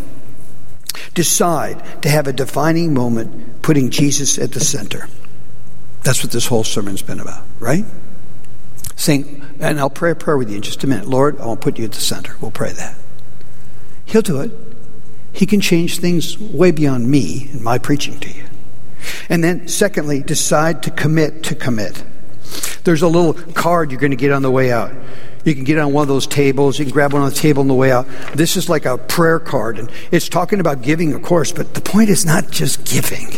Decide 1.15 2.03
to 2.03 2.09
have 2.09 2.27
a 2.27 2.33
defining 2.33 2.95
moment 2.95 3.63
putting 3.63 3.91
Jesus 3.91 4.39
at 4.39 4.53
the 4.53 4.61
center. 4.61 5.09
That's 6.03 6.23
what 6.23 6.33
this 6.33 6.47
whole 6.47 6.65
sermon's 6.65 7.03
been 7.03 7.21
about, 7.21 7.45
right? 7.59 7.85
Saying, 9.01 9.43
and 9.61 9.81
I'll 9.81 9.89
pray 9.89 10.11
a 10.11 10.15
prayer 10.15 10.37
with 10.37 10.51
you 10.51 10.57
in 10.57 10.63
just 10.63 10.85
a 10.85 10.87
minute. 10.87 11.07
Lord, 11.07 11.41
I 11.41 11.47
will 11.47 11.57
put 11.57 11.79
you 11.79 11.87
at 11.87 11.93
the 11.93 12.01
center. 12.01 12.37
We'll 12.41 12.51
pray 12.51 12.73
that. 12.73 12.97
He'll 14.05 14.21
do 14.21 14.41
it. 14.41 14.51
He 15.33 15.47
can 15.47 15.61
change 15.61 15.99
things 15.99 16.39
way 16.39 16.71
beyond 16.71 17.11
me 17.11 17.49
and 17.51 17.63
my 17.63 17.79
preaching 17.79 18.21
to 18.21 18.31
you. 18.31 18.45
And 19.31 19.43
then, 19.43 19.69
secondly, 19.69 20.23
decide 20.23 20.83
to 20.83 20.91
commit 20.91 21.45
to 21.45 21.55
commit. 21.55 22.05
There's 22.85 23.01
a 23.01 23.09
little 23.09 23.33
card 23.33 23.91
you're 23.91 24.01
going 24.01 24.11
to 24.11 24.17
get 24.17 24.33
on 24.33 24.43
the 24.43 24.51
way 24.51 24.71
out. 24.71 24.93
You 25.45 25.55
can 25.55 25.65
get 25.65 25.79
on 25.79 25.95
one 25.95 26.03
of 26.03 26.09
those 26.09 26.27
tables. 26.27 26.79
You 26.79 26.85
can 26.85 26.93
grab 26.93 27.15
one 27.15 27.23
on 27.23 27.31
the 27.31 27.35
table 27.35 27.63
on 27.63 27.69
the 27.69 27.75
way 27.75 27.91
out. 27.91 28.07
This 28.35 28.57
is 28.59 28.69
like 28.69 28.85
a 28.85 28.99
prayer 28.99 29.39
card, 29.39 29.79
and 29.79 29.91
it's 30.11 30.29
talking 30.29 30.61
about 30.61 30.83
giving, 30.83 31.15
of 31.15 31.23
course, 31.23 31.53
but 31.53 31.73
the 31.73 31.81
point 31.81 32.11
is 32.11 32.27
not 32.27 32.51
just 32.51 32.85
giving. 32.85 33.29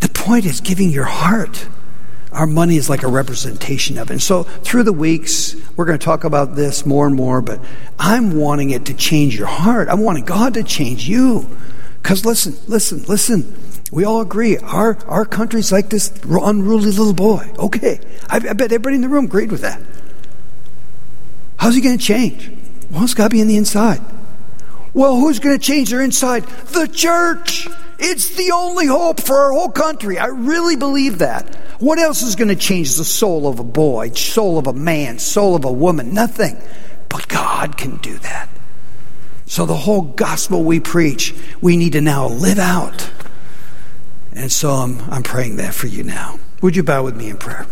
The 0.00 0.08
point 0.08 0.46
is 0.46 0.60
giving 0.60 0.90
your 0.90 1.04
heart 1.04 1.68
Our 2.32 2.46
money 2.46 2.76
is 2.76 2.88
like 2.88 3.02
a 3.02 3.08
representation 3.08 3.98
of 3.98 4.10
it. 4.10 4.14
And 4.14 4.22
so 4.22 4.44
through 4.44 4.84
the 4.84 4.92
weeks, 4.92 5.56
we're 5.76 5.84
going 5.84 5.98
to 5.98 6.04
talk 6.04 6.24
about 6.24 6.54
this 6.54 6.86
more 6.86 7.06
and 7.06 7.16
more, 7.16 7.40
but 7.40 7.60
I'm 7.98 8.36
wanting 8.36 8.70
it 8.70 8.84
to 8.86 8.94
change 8.94 9.36
your 9.36 9.48
heart. 9.48 9.88
I'm 9.88 10.00
wanting 10.00 10.24
God 10.24 10.54
to 10.54 10.62
change 10.62 11.08
you. 11.08 11.48
Because 12.02 12.24
listen, 12.24 12.56
listen, 12.68 13.02
listen. 13.04 13.54
We 13.90 14.04
all 14.04 14.20
agree 14.20 14.56
our, 14.58 14.96
our 15.06 15.24
country's 15.24 15.72
like 15.72 15.90
this 15.90 16.12
unruly 16.24 16.92
little 16.92 17.12
boy. 17.12 17.52
Okay. 17.58 18.00
I, 18.28 18.36
I 18.36 18.52
bet 18.52 18.72
everybody 18.72 18.96
in 18.96 19.02
the 19.02 19.08
room 19.08 19.24
agreed 19.24 19.50
with 19.50 19.62
that. 19.62 19.80
How's 21.56 21.74
he 21.74 21.80
going 21.80 21.98
to 21.98 22.02
change? 22.02 22.50
Well, 22.90 23.04
it's 23.04 23.14
got 23.14 23.24
to 23.24 23.30
be 23.30 23.40
in 23.40 23.48
the 23.48 23.56
inside. 23.56 24.00
Well, 24.94 25.16
who's 25.16 25.38
going 25.40 25.58
to 25.58 25.64
change 25.64 25.90
their 25.90 26.00
inside? 26.00 26.44
The 26.44 26.86
church. 26.86 27.68
It's 28.02 28.34
the 28.34 28.52
only 28.52 28.86
hope 28.86 29.20
for 29.20 29.36
our 29.36 29.52
whole 29.52 29.68
country. 29.68 30.18
I 30.18 30.26
really 30.26 30.76
believe 30.76 31.18
that. 31.18 31.54
What 31.78 31.98
else 31.98 32.22
is 32.22 32.34
going 32.34 32.48
to 32.48 32.56
change 32.56 32.96
the 32.96 33.04
soul 33.04 33.46
of 33.46 33.58
a 33.58 33.64
boy, 33.64 34.10
soul 34.12 34.58
of 34.58 34.66
a 34.66 34.72
man, 34.72 35.18
soul 35.18 35.54
of 35.54 35.64
a 35.64 35.72
woman? 35.72 36.14
Nothing. 36.14 36.60
But 37.10 37.28
God 37.28 37.76
can 37.76 37.98
do 37.98 38.16
that. 38.18 38.48
So 39.44 39.66
the 39.66 39.76
whole 39.76 40.02
gospel 40.02 40.62
we 40.62 40.80
preach, 40.80 41.34
we 41.60 41.76
need 41.76 41.92
to 41.92 42.00
now 42.00 42.28
live 42.28 42.58
out. 42.58 43.10
And 44.32 44.50
so 44.50 44.70
I'm, 44.70 45.00
I'm 45.10 45.22
praying 45.22 45.56
that 45.56 45.74
for 45.74 45.86
you 45.86 46.02
now. 46.02 46.38
Would 46.62 46.76
you 46.76 46.82
bow 46.82 47.04
with 47.04 47.16
me 47.16 47.28
in 47.28 47.36
prayer? 47.36 47.66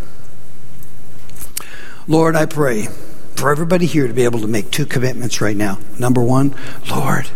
Lord, 2.06 2.36
I 2.36 2.46
pray 2.46 2.88
for 3.36 3.50
everybody 3.50 3.86
here 3.86 4.08
to 4.08 4.12
be 4.12 4.24
able 4.24 4.40
to 4.40 4.48
make 4.48 4.70
two 4.70 4.84
commitments 4.84 5.40
right 5.40 5.56
now. 5.56 5.78
Number 5.98 6.22
one, 6.22 6.54
Lord, 6.90 7.30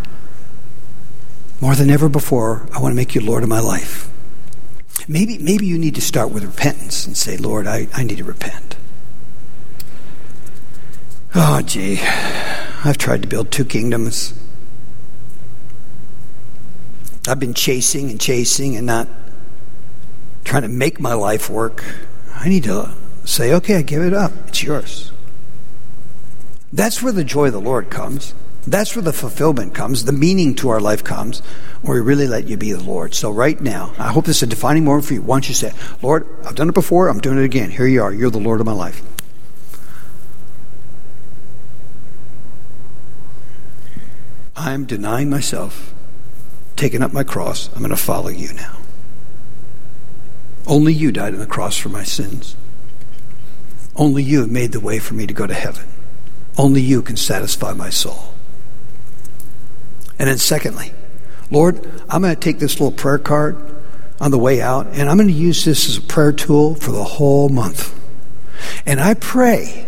more 1.62 1.76
than 1.76 1.90
ever 1.90 2.08
before, 2.08 2.66
I 2.74 2.80
want 2.80 2.90
to 2.90 2.96
make 2.96 3.14
you 3.14 3.20
Lord 3.20 3.44
of 3.44 3.48
my 3.48 3.60
life. 3.60 4.10
Maybe, 5.06 5.38
maybe 5.38 5.64
you 5.64 5.78
need 5.78 5.94
to 5.94 6.00
start 6.00 6.32
with 6.32 6.42
repentance 6.42 7.06
and 7.06 7.16
say, 7.16 7.36
Lord, 7.36 7.68
I, 7.68 7.86
I 7.94 8.02
need 8.02 8.18
to 8.18 8.24
repent. 8.24 8.74
Oh, 11.36 11.62
gee, 11.62 12.00
I've 12.02 12.98
tried 12.98 13.22
to 13.22 13.28
build 13.28 13.52
two 13.52 13.64
kingdoms. 13.64 14.34
I've 17.28 17.38
been 17.38 17.54
chasing 17.54 18.10
and 18.10 18.20
chasing 18.20 18.76
and 18.76 18.84
not 18.84 19.06
trying 20.42 20.62
to 20.62 20.68
make 20.68 20.98
my 20.98 21.14
life 21.14 21.48
work. 21.48 21.84
I 22.34 22.48
need 22.48 22.64
to 22.64 22.92
say, 23.24 23.54
okay, 23.54 23.76
I 23.76 23.82
give 23.82 24.02
it 24.02 24.12
up. 24.12 24.32
It's 24.48 24.64
yours. 24.64 25.12
That's 26.72 27.00
where 27.00 27.12
the 27.12 27.22
joy 27.22 27.46
of 27.46 27.52
the 27.52 27.60
Lord 27.60 27.88
comes. 27.88 28.34
That's 28.66 28.94
where 28.94 29.02
the 29.02 29.12
fulfillment 29.12 29.74
comes, 29.74 30.04
the 30.04 30.12
meaning 30.12 30.54
to 30.56 30.68
our 30.68 30.80
life 30.80 31.02
comes, 31.02 31.40
when 31.82 31.94
we 31.94 32.00
really 32.00 32.28
let 32.28 32.46
you 32.46 32.56
be 32.56 32.72
the 32.72 32.82
Lord. 32.82 33.12
So 33.12 33.30
right 33.30 33.60
now, 33.60 33.92
I 33.98 34.12
hope 34.12 34.24
this 34.24 34.36
is 34.36 34.44
a 34.44 34.46
defining 34.46 34.84
moment 34.84 35.04
for 35.06 35.14
you. 35.14 35.22
Once 35.22 35.48
you 35.48 35.54
say, 35.54 35.72
Lord, 36.00 36.28
I've 36.46 36.54
done 36.54 36.68
it 36.68 36.74
before, 36.74 37.08
I'm 37.08 37.20
doing 37.20 37.38
it 37.38 37.44
again. 37.44 37.70
Here 37.70 37.86
you 37.86 38.02
are. 38.02 38.12
You're 38.12 38.30
the 38.30 38.38
Lord 38.38 38.60
of 38.60 38.66
my 38.66 38.72
life. 38.72 39.02
I'm 44.54 44.84
denying 44.84 45.28
myself, 45.28 45.92
taking 46.76 47.02
up 47.02 47.12
my 47.12 47.24
cross. 47.24 47.68
I'm 47.74 47.80
going 47.80 47.90
to 47.90 47.96
follow 47.96 48.28
you 48.28 48.52
now. 48.52 48.76
Only 50.68 50.92
you 50.92 51.10
died 51.10 51.34
on 51.34 51.40
the 51.40 51.46
cross 51.46 51.76
for 51.76 51.88
my 51.88 52.04
sins. 52.04 52.54
Only 53.96 54.22
you 54.22 54.40
have 54.40 54.50
made 54.50 54.70
the 54.70 54.78
way 54.78 55.00
for 55.00 55.14
me 55.14 55.26
to 55.26 55.34
go 55.34 55.48
to 55.48 55.54
heaven. 55.54 55.86
Only 56.56 56.80
you 56.80 57.02
can 57.02 57.16
satisfy 57.16 57.72
my 57.72 57.90
soul. 57.90 58.34
And 60.22 60.30
then, 60.30 60.38
secondly, 60.38 60.92
Lord, 61.50 61.84
I'm 62.08 62.22
going 62.22 62.32
to 62.32 62.40
take 62.40 62.60
this 62.60 62.78
little 62.78 62.96
prayer 62.96 63.18
card 63.18 63.56
on 64.20 64.30
the 64.30 64.38
way 64.38 64.62
out, 64.62 64.86
and 64.92 65.10
I'm 65.10 65.16
going 65.16 65.26
to 65.26 65.34
use 65.34 65.64
this 65.64 65.88
as 65.88 65.96
a 65.96 66.00
prayer 66.00 66.30
tool 66.30 66.76
for 66.76 66.92
the 66.92 67.02
whole 67.02 67.48
month. 67.48 67.92
And 68.86 69.00
I 69.00 69.14
pray 69.14 69.84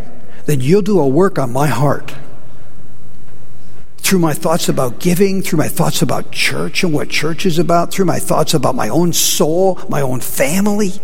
that 0.46 0.60
you'll 0.60 0.82
do 0.82 0.98
a 0.98 1.06
work 1.06 1.38
on 1.38 1.52
my 1.52 1.68
heart 1.68 2.16
through 3.98 4.18
my 4.18 4.34
thoughts 4.34 4.68
about 4.68 4.98
giving, 4.98 5.40
through 5.40 5.60
my 5.60 5.68
thoughts 5.68 6.02
about 6.02 6.32
church 6.32 6.82
and 6.82 6.92
what 6.92 7.10
church 7.10 7.46
is 7.46 7.60
about, 7.60 7.92
through 7.92 8.06
my 8.06 8.18
thoughts 8.18 8.54
about 8.54 8.74
my 8.74 8.88
own 8.88 9.12
soul, 9.12 9.80
my 9.88 10.00
own 10.00 10.18
family. 10.18 10.94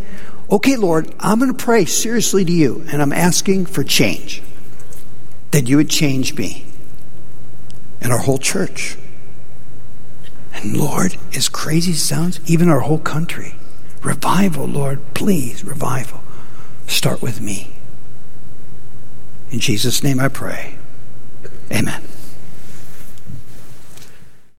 Okay, 0.51 0.74
Lord, 0.74 1.14
I'm 1.20 1.39
going 1.39 1.55
to 1.55 1.64
pray 1.64 1.85
seriously 1.85 2.45
to 2.45 2.53
you, 2.53 2.85
and 2.91 3.01
I'm 3.01 3.12
asking 3.12 3.66
for 3.66 3.85
change. 3.85 4.43
That 5.53 5.68
you 5.68 5.76
would 5.76 5.89
change 5.89 6.35
me 6.35 6.66
and 8.01 8.12
our 8.12 8.18
whole 8.18 8.39
church. 8.39 8.97
And 10.53 10.77
Lord, 10.77 11.17
as 11.35 11.49
crazy 11.49 11.93
as 11.93 12.03
sounds, 12.03 12.41
even 12.47 12.69
our 12.69 12.81
whole 12.81 12.99
country, 12.99 13.55
revival, 14.03 14.67
Lord, 14.67 15.01
please, 15.15 15.65
revival. 15.65 16.21
Start 16.87 17.23
with 17.23 17.41
me. 17.41 17.73
In 19.51 19.61
Jesus' 19.61 20.03
name 20.03 20.21
I 20.21 20.29
pray. 20.29 20.77
Amen. 21.73 22.03